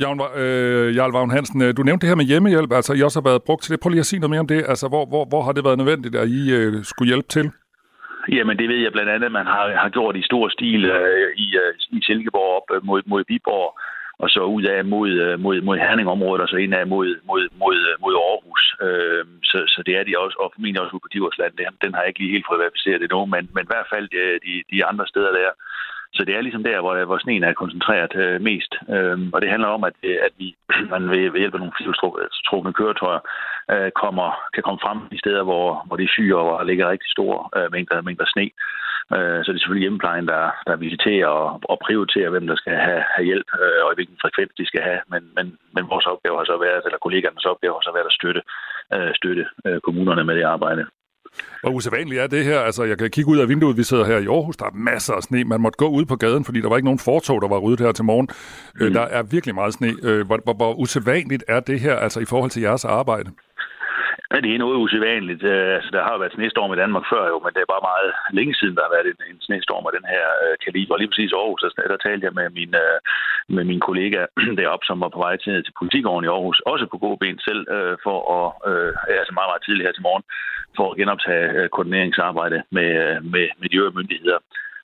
Jan, 0.00 0.20
øh, 0.42 0.96
Jarl 0.96 1.12
Vagn 1.12 1.30
Hansen, 1.30 1.62
øh, 1.62 1.76
du 1.76 1.82
nævnte 1.82 2.02
det 2.02 2.10
her 2.10 2.20
med 2.20 2.30
hjemmehjælp, 2.30 2.72
altså 2.72 2.92
I 2.94 3.02
også 3.02 3.20
har 3.20 3.28
været 3.30 3.42
brugt 3.46 3.62
til 3.62 3.72
det. 3.72 3.80
Prøv 3.80 3.90
lige 3.90 4.04
at 4.04 4.10
sige 4.10 4.20
noget 4.20 4.30
mere 4.30 4.44
om 4.44 4.52
det. 4.54 4.60
Altså, 4.72 4.86
hvor, 4.88 5.04
hvor, 5.06 5.24
hvor 5.30 5.42
har 5.42 5.52
det 5.52 5.64
været 5.64 5.78
nødvendigt, 5.78 6.14
at 6.14 6.28
I 6.28 6.40
øh, 6.58 6.72
skulle 6.90 7.10
hjælpe 7.12 7.28
til? 7.28 7.46
Jamen, 8.36 8.56
det 8.60 8.68
ved 8.68 8.80
jeg 8.82 8.92
blandt 8.92 9.10
andet, 9.10 9.32
man 9.32 9.46
har, 9.46 9.64
har 9.82 9.88
gjort 9.88 10.16
i 10.16 10.28
stor 10.30 10.48
stil 10.48 10.84
øh, 10.84 11.28
i, 11.44 11.46
øh, 11.62 11.72
i 11.96 11.98
Silkeborg 12.06 12.50
op 12.58 12.68
øh, 12.76 12.80
mod, 12.88 13.02
mod 13.06 13.22
Viborg, 13.28 13.70
og 14.22 14.28
så 14.34 14.40
ud 14.56 14.64
af 14.74 14.84
mod, 14.84 15.10
øh, 15.24 15.40
mod, 15.44 15.56
mod 15.60 15.76
Herningområdet, 15.78 16.42
og 16.42 16.48
så 16.48 16.56
ind 16.56 16.74
af 16.74 16.86
mod, 16.86 17.08
mod, 17.28 17.42
mod, 17.62 17.76
øh, 17.88 17.94
mod 18.04 18.14
Aarhus. 18.26 18.62
Øh, 18.86 19.24
så, 19.50 19.58
så 19.74 19.80
det 19.86 19.94
er 19.98 20.04
de 20.04 20.18
også, 20.22 20.36
og 20.42 20.52
formentlig 20.54 20.82
også 20.82 20.94
ude 20.94 21.04
på 21.06 21.12
Diversland. 21.16 21.52
Den, 21.58 21.66
den 21.84 21.90
har 21.94 22.00
jeg 22.02 22.08
ikke 22.10 22.22
lige 22.22 22.34
helt 22.36 22.48
fået 22.48 22.62
verificeret 22.64 23.02
endnu, 23.02 23.20
men, 23.34 23.44
men 23.54 23.64
i 23.64 23.70
hvert 23.72 23.88
fald 23.92 24.06
de, 24.46 24.54
de 24.72 24.78
andre 24.90 25.06
steder 25.12 25.32
der, 25.40 25.50
så 26.14 26.24
det 26.24 26.34
er 26.36 26.40
ligesom 26.40 26.64
der, 26.64 26.80
hvor, 26.80 27.04
hvor 27.04 27.18
sneen 27.18 27.44
er 27.44 27.52
koncentreret 27.52 28.14
øh, 28.16 28.40
mest. 28.40 28.72
Øhm, 28.94 29.30
og 29.34 29.40
det 29.42 29.50
handler 29.50 29.68
om, 29.68 29.84
at, 29.84 29.96
øh, 30.02 30.18
at 30.26 30.32
vi 30.38 30.54
man 30.94 31.10
ved, 31.10 31.30
ved 31.30 31.40
hjælp 31.40 31.54
af 31.54 31.60
nogle 31.60 31.78
filtrukne 31.78 32.72
køretøjer 32.72 33.20
øh, 33.72 33.90
kommer, 34.02 34.28
kan 34.54 34.62
komme 34.62 34.80
frem 34.82 34.98
i 35.10 35.18
steder, 35.18 35.42
hvor, 35.42 35.84
hvor 35.86 35.96
de 35.96 36.08
syge 36.08 36.36
og 36.36 36.44
hvor 36.44 36.58
der 36.58 36.64
ligger 36.64 36.90
rigtig 36.90 37.10
store 37.10 37.38
øh, 37.56 37.72
mængder, 37.72 38.02
mængder 38.02 38.26
sne. 38.28 38.50
Øh, 39.16 39.38
så 39.42 39.48
det 39.48 39.56
er 39.56 39.62
selvfølgelig 39.62 39.86
hjemmeplejen, 39.86 40.26
der, 40.32 40.44
der 40.66 40.76
visiterer 40.76 41.26
og, 41.26 41.60
og 41.72 41.78
prioriterer, 41.86 42.30
hvem 42.30 42.46
der 42.46 42.56
skal 42.56 42.76
have, 42.86 43.04
have 43.14 43.26
hjælp 43.30 43.48
øh, 43.60 43.80
og 43.84 43.92
i 43.92 43.96
hvilken 43.98 44.18
frekvens 44.22 44.52
de 44.58 44.66
skal 44.66 44.82
have. 44.88 45.00
Men, 45.12 45.22
men, 45.36 45.46
men 45.74 45.84
vores 45.92 46.06
opgave 46.06 46.38
har 46.38 46.44
så 46.44 46.56
været, 46.66 46.82
eller 46.84 47.04
kollegernes 47.04 47.44
opgave 47.52 47.74
har 47.74 47.84
så 47.84 47.92
været 47.96 48.10
at 48.10 48.18
støtte, 48.20 48.42
øh, 48.94 49.12
støtte 49.20 49.44
øh, 49.66 49.80
kommunerne 49.86 50.24
med 50.24 50.34
det 50.36 50.46
arbejde. 50.56 50.84
Hvor 51.60 51.70
usædvanligt 51.70 52.20
er 52.20 52.26
det 52.26 52.44
her? 52.44 52.60
Altså, 52.60 52.84
jeg 52.84 52.98
kan 52.98 53.10
kigge 53.10 53.30
ud 53.30 53.38
af 53.38 53.48
vinduet, 53.48 53.76
vi 53.76 53.82
sidder 53.82 54.04
her 54.04 54.18
i 54.18 54.26
Aarhus, 54.26 54.56
der 54.56 54.64
er 54.64 54.70
masser 54.74 55.14
af 55.14 55.22
sne. 55.22 55.44
Man 55.44 55.60
måtte 55.60 55.76
gå 55.76 55.88
ud 55.88 56.04
på 56.04 56.16
gaden, 56.16 56.44
fordi 56.44 56.60
der 56.60 56.68
var 56.68 56.76
ikke 56.76 56.84
nogen 56.84 56.98
fortog, 56.98 57.42
der 57.42 57.48
var 57.48 57.58
ryddet 57.58 57.86
her 57.86 57.92
til 57.92 58.04
morgen. 58.04 58.28
Øh, 58.80 58.86
mm. 58.86 58.94
Der 58.94 59.00
er 59.00 59.22
virkelig 59.22 59.54
meget 59.54 59.74
sne. 59.74 59.94
Øh, 60.02 60.26
hvor, 60.26 60.40
hvor, 60.44 60.54
hvor 60.54 60.74
usædvanligt 60.74 61.44
er 61.48 61.60
det 61.60 61.80
her, 61.80 61.96
altså 61.96 62.20
i 62.20 62.24
forhold 62.24 62.50
til 62.50 62.62
jeres 62.62 62.84
arbejde? 62.84 63.30
Ja, 64.32 64.38
det 64.40 64.50
er 64.54 64.64
noget 64.64 64.82
usædvanligt. 64.84 65.42
Øh, 65.52 65.74
altså, 65.76 65.90
der 65.94 66.02
har 66.04 66.12
jo 66.12 66.18
været 66.22 66.36
snestorm 66.36 66.72
i 66.72 66.80
Danmark 66.82 67.04
før 67.12 67.22
jo, 67.32 67.36
men 67.44 67.52
det 67.54 67.60
er 67.62 67.74
bare 67.74 67.88
meget 67.90 68.10
længe 68.38 68.54
siden, 68.54 68.76
der 68.76 68.84
har 68.84 68.94
været 68.96 69.08
en, 69.12 69.20
en 69.30 69.40
snestorm 69.46 69.86
af 69.88 69.92
den 69.98 70.06
her 70.14 70.26
øh, 70.44 70.54
kaliber. 70.64 70.94
Og 70.94 70.98
lige 71.00 71.10
præcis 71.10 71.32
i 71.32 71.38
Aarhus, 71.40 71.62
der, 71.62 71.92
der 71.92 72.00
talte 72.06 72.26
jeg 72.26 72.34
med 72.40 72.46
min, 72.58 72.72
øh, 72.84 72.98
med 73.56 73.64
min 73.70 73.80
kollega 73.88 74.20
deroppe, 74.60 74.84
som 74.86 75.00
var 75.04 75.10
på 75.12 75.20
vej 75.26 75.34
til, 75.44 75.54
til 75.64 75.74
politikåren 75.80 76.24
i 76.24 76.32
Aarhus, 76.34 76.58
også 76.72 76.86
på 76.92 76.98
god 77.04 77.16
ben 77.22 77.38
selv, 77.48 77.62
øh, 77.76 77.94
for 78.06 78.18
at, 78.38 78.48
øh, 78.70 78.92
altså 79.20 79.32
meget, 79.34 79.50
meget 79.50 79.64
tidligt 79.64 79.86
her 79.86 79.96
til 79.96 80.06
morgen, 80.08 80.24
for 80.76 80.86
at 80.90 80.98
genoptage 81.00 81.46
øh, 81.58 81.68
koordineringsarbejde 81.74 82.58
med, 82.76 82.90
øh, 83.04 83.16
med, 83.32 83.46
med 83.60 83.68
de 83.68 83.78
øvrige 83.78 83.98
myndigheder. 83.98 84.38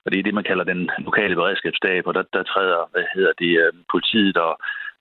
Og 0.04 0.08
det 0.10 0.18
er 0.18 0.26
det, 0.26 0.38
man 0.38 0.48
kalder 0.50 0.64
den 0.72 0.90
lokale 1.08 1.34
beredskabsstab, 1.40 2.02
og 2.06 2.14
der, 2.14 2.24
der 2.36 2.42
træder, 2.52 2.80
hvad 2.92 3.04
hedder 3.14 3.32
det, 3.42 3.52
øh, 3.64 3.72
politiet 3.92 4.36
og 4.36 4.52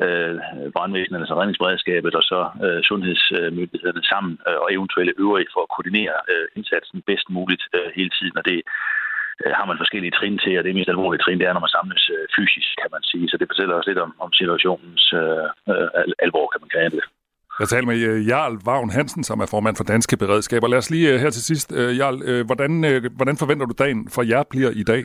øh, 0.06 0.36
brandvæsenet, 0.76 1.20
altså 1.24 1.36
redningsberedskabet 1.40 2.14
og 2.20 2.24
så 2.32 2.40
øh, 2.66 2.80
sundhedsmyndighederne 2.90 4.04
sammen 4.12 4.34
øh, 4.48 4.60
og 4.64 4.68
eventuelle 4.78 5.14
øvrige 5.24 5.54
for 5.54 5.62
at 5.64 5.72
koordinere 5.76 6.16
øh, 6.32 6.46
indsatsen 6.58 6.98
bedst 7.10 7.28
muligt 7.38 7.64
øh, 7.78 7.90
hele 7.98 8.12
tiden. 8.18 8.36
Og 8.40 8.44
det 8.50 8.60
øh, 9.44 9.54
har 9.58 9.66
man 9.70 9.82
forskellige 9.82 10.16
trin 10.20 10.38
til, 10.44 10.54
og 10.58 10.64
det 10.64 10.78
mest 10.78 10.90
alvorlige 10.90 11.24
trin, 11.24 11.40
det 11.40 11.48
er, 11.48 11.54
når 11.54 11.66
man 11.66 11.76
samles 11.78 12.04
øh, 12.16 12.26
fysisk, 12.38 12.70
kan 12.82 12.92
man 12.96 13.04
sige. 13.12 13.26
Så 13.30 13.36
det 13.38 13.50
fortæller 13.50 13.76
også 13.76 13.90
lidt 13.90 14.04
om, 14.06 14.12
om 14.26 14.30
situationens 14.40 15.06
øh, 15.22 15.46
øh, 15.72 15.88
alvor, 16.26 16.46
kan 16.54 16.62
man 16.64 16.74
kalde 16.78 16.96
det. 16.98 17.06
Jeg 17.62 17.68
taler 17.68 17.88
med 17.92 18.00
øh, 18.10 18.28
Jarl 18.28 18.56
Vagn 18.66 18.90
Hansen, 18.90 19.24
som 19.24 19.40
er 19.40 19.50
formand 19.54 19.76
for 19.78 19.84
Danske 19.84 20.18
Beredskaber. 20.18 20.68
Lad 20.68 20.78
os 20.78 20.90
lige 20.90 21.14
øh, 21.14 21.20
her 21.20 21.30
til 21.30 21.44
sidst, 21.44 21.68
øh, 21.80 21.98
Jarl, 22.00 22.18
hvordan, 22.50 22.72
hvordan 23.20 23.38
forventer 23.38 23.66
du 23.66 23.76
dagen 23.84 24.10
for 24.16 24.24
jer 24.24 24.44
bliver 24.52 24.72
i 24.82 24.84
dag? 24.84 25.04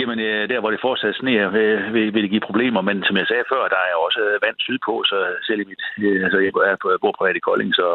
Jamen, 0.00 0.18
øh, 0.28 0.42
der 0.50 0.60
hvor 0.60 0.70
det 0.72 0.84
fortsat 0.86 1.14
sneer, 1.20 1.46
øh, 1.60 1.94
vil, 1.94 2.06
vil, 2.14 2.22
det 2.22 2.34
give 2.34 2.48
problemer, 2.48 2.80
men 2.88 2.96
som 3.08 3.16
jeg 3.20 3.26
sagde 3.28 3.50
før, 3.52 3.62
der 3.74 3.82
er 3.88 4.04
også 4.06 4.22
vand 4.44 4.58
sydpå, 4.66 4.94
så 5.10 5.16
selv 5.48 5.60
i 5.60 5.68
mit, 5.70 5.82
øh, 6.04 6.18
altså 6.24 6.38
jeg 6.38 6.52
er 6.72 6.78
på, 6.82 6.88
jeg 6.90 7.02
bor 7.04 7.14
privat 7.18 7.36
i 7.36 7.46
Kolding, 7.46 7.72
så 7.80 7.86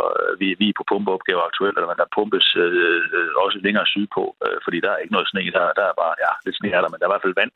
vi, 0.41 0.47
vi 0.61 0.67
er 0.69 0.77
på 0.77 0.85
pumpeopgaver 0.89 1.43
aktuelt, 1.49 1.77
og 1.77 1.97
der 2.01 2.13
pumpes 2.15 2.47
øh, 2.63 2.99
også 3.45 3.57
længere 3.65 3.87
sydpå, 3.93 4.23
øh, 4.45 4.57
fordi 4.63 4.77
der 4.83 4.91
er 4.91 5.01
ikke 5.03 5.15
noget 5.15 5.29
sne, 5.31 5.43
der, 5.57 5.65
der 5.79 5.85
er 5.91 5.95
bare, 6.03 6.13
ja, 6.23 6.31
lidt 6.45 6.57
sne 6.57 6.69
er 6.77 6.81
der, 6.81 6.89
men 6.89 6.97
der 6.97 7.05
er 7.05 7.11
i 7.11 7.15
hvert 7.15 7.25
fald 7.25 7.39
vand, 7.41 7.53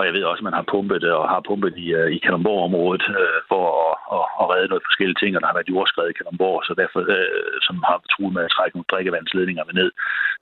og 0.00 0.06
jeg 0.06 0.14
ved 0.16 0.24
også, 0.30 0.42
at 0.42 0.48
man 0.48 0.58
har 0.58 0.70
pumpet 0.74 1.02
og 1.18 1.24
har 1.34 1.42
pumpet 1.48 1.74
i, 1.84 1.86
øh, 2.00 2.08
i 2.16 2.18
Kalundborg-området 2.24 3.04
øh, 3.20 3.38
for 3.50 3.62
at, 3.84 3.94
at, 4.16 4.24
at 4.40 4.44
redde 4.52 4.70
noget 4.70 4.88
forskellige 4.88 5.20
ting, 5.20 5.32
og 5.32 5.40
der 5.40 5.48
har 5.50 5.58
været 5.58 5.72
jordskred 5.72 6.08
i 6.10 6.18
Kalundborg, 6.18 6.58
så 6.68 6.72
derfor, 6.82 7.00
øh, 7.16 7.54
som 7.66 7.76
har 7.88 7.96
truet 8.12 8.32
med 8.36 8.42
at 8.46 8.54
trække 8.56 8.74
nogle 8.76 8.90
drikkevandsledninger 8.92 9.64
med 9.68 9.74
ned. 9.80 9.90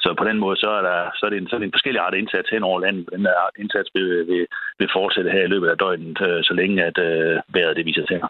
Så 0.04 0.08
på 0.20 0.24
den 0.28 0.38
måde, 0.44 0.56
så 0.64 0.70
er, 0.78 0.82
der, 0.90 0.98
så 1.18 1.22
er, 1.26 1.30
det, 1.30 1.38
en, 1.38 1.48
så 1.48 1.54
er 1.54 1.60
det 1.60 1.68
en 1.68 1.76
forskellig 1.78 2.00
art 2.06 2.20
indsats 2.20 2.48
hen 2.54 2.62
over 2.70 2.78
landet. 2.84 3.04
Den 3.16 3.26
indsats 3.62 3.88
vil, 3.96 4.08
vil, 4.30 4.42
vil 4.78 4.88
fortsætte 4.98 5.30
her 5.36 5.44
i 5.44 5.52
løbet 5.54 5.68
af 5.72 5.76
døgnet, 5.84 6.20
øh, 6.28 6.40
så 6.48 6.52
længe 6.60 6.76
at 6.88 6.98
øh, 7.08 7.34
vejret 7.54 7.76
det 7.78 7.84
viser 7.90 8.04
sig. 8.08 8.20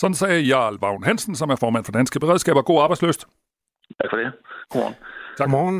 Sådan 0.00 0.14
sagde 0.14 0.40
Jarl 0.52 0.76
Vagn 0.84 1.04
Hansen, 1.08 1.34
som 1.40 1.50
er 1.50 1.58
formand 1.64 1.84
for 1.84 1.92
Danske 1.92 2.20
Beredskaber. 2.20 2.62
God 2.62 2.82
arbejdsløst. 2.82 3.22
Tak 4.00 4.10
for 4.10 4.16
det. 4.16 4.32
Godmorgen. 4.70 4.96
Tak. 5.36 5.44
Godmorgen. 5.46 5.78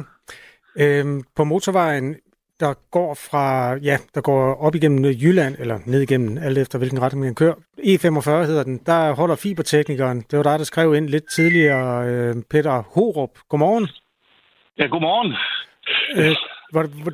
Øhm, 0.82 1.22
på 1.36 1.44
motorvejen 1.44 2.16
der 2.62 2.74
går 2.90 3.14
fra, 3.14 3.74
ja, 3.74 3.96
der 4.14 4.20
går 4.20 4.54
op 4.66 4.74
igennem 4.74 5.04
Jylland, 5.04 5.54
eller 5.58 5.78
ned 5.86 6.00
igennem, 6.00 6.38
alt 6.38 6.58
efter 6.58 6.78
hvilken 6.78 7.02
retning 7.02 7.24
man 7.24 7.34
kører. 7.34 7.54
E45 7.78 8.30
hedder 8.50 8.62
den. 8.62 8.80
Der 8.86 9.14
holder 9.14 9.36
fiberteknikeren. 9.36 10.18
Det 10.30 10.36
var 10.38 10.42
dig, 10.42 10.58
der 10.58 10.64
skrev 10.64 10.94
ind 10.94 11.08
lidt 11.08 11.30
tidligere, 11.30 12.08
øh, 12.08 12.34
Peter 12.50 12.82
Horup. 12.94 13.30
Godmorgen. 13.48 13.88
Ja, 14.78 14.86
godmorgen. 14.86 15.32
Øh, 16.16 16.36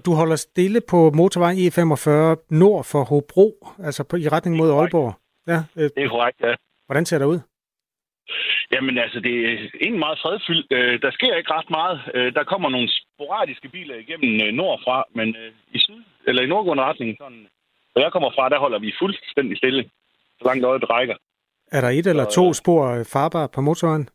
du 0.06 0.14
holder 0.14 0.36
stille 0.36 0.80
på 0.88 1.10
motorvej 1.10 1.52
E45 1.54 2.46
nord 2.50 2.84
for 2.84 3.04
Hobro, 3.04 3.68
altså 3.84 4.04
på, 4.04 4.16
i 4.16 4.28
retning 4.28 4.56
mod 4.56 4.70
Aalborg. 4.70 5.14
Ja, 5.46 5.62
øh, 5.76 5.90
det 5.96 6.04
er 6.04 6.08
korrekt, 6.08 6.40
ja. 6.40 6.54
Hvordan 6.86 7.06
ser 7.06 7.18
det 7.18 7.26
ud? 7.26 7.40
Jamen 8.72 8.98
altså, 9.04 9.18
det 9.20 9.34
er 9.44 9.54
egentlig 9.84 10.04
meget 10.06 10.18
fredfyldt. 10.22 10.66
Øh, 10.78 10.94
der 11.04 11.10
sker 11.10 11.34
ikke 11.36 11.52
ret 11.58 11.70
meget. 11.78 11.98
Øh, 12.14 12.34
der 12.38 12.44
kommer 12.44 12.68
nogle 12.68 12.88
sporadiske 12.98 13.68
biler 13.68 13.96
igennem 14.04 14.32
øh, 14.46 14.52
nordfra, 14.60 15.04
men 15.18 15.28
øh, 15.40 15.52
i 15.76 15.78
syd, 15.78 16.02
eller 16.28 16.42
i 16.42 16.46
nordgående 16.52 16.84
retning, 16.84 17.16
sådan, 17.20 17.46
hvor 17.92 18.02
jeg 18.02 18.12
kommer 18.12 18.30
fra, 18.36 18.48
der 18.48 18.58
holder 18.58 18.78
vi 18.78 18.98
fuldstændig 19.02 19.56
stille, 19.58 19.82
så 20.38 20.44
langt 20.48 20.64
øjet 20.64 20.90
rækker. 20.90 21.16
Er 21.72 21.80
der 21.80 21.88
et 21.88 22.06
eller 22.06 22.24
to 22.24 22.52
spor 22.52 23.04
farbar 23.12 23.46
på 23.46 23.60
motorvejen? 23.60 24.08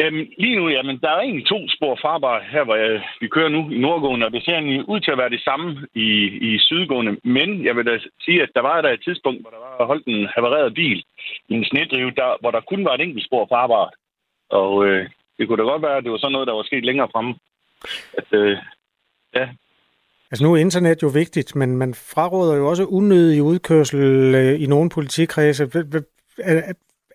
Jamen, 0.00 0.26
lige 0.38 0.56
nu, 0.56 0.68
jamen, 0.68 0.98
der 1.02 1.10
er 1.10 1.20
egentlig 1.20 1.46
to 1.46 1.58
spor 1.76 1.98
farbar 2.02 2.36
her, 2.52 2.64
hvor 2.64 2.76
jeg, 2.76 3.02
vi 3.20 3.28
kører 3.28 3.48
nu 3.48 3.70
i 3.70 3.78
nordgående, 3.78 4.26
og 4.26 4.32
det 4.32 4.44
ser 4.44 4.52
egentlig 4.52 4.88
ud 4.88 5.00
til 5.00 5.10
at 5.10 5.18
være 5.18 5.34
det 5.36 5.42
samme 5.48 5.86
i, 5.94 6.08
i 6.48 6.58
sydgående. 6.58 7.12
Men 7.24 7.64
jeg 7.66 7.76
vil 7.76 7.86
da 7.86 7.98
sige, 8.24 8.42
at 8.42 8.50
der 8.54 8.62
var 8.62 8.80
der 8.80 8.90
et 8.90 9.04
tidspunkt, 9.04 9.40
hvor 9.40 9.50
der 9.50 9.58
var 9.58 9.86
holdt 9.86 10.06
en 10.06 10.28
havereret 10.34 10.74
bil 10.74 11.04
i 11.48 11.54
en 11.54 11.64
snedrive, 11.64 12.10
der, 12.10 12.30
hvor 12.40 12.50
der 12.50 12.60
kun 12.60 12.84
var 12.84 12.94
et 12.94 13.00
enkelt 13.00 13.24
spor 13.26 13.46
farbar. 13.52 13.92
Og 14.50 14.86
øh, 14.86 15.10
det 15.38 15.48
kunne 15.48 15.58
da 15.58 15.62
godt 15.62 15.82
være, 15.82 15.96
at 15.96 16.04
det 16.04 16.12
var 16.12 16.18
sådan 16.18 16.32
noget, 16.32 16.48
der 16.48 16.54
var 16.54 16.62
sket 16.62 16.84
længere 16.84 17.08
fremme. 17.12 17.34
At, 18.18 18.28
øh, 18.32 18.56
ja. 19.34 19.48
Altså 20.30 20.44
nu 20.44 20.52
er 20.52 20.56
internet 20.56 21.02
jo 21.02 21.08
vigtigt, 21.08 21.56
men 21.56 21.76
man 21.76 21.94
fraråder 21.94 22.56
jo 22.56 22.68
også 22.68 22.84
unødig 22.84 23.42
udkørsel 23.42 24.34
øh, 24.34 24.62
i 24.62 24.66
nogle 24.66 24.90
politikredse. 24.90 25.64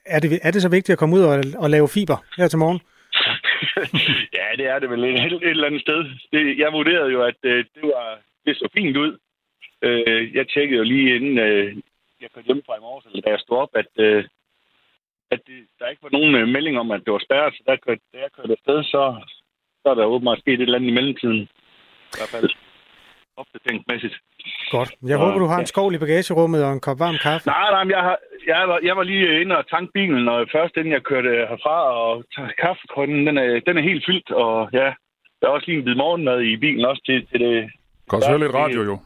Er 0.06 0.20
det, 0.20 0.40
er 0.44 0.52
det 0.52 0.62
så 0.62 0.70
vigtigt 0.70 0.94
at 0.94 0.98
komme 1.00 1.16
ud 1.16 1.22
og, 1.22 1.44
og 1.58 1.70
lave 1.70 1.90
fiber 1.90 2.18
her 2.38 2.48
til 2.48 2.60
morgen? 2.60 2.82
ja, 4.38 4.48
det 4.58 4.66
er 4.68 4.80
det 4.80 4.90
vel 4.90 5.04
et, 5.04 5.34
et 5.34 5.50
eller 5.50 5.68
andet 5.68 5.82
sted. 5.82 6.00
Det, 6.32 6.58
jeg 6.58 6.74
vurderede 6.74 7.12
jo, 7.12 7.22
at 7.24 7.40
øh, 7.44 7.66
det 7.76 7.84
var 7.84 8.20
det 8.46 8.58
så 8.58 8.68
fint 8.74 8.98
ud. 8.98 9.18
Øh, 9.82 10.36
jeg 10.36 10.50
tjekkede 10.50 10.78
jo 10.78 10.84
lige 10.84 11.16
inden 11.16 11.38
øh, 11.38 11.76
jeg 12.22 12.32
kørte 12.32 12.48
hjem 12.48 12.64
fra 12.66 12.78
i 12.78 12.86
morges, 12.88 13.06
eller 13.06 13.22
da 13.22 13.30
jeg 13.30 13.40
stod 13.40 13.58
op, 13.58 13.74
at, 13.82 13.92
øh, 14.06 14.24
at 15.32 15.40
det, 15.48 15.60
der 15.80 15.88
ikke 15.88 16.04
var 16.04 16.16
nogen 16.18 16.36
øh, 16.36 16.48
melding 16.48 16.76
om, 16.80 16.92
at 16.92 17.02
det 17.06 17.14
var 17.14 17.26
spærret. 17.28 17.54
Så 17.54 17.64
der 17.68 17.76
kørte, 17.76 18.02
da 18.14 18.18
jeg 18.20 18.32
kørte 18.36 18.56
afsted, 18.58 18.84
så, 18.84 19.02
så 19.82 19.86
er 19.90 19.96
der 19.96 20.14
åbenbart 20.14 20.40
sket 20.40 20.54
et 20.54 20.62
eller 20.62 20.78
andet 20.78 20.90
i 20.90 20.98
mellemtiden. 20.98 21.42
I 22.14 22.18
hvert 22.20 22.34
fald 22.36 22.50
opdateringsmæssigt. 23.38 24.16
Godt. 24.72 24.92
Jeg 25.12 25.18
håber, 25.18 25.40
du 25.40 25.46
har 25.46 25.60
en 25.60 25.66
skål 25.66 25.96
i 25.96 25.98
bagagerummet 25.98 26.64
og 26.66 26.74
en 26.74 26.80
kop 26.80 27.00
varm 27.00 27.18
kaffe. 27.24 27.46
Nej, 27.48 27.70
nej, 27.76 27.84
jeg, 27.96 28.04
har, 28.08 28.18
jeg, 28.48 28.68
var, 28.70 28.80
jeg 28.84 28.98
var 28.98 29.04
lige 29.04 29.42
inde 29.42 29.58
og 29.58 29.70
tanke 29.70 29.92
bilen, 29.94 30.28
og 30.28 30.48
først 30.52 30.78
inden 30.78 30.94
jeg 30.94 31.04
kørte 31.04 31.30
herfra, 31.30 31.78
og 32.02 32.24
kaffekrunden, 32.62 33.28
den 33.28 33.38
er, 33.38 33.60
den 33.68 33.78
er 33.78 33.82
helt 33.82 34.04
fyldt, 34.08 34.32
og 34.32 34.70
ja, 34.74 34.88
der 35.40 35.44
er 35.48 35.54
også 35.56 35.68
lige 35.68 35.78
en 35.80 35.86
bid 35.86 35.96
morgenmad 35.96 36.42
i 36.42 36.58
bilen 36.58 36.86
også 36.86 37.02
til, 37.06 37.28
til 37.28 37.40
det. 37.40 37.72
Kan 38.10 38.18
også 38.18 38.30
høre 38.30 38.40
lidt 38.40 38.54
radio, 38.54 38.82
jo. 38.82 38.98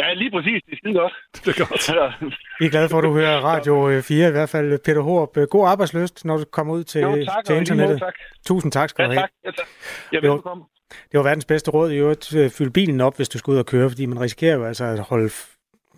Ja, 0.00 0.14
lige 0.14 0.30
præcis. 0.30 0.62
Det 0.66 0.72
er 0.72 0.76
skide 0.76 0.94
godt. 0.94 1.14
Det 1.44 1.50
er 1.54 1.58
godt. 1.64 2.34
Vi 2.60 2.66
er 2.66 2.70
glade 2.70 2.88
for, 2.88 2.98
at 2.98 3.04
du 3.04 3.12
hører 3.12 3.40
Radio 3.40 4.00
4 4.00 4.28
i 4.28 4.30
hvert 4.30 4.48
fald. 4.48 4.78
Peter 4.84 5.00
Håb, 5.00 5.36
god 5.50 5.68
arbejdsløst, 5.68 6.24
når 6.24 6.36
du 6.36 6.44
kommer 6.52 6.74
ud 6.74 6.84
til, 6.84 7.00
jo, 7.00 7.24
tak, 7.24 7.44
til 7.44 7.56
internettet. 7.56 7.94
Måde, 7.94 8.00
tak. 8.00 8.14
Tusind 8.46 8.72
tak 8.72 8.88
skal 8.88 9.02
ja, 9.02 9.08
du 9.08 9.12
have. 9.12 9.20
Tak. 9.20 9.30
Ja, 9.44 9.50
tak. 9.50 9.66
Ja, 10.12 10.18
velkommen. 10.18 10.66
Det 10.90 11.18
var 11.18 11.22
verdens 11.22 11.44
bedste 11.44 11.70
råd 11.70 11.90
i 11.90 11.96
øvrigt. 11.96 12.34
Øh, 12.34 12.50
Fyld 12.50 12.70
bilen 12.70 13.00
op, 13.00 13.16
hvis 13.16 13.28
du 13.28 13.38
skal 13.38 13.50
ud 13.50 13.56
og 13.56 13.66
køre, 13.66 13.90
fordi 13.90 14.06
man 14.06 14.20
risikerer 14.20 14.56
jo 14.56 14.64
altså 14.64 14.84
at 14.84 14.98
holde, 14.98 15.30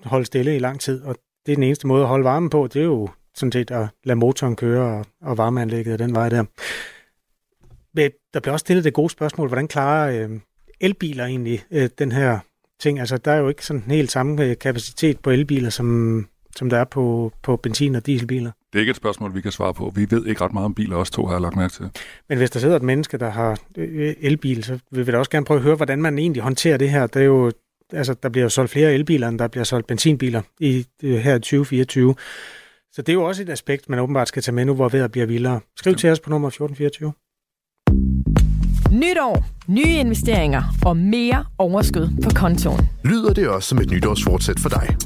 holde 0.05 0.27
stille 0.27 0.57
i 0.57 0.59
lang 0.59 0.81
tid. 0.81 1.03
Og 1.03 1.17
det 1.47 1.53
er 1.53 1.57
den 1.57 1.65
eneste 1.65 1.87
måde 1.87 2.03
at 2.03 2.09
holde 2.09 2.25
varmen 2.25 2.51
på. 2.51 2.67
Det 2.67 2.81
er 2.81 2.85
jo 2.85 3.09
sådan 3.35 3.53
set 3.53 3.71
at 3.71 3.89
lade 4.05 4.19
motoren 4.19 4.57
køre 4.57 4.99
og, 4.99 5.07
og 5.23 5.39
varmeanlægget 5.39 5.99
den 5.99 6.15
vej 6.15 6.29
der. 6.29 6.45
Men 7.95 8.11
der 8.35 8.41
bliver 8.41 8.53
også 8.53 8.65
stillet 8.65 8.85
det 8.85 8.95
gode 8.95 9.11
spørgsmål. 9.11 9.49
Hvordan 9.49 9.69
klarer 9.69 10.29
øh, 10.29 10.41
elbiler 10.81 11.25
egentlig 11.25 11.65
øh, 11.71 11.91
den 11.99 12.13
her 12.13 12.39
ting? 12.81 13.01
Altså, 13.01 13.17
der 13.17 13.33
er 13.33 13.37
jo 13.37 13.49
ikke 13.49 13.67
sådan 13.67 13.83
helt 13.83 14.11
samme 14.11 14.45
øh, 14.45 14.59
kapacitet 14.59 15.21
på 15.21 15.31
elbiler, 15.31 15.71
som, 15.71 16.29
som 16.57 16.71
der 16.71 16.79
er 16.79 16.85
på, 16.85 17.33
på 17.43 17.57
benzin- 17.57 17.95
og 17.95 18.07
dieselbiler. 18.07 18.51
Det 18.73 18.79
er 18.79 18.81
ikke 18.81 18.91
et 18.91 18.97
spørgsmål, 18.97 19.35
vi 19.35 19.41
kan 19.41 19.53
svare 19.53 19.75
på. 19.75 19.93
Vi 19.95 20.07
ved 20.11 20.27
ikke 20.27 20.45
ret 20.45 20.53
meget 20.53 20.65
om 20.65 20.75
biler, 20.75 20.97
også 20.97 21.13
to 21.13 21.27
har 21.27 21.35
jeg 21.35 21.41
lagt 21.41 21.57
mærke 21.57 21.73
til. 21.73 21.91
Men 22.29 22.39
hvis 22.39 22.51
der 22.51 22.61
sidder 22.61 22.77
et 22.77 22.83
menneske, 22.83 23.19
der 23.19 23.31
har 23.31 23.59
øh, 23.77 24.15
elbil, 24.21 24.65
så 24.65 24.79
vil 24.91 25.07
vi 25.07 25.13
da 25.13 25.19
også 25.19 25.31
gerne 25.31 25.47
prøve 25.47 25.59
at 25.59 25.65
høre, 25.65 25.77
hvordan 25.77 26.03
man 26.03 26.19
egentlig 26.19 26.43
håndterer 26.43 26.77
det 26.77 26.91
her. 26.91 27.07
Det 27.07 27.23
er 27.23 27.27
jo 27.27 27.53
Altså, 27.93 28.15
der 28.23 28.29
bliver 28.29 28.43
jo 28.43 28.49
solgt 28.49 28.71
flere 28.71 28.95
elbiler, 28.95 29.29
end 29.29 29.39
der 29.39 29.49
bliver 29.49 29.65
solgt 29.65 29.87
benzinbiler 29.87 30.43
i 30.61 30.87
her 31.03 31.39
2024. 31.39 32.15
Så 32.93 33.03
det 33.03 33.09
er 33.09 33.13
jo 33.13 33.25
også 33.25 33.43
et 33.43 33.49
aspekt, 33.49 33.89
man 33.89 33.99
åbenbart 33.99 34.29
skal 34.29 34.43
tage 34.43 34.55
med 34.55 34.65
nu, 34.65 34.75
hvor 34.75 34.89
vejret 34.89 35.13
bliver 35.13 35.27
vildere. 35.27 35.61
Skriv 35.77 35.95
til 35.95 36.11
os 36.11 36.21
på 36.21 36.31
nummer 36.31 36.49
1424. 36.49 37.13
Nytår, 38.93 39.45
nye 39.69 39.95
investeringer 39.95 40.63
og 40.87 40.97
mere 40.97 41.45
overskud 41.59 42.09
på 42.25 42.31
kontoen. 42.35 42.89
Lyder 43.05 43.33
det 43.33 43.49
også 43.49 43.69
som 43.69 43.79
et 43.79 43.91
nytårsfortsæt 43.91 44.61
for 44.61 44.69
dig? 44.69 44.97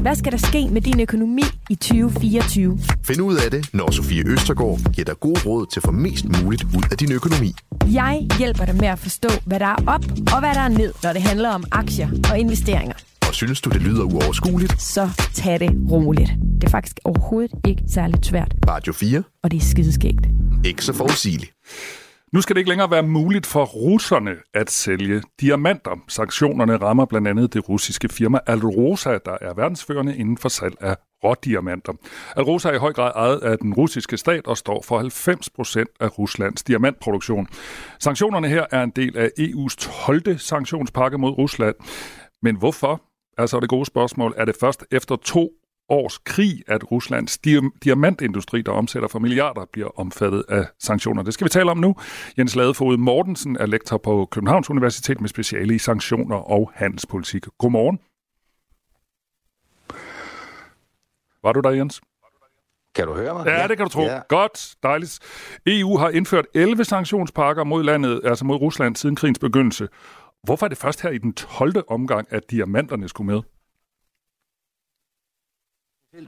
Hvad 0.00 0.14
skal 0.14 0.32
der 0.32 0.38
ske 0.38 0.68
med 0.70 0.80
din 0.82 1.00
økonomi 1.00 1.42
i 1.70 1.74
2024? 1.74 2.78
Find 3.04 3.20
ud 3.20 3.36
af 3.36 3.50
det, 3.50 3.68
når 3.74 3.90
Sofie 3.90 4.22
Østergaard 4.26 4.92
giver 4.92 5.04
dig 5.04 5.20
gode 5.20 5.40
råd 5.46 5.66
til 5.72 5.80
at 5.80 5.84
få 5.84 5.90
mest 5.90 6.24
muligt 6.42 6.62
ud 6.64 6.82
af 6.90 6.98
din 6.98 7.12
økonomi. 7.12 7.52
Jeg 7.92 8.26
hjælper 8.38 8.64
dig 8.64 8.74
med 8.74 8.88
at 8.88 8.98
forstå, 8.98 9.28
hvad 9.46 9.60
der 9.60 9.66
er 9.66 9.76
op 9.86 10.04
og 10.34 10.40
hvad 10.40 10.54
der 10.54 10.60
er 10.60 10.68
ned, 10.68 10.92
når 11.02 11.12
det 11.12 11.22
handler 11.22 11.48
om 11.50 11.64
aktier 11.70 12.08
og 12.30 12.38
investeringer. 12.38 12.94
Og 13.28 13.34
synes 13.34 13.60
du, 13.60 13.70
det 13.70 13.82
lyder 13.82 14.02
uoverskueligt? 14.04 14.82
Så 14.82 15.10
tag 15.34 15.60
det 15.60 15.70
roligt. 15.90 16.30
Det 16.60 16.64
er 16.64 16.70
faktisk 16.70 16.96
overhovedet 17.04 17.50
ikke 17.66 17.82
særligt 17.88 18.26
svært. 18.26 18.54
Radio 18.68 18.92
4. 18.92 19.22
Og 19.42 19.50
det 19.50 19.56
er 19.56 19.64
skideskægt. 19.64 20.26
Ikke 20.64 20.84
så 20.84 20.92
forudsigeligt. 20.92 21.52
Nu 22.32 22.40
skal 22.40 22.56
det 22.56 22.60
ikke 22.60 22.68
længere 22.68 22.90
være 22.90 23.02
muligt 23.02 23.46
for 23.46 23.64
russerne 23.64 24.36
at 24.54 24.70
sælge 24.70 25.22
diamanter. 25.40 26.04
Sanktionerne 26.08 26.76
rammer 26.76 27.04
blandt 27.04 27.28
andet 27.28 27.54
det 27.54 27.68
russiske 27.68 28.08
firma 28.08 28.38
Alrosa, 28.46 29.18
der 29.24 29.36
er 29.40 29.54
verdensførende 29.54 30.16
inden 30.16 30.38
for 30.38 30.48
salg 30.48 30.74
af 30.80 30.96
rådiamanter. 31.24 31.92
Alrosa 32.36 32.68
er 32.68 32.72
i 32.72 32.78
høj 32.78 32.92
grad 32.92 33.12
ejet 33.14 33.38
af 33.38 33.58
den 33.58 33.74
russiske 33.74 34.16
stat 34.16 34.46
og 34.46 34.56
står 34.56 34.82
for 34.82 34.98
90 34.98 35.50
procent 35.50 35.90
af 36.00 36.18
Ruslands 36.18 36.62
diamantproduktion. 36.62 37.46
Sanktionerne 37.98 38.48
her 38.48 38.66
er 38.70 38.82
en 38.82 38.90
del 38.90 39.16
af 39.16 39.30
EU's 39.40 39.76
12. 40.06 40.38
sanktionspakke 40.38 41.18
mod 41.18 41.30
Rusland. 41.30 41.74
Men 42.42 42.56
hvorfor? 42.56 43.02
Altså 43.38 43.60
det 43.60 43.68
gode 43.68 43.86
spørgsmål, 43.86 44.34
er 44.36 44.44
det 44.44 44.56
først 44.60 44.84
efter 44.90 45.16
to 45.16 45.50
års 45.90 46.18
krig, 46.18 46.62
at 46.66 46.90
Ruslands 46.92 47.38
diamantindustri, 47.84 48.62
der 48.62 48.72
omsætter 48.72 49.08
for 49.08 49.18
milliarder, 49.18 49.66
bliver 49.72 50.00
omfattet 50.00 50.44
af 50.48 50.66
sanktioner. 50.78 51.22
Det 51.22 51.34
skal 51.34 51.44
vi 51.44 51.50
tale 51.50 51.70
om 51.70 51.78
nu. 51.78 51.96
Jens 52.38 52.56
Ladefod 52.56 52.96
Mortensen 52.96 53.56
er 53.56 53.66
lektor 53.66 53.98
på 53.98 54.28
Københavns 54.30 54.70
Universitet 54.70 55.20
med 55.20 55.28
speciale 55.28 55.74
i 55.74 55.78
sanktioner 55.78 56.36
og 56.36 56.70
handelspolitik. 56.74 57.46
Godmorgen. 57.58 57.98
Var 61.42 61.52
du 61.52 61.60
der, 61.60 61.70
Jens? 61.70 62.00
Kan 62.94 63.06
du 63.06 63.14
høre 63.14 63.34
mig? 63.34 63.46
Ja, 63.46 63.68
det 63.68 63.76
kan 63.76 63.86
du 63.86 63.92
tro. 63.92 64.02
Ja. 64.02 64.20
Godt, 64.28 64.74
dejligt. 64.82 65.18
EU 65.66 65.96
har 65.96 66.08
indført 66.08 66.46
11 66.54 66.84
sanktionspakker 66.84 67.64
mod 67.64 67.82
landet, 67.82 68.20
altså 68.24 68.44
mod 68.44 68.56
Rusland, 68.56 68.96
siden 68.96 69.16
krigens 69.16 69.38
begyndelse. 69.38 69.88
Hvorfor 70.42 70.66
er 70.66 70.68
det 70.68 70.78
først 70.78 71.02
her 71.02 71.10
i 71.10 71.18
den 71.18 71.32
12. 71.32 71.74
omgang, 71.88 72.26
at 72.30 72.50
diamanterne 72.50 73.08
skulle 73.08 73.32
med? 73.32 73.42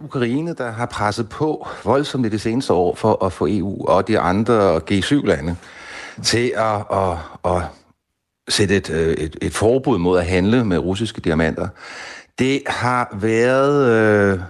Ukraine, 0.01 0.55
der 0.55 0.71
har 0.71 0.87
presset 0.87 1.29
på 1.29 1.69
voldsomt 1.85 2.27
i 2.27 2.29
det 2.29 2.41
seneste 2.41 2.73
år 2.73 2.95
for 2.95 3.25
at 3.25 3.33
få 3.33 3.47
EU 3.51 3.87
og 3.87 4.09
de 4.09 4.19
andre 4.19 4.77
G7-lande 4.77 5.57
til 6.23 6.53
at, 6.57 6.85
at, 6.93 7.17
at 7.45 7.63
sætte 8.49 8.77
et, 8.77 8.91
øh, 8.91 9.15
et, 9.15 9.37
et 9.43 9.55
forbud 9.55 9.99
mod 9.99 10.19
at 10.19 10.27
handle 10.27 10.65
med 10.65 10.79
russiske 10.79 11.21
diamanter. 11.21 11.69
Det 12.39 12.63
har 12.67 13.17
været 13.21 13.91
øh, 13.91 14.41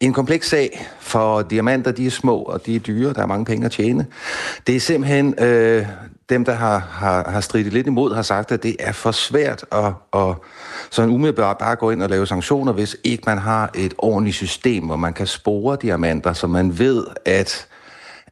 en 0.00 0.12
kompleks 0.12 0.48
sag, 0.48 0.86
for 1.00 1.42
diamanter 1.42 1.92
de 1.92 2.06
er 2.06 2.10
små, 2.10 2.38
og 2.38 2.66
de 2.66 2.76
er 2.76 2.80
dyre, 2.80 3.12
der 3.12 3.22
er 3.22 3.26
mange 3.26 3.44
penge 3.44 3.66
at 3.66 3.72
tjene. 3.72 4.06
Det 4.66 4.76
er 4.76 4.80
simpelthen 4.80 5.34
øh, 5.38 5.86
dem, 6.28 6.44
der 6.44 6.52
har, 6.52 6.78
har, 6.78 7.30
har 7.30 7.40
stridt 7.40 7.72
lidt 7.72 7.86
imod, 7.86 8.14
har 8.14 8.22
sagt, 8.22 8.52
at 8.52 8.62
det 8.62 8.76
er 8.78 8.92
for 8.92 9.10
svært 9.10 9.64
at, 9.72 9.92
at 10.14 10.34
sådan 10.90 11.10
umiddelbart 11.10 11.58
bare 11.58 11.76
gå 11.76 11.90
ind 11.90 12.02
og 12.02 12.10
lave 12.10 12.26
sanktioner, 12.26 12.72
hvis 12.72 12.96
ikke 13.04 13.22
man 13.26 13.38
har 13.38 13.70
et 13.74 13.94
ordentligt 13.98 14.36
system, 14.36 14.84
hvor 14.84 14.96
man 14.96 15.12
kan 15.12 15.26
spore 15.26 15.76
diamanter, 15.82 16.32
så 16.32 16.46
man 16.46 16.78
ved, 16.78 17.04
at 17.24 17.68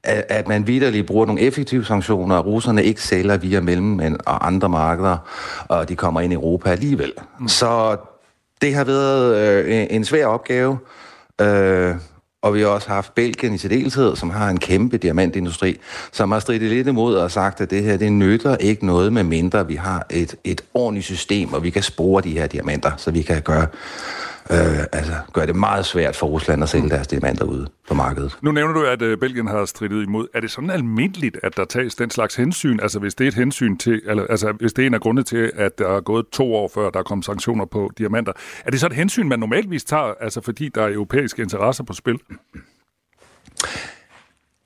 at, 0.04 0.24
at 0.28 0.48
man 0.48 0.66
vidderligt 0.66 1.06
bruger 1.06 1.26
nogle 1.26 1.40
effektive 1.40 1.84
sanktioner, 1.84 2.36
og 2.36 2.46
russerne 2.46 2.84
ikke 2.84 3.02
sælger 3.02 3.36
via 3.36 3.60
mellemmænd 3.60 4.16
og 4.26 4.46
andre 4.46 4.68
markeder, 4.68 5.16
og 5.68 5.88
de 5.88 5.96
kommer 5.96 6.20
ind 6.20 6.32
i 6.32 6.34
Europa 6.34 6.70
alligevel. 6.70 7.12
Mm. 7.40 7.48
Så 7.48 7.96
det 8.60 8.74
har 8.74 8.84
været 8.84 9.36
øh, 9.36 9.86
en 9.90 10.04
svær 10.04 10.26
opgave. 10.26 10.78
Øh, 11.40 11.94
og 12.42 12.54
vi 12.54 12.60
har 12.60 12.68
også 12.68 12.88
haft 12.88 13.14
Belgien 13.14 13.54
i 13.54 13.58
særdeleshed, 13.58 14.16
som 14.16 14.30
har 14.30 14.48
en 14.48 14.58
kæmpe 14.58 14.96
diamantindustri, 14.96 15.78
som 16.12 16.32
har 16.32 16.40
stridt 16.40 16.62
lidt 16.62 16.88
imod 16.88 17.14
og 17.14 17.30
sagt, 17.30 17.60
at 17.60 17.70
det 17.70 17.82
her 17.82 17.96
det 17.96 18.12
nytter 18.12 18.56
ikke 18.56 18.86
noget 18.86 19.12
med 19.12 19.22
mindre, 19.22 19.66
vi 19.66 19.74
har 19.74 20.06
et, 20.10 20.34
et 20.44 20.64
ordentligt 20.74 21.06
system, 21.06 21.52
og 21.52 21.62
vi 21.62 21.70
kan 21.70 21.82
spore 21.82 22.22
de 22.22 22.30
her 22.30 22.46
diamanter, 22.46 22.90
så 22.96 23.10
vi 23.10 23.22
kan 23.22 23.42
gøre 23.42 23.66
øh, 24.50 24.84
altså, 24.92 25.12
gør 25.32 25.46
det 25.46 25.56
meget 25.56 25.86
svært 25.86 26.16
for 26.16 26.26
Rusland 26.26 26.62
at 26.62 26.68
sælge 26.68 26.90
deres 26.90 27.06
diamanter 27.06 27.44
ud 27.44 27.66
på 27.88 27.94
markedet. 27.94 28.38
Nu 28.42 28.52
nævner 28.52 28.74
du, 28.74 28.84
at 28.84 29.02
øh, 29.02 29.18
Belgien 29.18 29.46
har 29.46 29.64
strittet 29.64 30.02
imod. 30.02 30.26
Er 30.34 30.40
det 30.40 30.50
sådan 30.50 30.70
almindeligt, 30.70 31.38
at 31.42 31.56
der 31.56 31.64
tages 31.64 31.94
den 31.94 32.10
slags 32.10 32.34
hensyn? 32.34 32.78
Altså 32.82 32.98
hvis 32.98 33.14
det 33.14 33.24
er 33.24 33.28
et 33.28 33.34
hensyn 33.34 33.76
til, 33.76 34.02
eller, 34.06 34.26
altså 34.30 34.52
hvis 34.52 34.72
det 34.72 34.82
er 34.82 34.86
en 34.86 34.94
af 34.94 35.00
grunde 35.00 35.22
til, 35.22 35.52
at 35.56 35.78
der 35.78 35.88
er 35.88 36.00
gået 36.00 36.26
to 36.32 36.54
år 36.54 36.70
før, 36.74 36.90
der 36.90 37.02
kom 37.02 37.22
sanktioner 37.22 37.64
på 37.64 37.90
diamanter. 37.98 38.32
Er 38.64 38.70
det 38.70 38.80
så 38.80 38.86
et 38.86 38.92
hensyn, 38.92 39.28
man 39.28 39.38
normalvis 39.38 39.84
tager, 39.84 40.14
altså 40.20 40.40
fordi 40.40 40.68
der 40.68 40.82
er 40.82 40.92
europæiske 40.92 41.42
interesser 41.42 41.84
på 41.84 41.92
spil? 41.92 42.18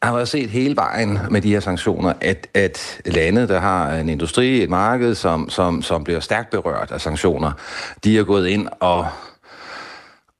Jeg 0.02 0.10
har 0.10 0.24
set 0.24 0.50
hele 0.50 0.76
vejen 0.76 1.18
med 1.30 1.40
de 1.40 1.50
her 1.50 1.60
sanktioner, 1.60 2.12
at, 2.20 2.46
at 2.54 3.00
lande, 3.04 3.48
der 3.48 3.60
har 3.60 3.94
en 3.94 4.08
industri, 4.08 4.62
et 4.62 4.70
marked, 4.70 5.14
som, 5.14 5.50
som, 5.50 5.82
som 5.82 6.04
bliver 6.04 6.20
stærkt 6.20 6.50
berørt 6.50 6.92
af 6.92 7.00
sanktioner, 7.00 7.52
de 8.04 8.18
er 8.18 8.24
gået 8.24 8.48
ind 8.48 8.68
og 8.80 9.06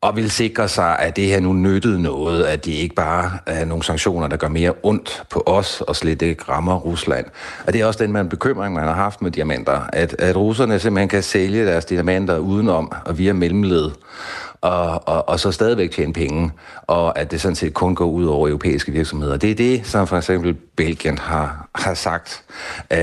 og 0.01 0.17
vil 0.17 0.31
sikre 0.31 0.69
sig, 0.69 0.99
at 0.99 1.17
det 1.17 1.27
her 1.27 1.41
nu 1.41 1.53
nyttede 1.53 2.03
noget, 2.03 2.45
at 2.45 2.65
de 2.65 2.73
ikke 2.73 2.95
bare 2.95 3.39
er 3.47 3.65
nogle 3.65 3.85
sanktioner, 3.85 4.29
der 4.29 4.37
gør 4.37 4.49
mere 4.49 4.73
ondt 4.83 5.23
på 5.31 5.43
os 5.47 5.81
og 5.81 5.97
slet 5.97 6.23
ikke 6.23 6.45
rammer 6.49 6.75
Rusland. 6.75 7.27
Og 7.67 7.73
det 7.73 7.81
er 7.81 7.87
også 7.87 8.05
den 8.05 8.13
man 8.13 8.29
bekymring, 8.29 8.75
man 8.75 8.85
har 8.85 8.95
haft 8.95 9.23
med 9.23 9.31
diamanter, 9.31 9.81
at, 9.93 10.17
at 10.19 10.37
russerne 10.37 10.79
simpelthen 10.79 11.09
kan 11.09 11.23
sælge 11.23 11.67
deres 11.67 11.85
diamanter 11.85 12.39
udenom 12.39 12.93
og 13.05 13.19
via 13.19 13.33
mellemled, 13.33 13.91
og, 14.61 15.09
og, 15.09 15.29
og 15.29 15.41
så 15.41 15.53
stadigvæk 15.53 15.91
tjene 15.91 16.13
penge, 16.13 16.51
og 16.83 17.19
at 17.19 17.31
det 17.31 17.41
sådan 17.41 17.57
set 17.57 17.75
kun 17.75 17.95
går 17.95 18.07
ud 18.07 18.27
over 18.27 18.49
europæiske 18.49 18.93
virksomheder. 18.93 19.37
Det 19.37 19.51
er 19.51 19.55
det, 19.55 19.87
som 19.87 20.07
for 20.07 20.17
eksempel 20.17 20.55
Belgien 20.77 21.19
har, 21.19 21.69
har 21.75 21.95
sagt. 21.95 22.45
Uh, 22.95 22.99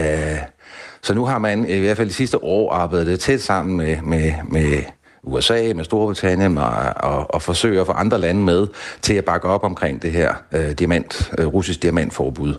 så 1.01 1.13
nu 1.13 1.25
har 1.25 1.39
man 1.39 1.69
i 1.69 1.79
hvert 1.79 1.97
fald 1.97 2.09
de 2.09 2.13
sidste 2.13 2.43
år 2.43 2.73
arbejdet 2.73 3.19
tæt 3.19 3.41
sammen 3.41 3.77
med, 3.77 4.01
med, 4.01 4.33
med 4.49 4.83
USA, 5.23 5.73
med 5.75 5.83
Storbritannien 5.83 6.57
og, 6.57 6.73
og, 6.95 7.33
og 7.33 7.41
forsøge 7.41 7.81
at 7.81 7.85
få 7.85 7.91
andre 7.91 8.17
lande 8.17 8.41
med 8.41 8.67
til 9.01 9.13
at 9.13 9.25
bakke 9.25 9.47
op 9.47 9.63
omkring 9.63 10.01
det 10.01 10.11
her 10.11 10.33
øh, 10.51 10.71
diamant, 10.71 11.31
øh, 11.37 11.47
russisk 11.47 11.81
diamantforbud. 11.81 12.55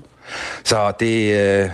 Så 0.65 0.93
det, 1.01 1.33
øh, 1.33 1.71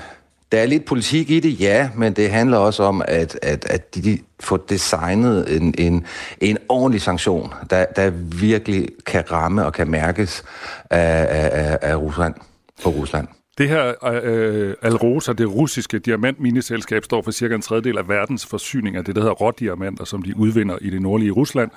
der 0.52 0.58
er 0.58 0.66
lidt 0.66 0.84
politik 0.84 1.30
i 1.30 1.40
det, 1.40 1.60
ja, 1.60 1.90
men 1.94 2.12
det 2.12 2.30
handler 2.30 2.58
også 2.58 2.82
om, 2.82 3.02
at, 3.08 3.38
at, 3.42 3.64
at 3.64 3.94
de, 3.94 4.02
de 4.02 4.18
får 4.40 4.56
designet 4.56 5.56
en, 5.56 5.74
en, 5.78 6.06
en 6.40 6.58
ordentlig 6.68 7.02
sanktion, 7.02 7.52
der, 7.70 7.84
der 7.84 8.10
virkelig 8.40 8.88
kan 9.06 9.32
ramme 9.32 9.66
og 9.66 9.72
kan 9.72 9.90
mærkes 9.90 10.44
af, 10.90 11.26
af, 11.30 11.78
af 11.82 11.96
Rusland 11.96 12.34
på 12.82 12.90
Rusland. 12.90 13.28
Det 13.60 13.68
her 13.68 14.04
øh, 14.24 14.74
Alrosa, 14.82 15.32
det 15.32 15.54
russiske 15.54 15.98
diamantmineselskab, 15.98 17.04
står 17.04 17.22
for 17.22 17.30
cirka 17.30 17.54
en 17.54 17.62
tredjedel 17.62 17.98
af 17.98 18.08
verdens 18.08 18.46
forsyning 18.46 18.96
af 18.96 19.04
det, 19.04 19.14
der 19.14 19.20
hedder 19.20 19.34
rådiamanter, 19.34 20.04
som 20.04 20.22
de 20.22 20.36
udvinder 20.36 20.78
i 20.80 20.90
det 20.90 21.02
nordlige 21.02 21.30
Rusland. 21.30 21.70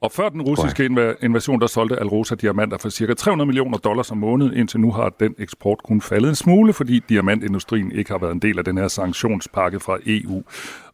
Og 0.00 0.12
før 0.12 0.28
den 0.28 0.42
russiske 0.42 0.84
invasion, 1.22 1.60
der 1.60 1.66
solgte 1.66 1.96
Alrosa 1.96 2.34
diamanter 2.34 2.78
for 2.78 2.88
cirka 2.88 3.14
300 3.14 3.46
millioner 3.46 3.78
dollars 3.78 4.10
om 4.10 4.16
måneden. 4.16 4.54
Indtil 4.54 4.80
nu 4.80 4.92
har 4.92 5.08
den 5.20 5.34
eksport 5.38 5.78
kun 5.84 6.00
faldet 6.00 6.28
en 6.28 6.34
smule, 6.34 6.72
fordi 6.72 7.02
diamantindustrien 7.08 7.92
ikke 7.92 8.10
har 8.10 8.18
været 8.18 8.32
en 8.32 8.38
del 8.38 8.58
af 8.58 8.64
den 8.64 8.78
her 8.78 8.88
sanktionspakke 8.88 9.80
fra 9.80 9.98
EU. 10.06 10.42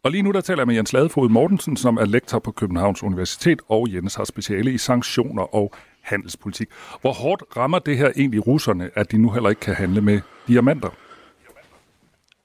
Og 0.03 0.11
lige 0.11 0.21
nu 0.21 0.31
der 0.31 0.41
taler 0.41 0.59
jeg 0.59 0.67
med 0.67 0.75
Jens 0.75 0.93
Ladefod 0.93 1.29
Mortensen, 1.29 1.77
som 1.77 1.97
er 1.97 2.05
lektor 2.05 2.39
på 2.39 2.51
Københavns 2.51 3.03
Universitet, 3.03 3.61
og 3.69 3.93
Jens 3.93 4.15
har 4.15 4.23
speciale 4.23 4.71
i 4.71 4.77
sanktioner 4.77 5.55
og 5.55 5.73
handelspolitik. 6.03 6.69
Hvor 7.01 7.13
hårdt 7.13 7.43
rammer 7.57 7.79
det 7.79 7.97
her 7.97 8.11
egentlig 8.15 8.47
russerne, 8.47 8.89
at 8.95 9.11
de 9.11 9.17
nu 9.17 9.29
heller 9.29 9.49
ikke 9.49 9.59
kan 9.59 9.75
handle 9.75 10.01
med 10.01 10.19
diamanter? 10.47 10.89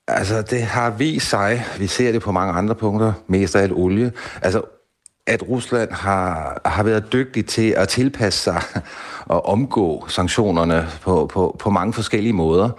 Altså, 0.09 0.43
det 0.43 0.63
har 0.63 0.91
vist 0.91 1.29
sig, 1.29 1.65
vi 1.79 1.87
ser 1.87 2.13
det 2.13 2.23
på 2.23 2.33
mange 2.33 2.53
andre 2.53 2.75
punkter, 2.75 3.13
mest 3.27 3.57
af 3.57 3.63
alt 3.63 3.73
olie, 3.73 4.13
altså, 4.43 4.63
at 5.27 5.49
Rusland 5.49 5.93
har, 5.93 6.61
har 6.65 6.83
været 6.83 7.13
dygtig 7.13 7.47
til 7.47 7.71
at 7.71 7.89
tilpasse 7.89 8.41
sig 8.43 8.63
og 9.27 9.47
omgå 9.47 10.05
sanktionerne 10.09 10.89
på, 11.03 11.27
på, 11.27 11.57
på 11.59 11.71
mange 11.71 11.93
forskellige 11.93 12.33
måder. 12.33 12.71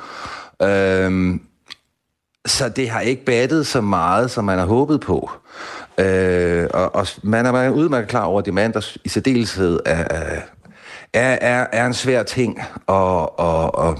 Øhm, 0.63 1.41
så 2.45 2.69
det 2.69 2.89
har 2.89 3.01
ikke 3.01 3.25
battet 3.25 3.67
så 3.67 3.81
meget, 3.81 4.31
som 4.31 4.45
man 4.45 4.59
har 4.59 4.65
håbet 4.65 5.01
på. 5.01 5.31
Øh, 5.97 6.67
og, 6.73 6.95
og 6.95 7.07
man 7.23 7.45
er 7.45 7.69
udmærket 7.69 8.09
klar 8.09 8.23
over, 8.23 8.39
at 8.39 8.45
diamanter 8.45 8.97
i 9.03 9.09
særdeleshed 9.09 9.79
er, 9.85 10.41
er, 11.17 11.37
er, 11.41 11.67
er 11.71 11.85
en 11.85 11.93
svær 11.93 12.23
ting 12.23 12.59
at, 12.89 13.29
at, 13.39 13.71
at, 13.79 13.95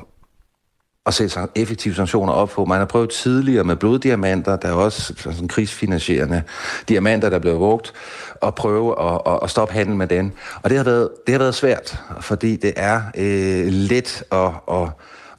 at 1.06 1.14
sætte 1.14 1.40
effektive 1.56 1.96
sanktioner 1.96 2.34
op 2.34 2.50
på. 2.50 2.66
Man 2.66 2.80
har 2.80 2.86
prøvet 2.86 3.10
tidligere 3.10 3.64
med 3.64 3.76
bloddiamanter, 3.76 4.56
der 4.56 4.68
er 4.68 4.74
også 4.74 5.14
sådan 5.18 5.48
krigsfinansierende 5.48 6.44
diamanter, 6.90 7.30
der 7.30 7.40
blev 7.40 7.58
brugt, 7.58 7.94
og 8.42 8.56
prøve 8.56 9.02
at, 9.02 9.22
at, 9.26 9.40
at 9.44 9.50
stoppe 9.50 9.74
handel 9.74 9.96
med 9.96 10.08
den. 10.08 10.34
Og 10.64 10.70
det 10.70 10.78
har 10.78 10.86
været, 10.86 11.10
det 11.28 11.34
har 11.34 11.40
været 11.40 11.56
svært, 11.56 12.04
fordi 12.22 12.56
det 12.56 12.74
er 12.76 13.02
øh, 13.18 13.68
let 13.68 14.24
at, 14.32 14.50
at, 14.72 14.90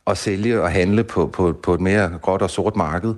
at 0.07 0.18
sælge 0.18 0.62
og 0.62 0.70
handle 0.70 1.05
på, 1.05 1.26
på, 1.26 1.53
på 1.62 1.74
et 1.74 1.81
mere 1.81 2.11
gråt 2.22 2.43
og 2.43 2.51
sort 2.51 2.76
marked. 2.76 3.14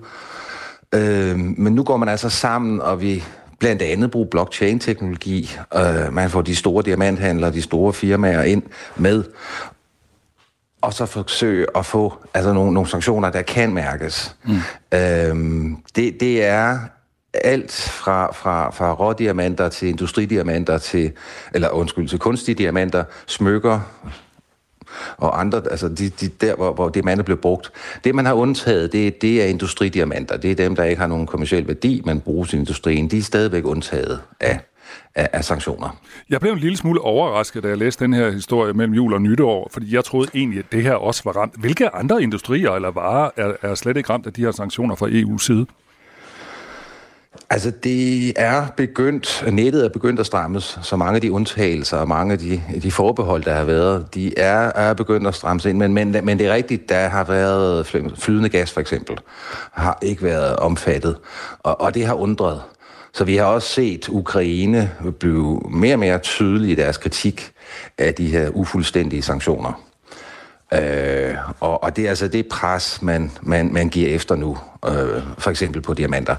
Øh, 0.94 1.38
men 1.38 1.74
nu 1.74 1.84
går 1.84 1.96
man 1.96 2.08
altså 2.08 2.30
sammen, 2.30 2.80
og 2.80 3.00
vi 3.00 3.24
blandt 3.60 3.82
andet 3.82 4.10
bruger 4.10 4.28
blockchain-teknologi. 4.30 5.56
Øh, 5.74 6.12
man 6.12 6.30
får 6.30 6.42
de 6.42 6.56
store 6.56 6.82
diamanthandlere, 6.82 7.52
de 7.52 7.62
store 7.62 7.92
firmaer 7.92 8.42
ind 8.42 8.62
med, 8.96 9.24
og 10.80 10.94
så 10.94 11.06
forsøge 11.06 11.66
at 11.76 11.86
få 11.86 12.14
altså 12.34 12.52
nogle, 12.52 12.72
nogle 12.72 12.88
sanktioner, 12.88 13.30
der 13.30 13.42
kan 13.42 13.72
mærkes. 13.72 14.36
Mm. 14.44 14.98
Øhm, 14.98 15.76
det, 15.96 16.20
det 16.20 16.44
er 16.44 16.78
alt 17.34 17.72
fra, 17.72 18.32
fra, 18.32 18.70
fra 18.70 18.92
rådiamanter 18.92 19.68
til 19.68 19.88
industridiamanter 19.88 20.78
til, 20.78 21.12
eller 21.54 21.68
undskyld, 21.68 22.08
til 22.08 22.18
kunstige 22.18 22.54
diamanter, 22.54 23.04
smykker, 23.26 23.80
og 25.16 25.40
andre, 25.40 25.62
altså 25.70 25.88
de, 25.88 26.08
de 26.08 26.28
der, 26.28 26.54
hvor, 26.54 26.72
hvor 26.72 26.88
diamanter 26.88 27.24
blev 27.24 27.36
brugt. 27.36 27.72
Det, 28.04 28.14
man 28.14 28.26
har 28.26 28.32
undtaget, 28.32 28.92
det, 28.92 29.22
det 29.22 29.42
er 29.42 29.46
industridiamanter. 29.46 30.36
Det 30.36 30.50
er 30.50 30.54
dem, 30.54 30.76
der 30.76 30.84
ikke 30.84 31.00
har 31.00 31.08
nogen 31.08 31.26
kommersiel 31.26 31.66
værdi, 31.66 32.02
men 32.04 32.20
bruges 32.20 32.52
i 32.52 32.56
industrien. 32.56 33.08
De 33.08 33.18
er 33.18 33.22
stadigvæk 33.22 33.64
undtaget 33.64 34.20
af, 34.40 34.60
af, 35.14 35.28
af 35.32 35.44
sanktioner. 35.44 35.96
Jeg 36.30 36.40
blev 36.40 36.52
en 36.52 36.58
lille 36.58 36.76
smule 36.76 37.00
overrasket, 37.00 37.62
da 37.62 37.68
jeg 37.68 37.78
læste 37.78 38.04
den 38.04 38.12
her 38.12 38.30
historie 38.30 38.72
mellem 38.72 38.94
jul 38.94 39.14
og 39.14 39.22
nytår, 39.22 39.68
fordi 39.72 39.94
jeg 39.94 40.04
troede 40.04 40.30
egentlig, 40.34 40.58
at 40.58 40.72
det 40.72 40.82
her 40.82 40.94
også 40.94 41.22
var 41.24 41.32
ramt. 41.32 41.54
Hvilke 41.60 41.94
andre 41.94 42.22
industrier 42.22 42.70
eller 42.70 42.90
varer 42.90 43.30
er, 43.36 43.52
er 43.62 43.74
slet 43.74 43.96
ikke 43.96 44.10
ramt 44.10 44.26
af 44.26 44.32
de 44.32 44.40
her 44.40 44.50
sanktioner 44.50 44.94
fra 44.94 45.08
EU's 45.08 45.46
side? 45.46 45.66
Altså, 47.52 47.70
det 47.70 48.32
er 48.36 48.66
begyndt, 48.76 49.44
nettet 49.52 49.84
er 49.84 49.88
begyndt 49.88 50.20
at 50.20 50.26
strammes, 50.26 50.78
så 50.82 50.96
mange 50.96 51.14
af 51.14 51.20
de 51.20 51.32
undtagelser 51.32 51.96
og 51.96 52.08
mange 52.08 52.32
af 52.32 52.38
de, 52.38 52.62
de 52.82 52.92
forbehold, 52.92 53.44
der 53.44 53.54
har 53.54 53.64
været, 53.64 54.14
de 54.14 54.38
er, 54.38 54.72
er 54.74 54.94
begyndt 54.94 55.26
at 55.26 55.34
strammes 55.34 55.64
ind. 55.64 55.78
Men, 55.78 55.94
men, 55.94 56.16
men 56.22 56.38
det 56.38 56.46
er 56.46 56.54
rigtigt, 56.54 56.88
der 56.88 57.08
har 57.08 57.24
været 57.24 57.86
flydende 58.16 58.48
gas 58.48 58.72
for 58.72 58.80
eksempel, 58.80 59.18
har 59.72 59.98
ikke 60.02 60.22
været 60.22 60.56
omfattet, 60.56 61.16
og, 61.58 61.80
og 61.80 61.94
det 61.94 62.06
har 62.06 62.14
undret. 62.14 62.62
Så 63.14 63.24
vi 63.24 63.36
har 63.36 63.44
også 63.44 63.68
set 63.68 64.08
Ukraine 64.08 64.90
blive 65.20 65.60
mere 65.70 65.94
og 65.94 65.98
mere 65.98 66.18
tydelige 66.18 66.72
i 66.72 66.74
deres 66.74 66.96
kritik 66.96 67.52
af 67.98 68.14
de 68.14 68.26
her 68.26 68.48
ufuldstændige 68.48 69.22
sanktioner. 69.22 69.89
Øh, 70.74 71.34
og, 71.60 71.82
og 71.82 71.96
det 71.96 72.04
er 72.04 72.08
altså 72.08 72.28
det 72.28 72.48
pres, 72.48 73.02
man, 73.02 73.30
man, 73.42 73.72
man 73.72 73.88
giver 73.88 74.14
efter 74.14 74.36
nu, 74.36 74.58
øh, 74.88 75.22
for 75.38 75.50
eksempel 75.50 75.82
på 75.82 75.94
diamanter, 75.94 76.36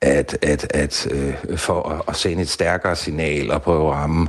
at, 0.00 0.38
at, 0.42 0.66
at 0.70 1.08
øh, 1.10 1.58
for 1.58 1.88
at, 1.88 2.02
at 2.08 2.16
sende 2.16 2.42
et 2.42 2.48
stærkere 2.48 2.96
signal 2.96 3.50
og 3.50 3.62
prøve 3.62 3.88
at 3.88 3.94
ramme 3.94 4.28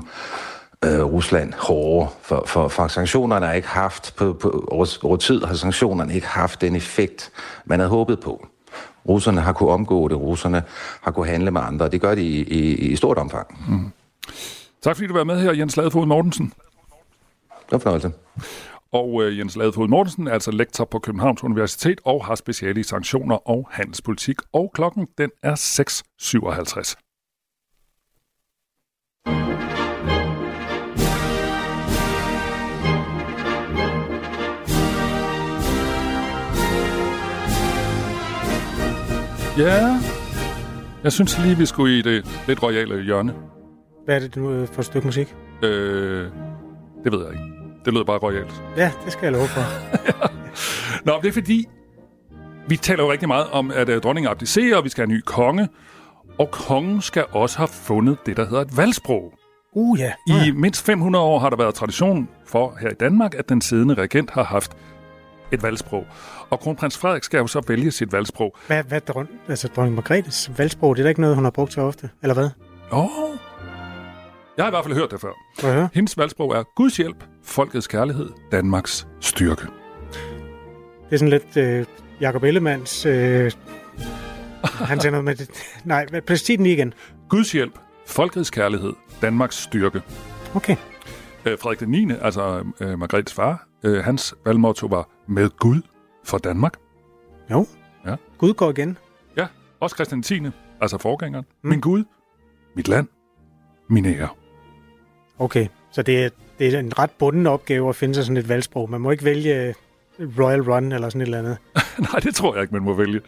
øh, 0.86 1.04
Rusland 1.04 1.54
hårdere, 1.54 2.10
for, 2.22 2.44
for, 2.48 2.68
for 2.68 2.88
sanktionerne 2.88 3.46
har 3.46 3.54
ikke 3.54 3.68
haft, 3.68 4.16
på, 4.16 4.34
på 4.34 4.68
over, 4.72 4.98
over 5.04 5.18
tid 5.18 5.44
har 5.44 5.56
sanktionerne 5.56 6.16
ikke 6.16 6.28
haft 6.28 6.62
den 6.62 6.76
effekt, 6.76 7.32
man 7.66 7.80
havde 7.80 7.90
håbet 7.90 8.20
på. 8.20 8.48
Russerne 9.08 9.42
har 9.42 9.54
kunne 9.54 9.70
omgå 9.70 10.08
det, 10.08 10.18
russerne 10.18 10.64
har 11.02 11.12
kunne 11.12 11.28
handle 11.28 11.52
med 11.52 11.62
andre, 11.62 11.90
det 11.90 12.02
gør 12.02 12.16
de 12.16 12.22
i, 12.22 12.44
i, 12.44 12.76
i 12.76 12.96
stort 12.96 13.18
omfang. 13.18 13.66
Mm. 13.68 13.92
Tak 14.82 14.96
fordi 14.96 15.08
du 15.08 15.14
var 15.14 15.24
med 15.24 15.42
her, 15.42 15.54
Jens 15.54 15.78
Ladefod 15.78 16.06
Mortensen. 16.06 16.54
Det 17.50 17.72
var 17.72 17.78
fornøjelse. 17.78 18.12
Og 18.92 19.24
øh, 19.24 19.38
Jens 19.38 19.56
Ladefod 19.56 19.88
Mortensen 19.88 20.28
er 20.28 20.32
altså 20.32 20.52
lektor 20.52 20.86
på 20.86 21.00
Københavns 21.00 21.44
Universitet 21.44 22.02
og 22.06 22.26
har 22.26 22.36
speciale 22.36 22.80
i 22.80 22.84
sanktioner 22.84 23.50
og 23.50 23.68
handelspolitik. 23.72 24.38
Og 24.54 24.72
klokken 24.74 25.08
den 25.18 25.32
er 25.44 25.56
6.57. 25.56 27.04
Ja, 39.58 40.00
jeg 41.04 41.12
synes 41.12 41.40
lige, 41.44 41.58
vi 41.58 41.66
skulle 41.66 42.00
i 42.00 42.02
det 42.02 42.44
lidt 42.48 42.64
royale 42.64 43.04
hjørne. 43.04 43.34
Hvad 44.06 44.16
er 44.16 44.20
det 44.20 44.36
nu 44.36 44.66
for 44.66 44.80
et 44.80 44.86
stykke 44.86 45.08
musik? 45.08 45.36
Øh, 45.64 46.32
det 47.04 47.12
ved 47.12 47.26
jeg 47.26 47.32
ikke. 47.34 47.57
Det 47.86 47.94
lyder 47.94 48.04
bare 48.04 48.18
royalt. 48.18 48.64
Ja, 48.78 48.92
det 49.06 49.14
skal 49.14 49.26
jeg 49.26 49.32
love 49.32 49.48
for. 49.48 49.62
Nå, 51.06 51.20
det 51.22 51.28
er 51.28 51.34
fordi, 51.34 51.66
vi 52.68 52.78
taler 52.78 53.04
jo 53.04 53.12
rigtig 53.12 53.28
meget 53.28 53.48
om, 53.52 53.72
at 53.72 53.90
uh, 53.90 53.96
dronningen 53.96 54.32
abdicerer, 54.32 54.78
og 54.78 54.84
vi 54.84 54.90
skal 54.90 55.02
have 55.02 55.12
en 55.12 55.16
ny 55.16 55.22
konge. 55.26 55.70
Og 56.40 56.52
kongen 56.52 57.02
skal 57.02 57.26
også 57.32 57.58
have 57.58 57.68
fundet 57.68 58.18
det, 58.26 58.38
der 58.38 58.46
hedder 58.46 58.62
et 58.62 58.78
valgsprog. 58.78 59.34
Uh, 59.74 60.00
ja. 60.00 60.12
Ja. 60.28 60.46
I 60.46 60.52
mindst 60.52 60.86
500 60.86 61.26
år 61.26 61.40
har 61.40 61.50
der 61.50 61.58
været 61.58 61.76
tradition 61.76 62.30
for 62.46 62.78
her 62.82 62.90
i 62.90 62.94
Danmark, 62.94 63.36
at 63.36 63.50
den 63.50 63.62
siddende 63.62 63.94
regent 63.94 64.32
har 64.32 64.44
haft 64.44 64.72
et 65.52 65.64
valgsprog. 65.64 66.06
Og 66.50 66.60
kronprins 66.60 66.98
Frederik 66.98 67.24
skal 67.24 67.38
jo 67.38 67.48
så 67.48 67.62
vælge 67.68 67.92
sit 67.92 68.12
valgsprog. 68.12 68.56
Hvad, 68.68 68.84
hvad 68.84 69.02
dron, 69.02 69.28
altså 69.48 69.68
dronning 69.68 69.96
Margrethes 69.96 70.52
valgsprog, 70.58 70.96
det 70.96 71.02
er 71.02 71.04
da 71.04 71.10
ikke 71.10 71.22
noget, 71.22 71.36
hun 71.36 71.44
har 71.44 71.52
brugt 71.52 71.74
så 71.74 71.82
ofte, 71.82 72.10
eller 72.22 72.34
hvad? 72.34 72.50
Åh, 72.92 73.00
oh. 73.00 73.38
Jeg 74.58 74.66
har 74.66 74.70
i 74.70 74.72
hvert 74.72 74.86
fald 74.86 74.96
hørt 74.96 75.12
det 75.12 75.22
før. 75.22 75.32
Uh-huh. 75.58 75.90
Hendes 75.94 76.18
valgsprog 76.18 76.52
er 76.52 76.64
Guds 76.76 76.98
hjælp, 76.98 77.24
folkets 77.44 77.88
kærlighed, 77.88 78.30
Danmarks 78.52 79.08
styrke. 79.20 79.62
Det 81.10 81.14
er 81.14 81.18
sådan 81.18 81.30
lidt 81.30 81.58
øh, 81.58 81.86
Jacob 82.22 82.44
Ellemanns... 82.44 83.06
Øh, 83.06 83.52
han 84.64 85.00
noget 85.04 85.24
med 85.24 85.36
det. 85.36 85.50
Nej, 85.86 86.06
præcis 86.28 86.60
lige 86.60 86.74
igen. 86.74 86.94
Guds 87.30 87.52
hjælp, 87.52 87.80
folkets 88.08 88.50
kærlighed, 88.50 88.94
Danmarks 89.22 89.56
styrke. 89.56 90.02
Okay. 90.56 90.76
Øh, 91.46 91.60
Frederik 91.60 91.80
den 91.80 91.90
9., 91.90 92.08
altså 92.22 92.64
øh, 92.80 93.00
Margrethes 93.00 93.34
far, 93.34 93.68
øh, 93.84 94.04
hans 94.04 94.36
valgmotto 94.46 94.88
var 94.88 95.10
med 95.28 95.50
Gud 95.50 95.82
for 96.26 96.38
Danmark. 96.38 96.74
Jo. 97.52 97.66
Ja. 98.06 98.16
Gud 98.38 98.54
går 98.54 98.70
igen. 98.70 98.98
Ja, 99.38 99.48
også 99.80 99.96
Christian 99.96 100.24
10., 100.24 100.42
altså 100.82 100.98
forgængeren. 100.98 101.46
Mm. 101.64 101.70
Min 101.70 101.80
Gud, 101.80 102.04
mit 102.76 102.88
land, 102.88 103.08
min 103.90 104.06
ære. 104.06 104.30
Okay, 105.40 105.68
så 105.92 106.02
det 106.02 106.24
er, 106.24 106.30
det 106.60 106.74
er 106.74 106.80
en 106.80 107.00
ret 107.00 107.12
bunden 107.12 107.48
opgave 107.48 107.90
at 107.90 107.96
finde 107.96 108.16
sig 108.16 108.24
sådan 108.24 108.38
et 108.38 108.50
valgsprog. 108.50 108.90
Man 108.90 109.02
må 109.02 109.12
ikke 109.12 109.26
vælge 109.26 109.68
øh, 109.68 109.74
Royal 110.20 110.62
Run 110.62 110.92
eller 110.92 111.10
sådan 111.10 111.22
et 111.22 111.26
eller 111.26 111.40
andet. 111.40 111.58
Nej, 112.12 112.20
det 112.20 112.36
tror 112.36 112.54
jeg 112.54 112.62
ikke, 112.62 112.74
man 112.74 112.84
må 112.84 112.94
vælge. 112.94 113.22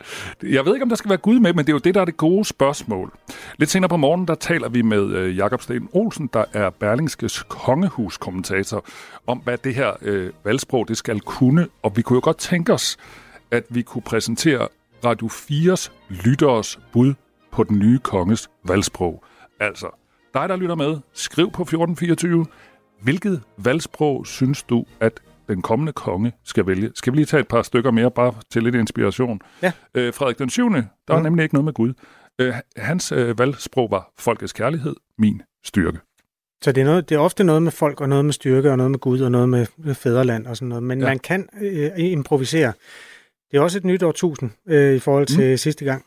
Jeg 0.43 0.65
ved 0.65 0.73
ikke, 0.73 0.83
om 0.83 0.89
der 0.89 0.95
skal 0.95 1.09
være 1.09 1.17
Gud 1.17 1.39
med, 1.39 1.53
men 1.53 1.65
det 1.65 1.69
er 1.69 1.73
jo 1.73 1.79
det, 1.79 1.95
der 1.95 2.01
er 2.01 2.05
det 2.05 2.17
gode 2.17 2.45
spørgsmål. 2.45 3.13
Lidt 3.57 3.69
senere 3.69 3.89
på 3.89 3.97
morgenen, 3.97 4.27
der 4.27 4.35
taler 4.35 4.69
vi 4.69 4.81
med 4.81 5.05
øh, 5.05 5.37
Jakob 5.37 5.61
Sten 5.61 5.89
Olsen, 5.91 6.29
der 6.33 6.45
er 6.53 6.69
Berlingskes 6.69 7.43
kongehuskommentator, 7.43 8.85
om 9.27 9.37
hvad 9.37 9.57
det 9.57 9.75
her 9.75 9.91
øh, 10.01 10.31
valgsprog 10.43 10.87
det 10.87 10.97
skal 10.97 11.19
kunne. 11.19 11.67
Og 11.83 11.97
vi 11.97 12.01
kunne 12.01 12.17
jo 12.17 12.21
godt 12.23 12.37
tænke 12.37 12.73
os, 12.73 12.97
at 13.51 13.63
vi 13.69 13.81
kunne 13.81 14.01
præsentere 14.01 14.67
Radio 15.05 15.27
4's 15.27 15.91
lytteres 16.09 16.79
bud 16.91 17.13
på 17.51 17.63
den 17.63 17.79
nye 17.79 17.99
konges 17.99 18.49
valgsprog. 18.63 19.23
Altså, 19.59 19.98
dig 20.33 20.49
der 20.49 20.55
lytter 20.55 20.75
med, 20.75 20.97
skriv 21.13 21.51
på 21.51 21.61
1424. 21.61 22.45
Hvilket 23.01 23.41
valgsprog 23.57 24.27
synes 24.27 24.63
du, 24.63 24.85
at 24.99 25.19
den 25.47 25.61
kommende 25.61 25.93
konge 25.93 26.31
skal 26.43 26.67
vælge. 26.67 26.91
Skal 26.95 27.13
vi 27.13 27.17
lige 27.17 27.25
tage 27.25 27.41
et 27.41 27.47
par 27.47 27.61
stykker 27.61 27.91
mere, 27.91 28.11
bare 28.11 28.33
til 28.51 28.63
lidt 28.63 28.75
inspiration? 28.75 29.41
Ja. 29.61 29.71
Øh, 29.95 30.13
Frederik 30.13 30.39
den 30.39 30.49
7., 30.49 30.69
der 30.69 30.83
er 31.07 31.17
mm. 31.17 31.23
nemlig 31.23 31.43
ikke 31.43 31.55
noget 31.55 31.65
med 31.65 31.73
Gud. 31.73 31.93
Øh, 32.39 32.53
hans 32.77 33.11
øh, 33.11 33.39
valgsprog 33.39 33.91
var 33.91 34.11
folkets 34.19 34.53
kærlighed, 34.53 34.95
min 35.17 35.41
styrke. 35.63 35.99
Så 36.63 36.71
det 36.71 36.81
er, 36.81 36.85
noget, 36.85 37.09
det 37.09 37.15
er 37.15 37.19
ofte 37.19 37.43
noget 37.43 37.61
med 37.61 37.71
folk, 37.71 38.01
og 38.01 38.09
noget 38.09 38.25
med 38.25 38.33
styrke, 38.33 38.71
og 38.71 38.77
noget 38.77 38.91
med 38.91 38.99
Gud, 38.99 39.19
og 39.19 39.31
noget 39.31 39.49
med 39.49 39.95
fædreland 39.95 40.47
og 40.47 40.57
sådan 40.57 40.67
noget. 40.67 40.83
Men 40.83 40.99
ja. 40.99 41.05
man 41.05 41.19
kan 41.19 41.49
øh, 41.61 41.91
improvisere. 41.97 42.73
Det 43.51 43.57
er 43.57 43.61
også 43.61 43.77
et 43.77 43.85
nyt 43.85 44.03
årtusind 44.03 44.51
øh, 44.67 44.95
i 44.95 44.99
forhold 44.99 45.25
til 45.25 45.51
mm. 45.51 45.57
sidste 45.57 45.85
gang. 45.85 46.05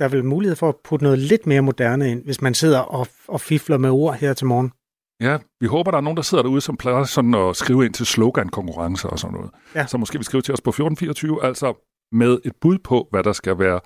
Der 0.00 0.06
er 0.06 0.10
vel 0.10 0.24
mulighed 0.24 0.56
for 0.56 0.68
at 0.68 0.74
putte 0.84 1.04
noget 1.04 1.18
lidt 1.18 1.46
mere 1.46 1.60
moderne 1.60 2.10
ind, 2.10 2.24
hvis 2.24 2.40
man 2.40 2.54
sidder 2.54 2.78
og, 2.78 3.06
og 3.28 3.40
fifler 3.40 3.78
med 3.78 3.90
ord 3.90 4.14
her 4.14 4.32
til 4.32 4.46
morgen. 4.46 4.72
Ja, 5.20 5.38
vi 5.60 5.66
håber, 5.66 5.90
der 5.90 5.98
er 5.98 6.02
nogen, 6.02 6.16
der 6.16 6.22
sidder 6.22 6.42
derude, 6.42 6.60
som 6.60 6.76
plejer 6.76 7.04
sådan 7.04 7.34
at 7.34 7.56
skrive 7.56 7.84
ind 7.84 7.94
til 7.94 8.06
slogan-konkurrencer 8.06 9.08
og 9.08 9.18
sådan 9.18 9.34
noget. 9.34 9.50
Ja. 9.74 9.86
Så 9.86 9.98
måske 9.98 10.18
vi 10.18 10.24
skrive 10.24 10.42
til 10.42 10.54
os 10.54 10.60
på 10.60 10.70
1424, 10.70 11.44
altså 11.44 11.86
med 12.12 12.38
et 12.44 12.52
bud 12.60 12.78
på, 12.78 13.08
hvad 13.10 13.22
der 13.22 13.32
skal 13.32 13.58
være 13.58 13.80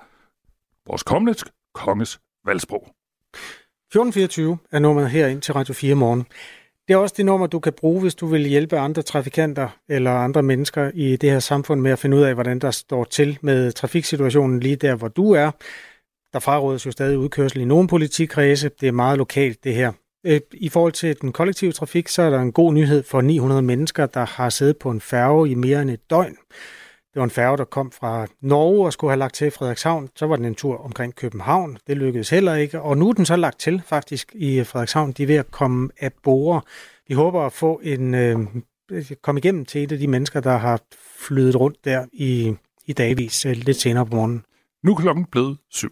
vores 0.87 1.03
kommende 1.03 1.39
konges 1.73 2.19
valgsprog. 2.45 2.87
1424 3.91 4.57
er 4.71 4.79
nummeret 4.79 5.09
her 5.09 5.27
ind 5.27 5.41
til 5.41 5.53
Radio 5.53 5.73
4 5.73 5.95
morgen. 5.95 6.25
Det 6.87 6.93
er 6.93 6.97
også 6.97 7.15
det 7.17 7.25
nummer, 7.25 7.47
du 7.47 7.59
kan 7.59 7.73
bruge, 7.73 8.01
hvis 8.01 8.15
du 8.15 8.25
vil 8.27 8.45
hjælpe 8.45 8.77
andre 8.77 9.01
trafikanter 9.01 9.69
eller 9.89 10.11
andre 10.11 10.43
mennesker 10.43 10.91
i 10.93 11.15
det 11.15 11.31
her 11.31 11.39
samfund 11.39 11.81
med 11.81 11.91
at 11.91 11.99
finde 11.99 12.17
ud 12.17 12.21
af, 12.21 12.33
hvordan 12.33 12.59
der 12.59 12.71
står 12.71 13.03
til 13.03 13.37
med 13.41 13.71
trafiksituationen 13.71 14.59
lige 14.59 14.75
der, 14.75 14.95
hvor 14.95 15.07
du 15.07 15.31
er. 15.31 15.51
Der 16.35 16.41
frarådes 16.41 16.85
jo 16.85 16.91
stadig 16.91 17.17
udkørsel 17.17 17.61
i 17.61 17.65
nogle 17.65 17.87
politikredse. 17.87 18.69
Det 18.81 18.87
er 18.87 18.91
meget 18.91 19.17
lokalt, 19.17 19.63
det 19.63 19.73
her. 19.75 19.91
Øh, 20.25 20.41
I 20.53 20.69
forhold 20.69 20.91
til 20.91 21.21
den 21.21 21.31
kollektive 21.31 21.71
trafik, 21.71 22.07
så 22.07 22.21
er 22.21 22.29
der 22.29 22.39
en 22.39 22.51
god 22.51 22.73
nyhed 22.73 23.03
for 23.03 23.21
900 23.21 23.61
mennesker, 23.61 24.05
der 24.05 24.25
har 24.25 24.49
siddet 24.49 24.77
på 24.77 24.91
en 24.91 25.01
færge 25.01 25.49
i 25.49 25.55
mere 25.55 25.81
end 25.81 25.89
et 25.89 26.09
døgn. 26.09 26.35
Det 27.13 27.15
var 27.15 27.23
en 27.23 27.29
færge, 27.29 27.57
der 27.57 27.63
kom 27.63 27.91
fra 27.91 28.27
Norge 28.41 28.85
og 28.85 28.93
skulle 28.93 29.11
have 29.11 29.19
lagt 29.19 29.35
til 29.35 29.51
Frederikshavn. 29.51 30.09
Så 30.15 30.25
var 30.25 30.35
den 30.35 30.45
en 30.45 30.55
tur 30.55 30.77
omkring 30.77 31.15
København. 31.15 31.77
Det 31.87 31.97
lykkedes 31.97 32.29
heller 32.29 32.55
ikke. 32.55 32.81
Og 32.81 32.97
nu 32.97 33.09
er 33.09 33.13
den 33.13 33.25
så 33.25 33.35
lagt 33.35 33.59
til 33.59 33.81
faktisk 33.85 34.31
i 34.35 34.63
Frederikshavn. 34.63 35.11
De 35.11 35.23
er 35.23 35.27
ved 35.27 35.35
at 35.35 35.51
komme 35.51 35.89
af 35.99 36.11
bore. 36.23 36.61
Vi 37.07 37.13
håber 37.13 37.41
at 37.41 37.53
få 37.53 37.81
en, 37.83 38.15
øh, 38.15 38.39
komme 39.21 39.39
igennem 39.39 39.65
til 39.65 39.83
et 39.83 39.91
af 39.91 39.97
de 39.97 40.07
mennesker, 40.07 40.39
der 40.39 40.57
har 40.57 40.81
flydet 41.19 41.55
rundt 41.55 41.85
der 41.85 42.05
i, 42.13 42.55
i 42.85 42.93
dagvis 42.93 43.45
øh, 43.45 43.55
lidt 43.55 43.77
senere 43.77 44.05
på 44.05 44.15
morgenen. 44.15 44.43
Nu 44.83 44.91
er 44.91 44.95
klokken 44.95 45.25
blevet 45.25 45.57
syv. 45.71 45.91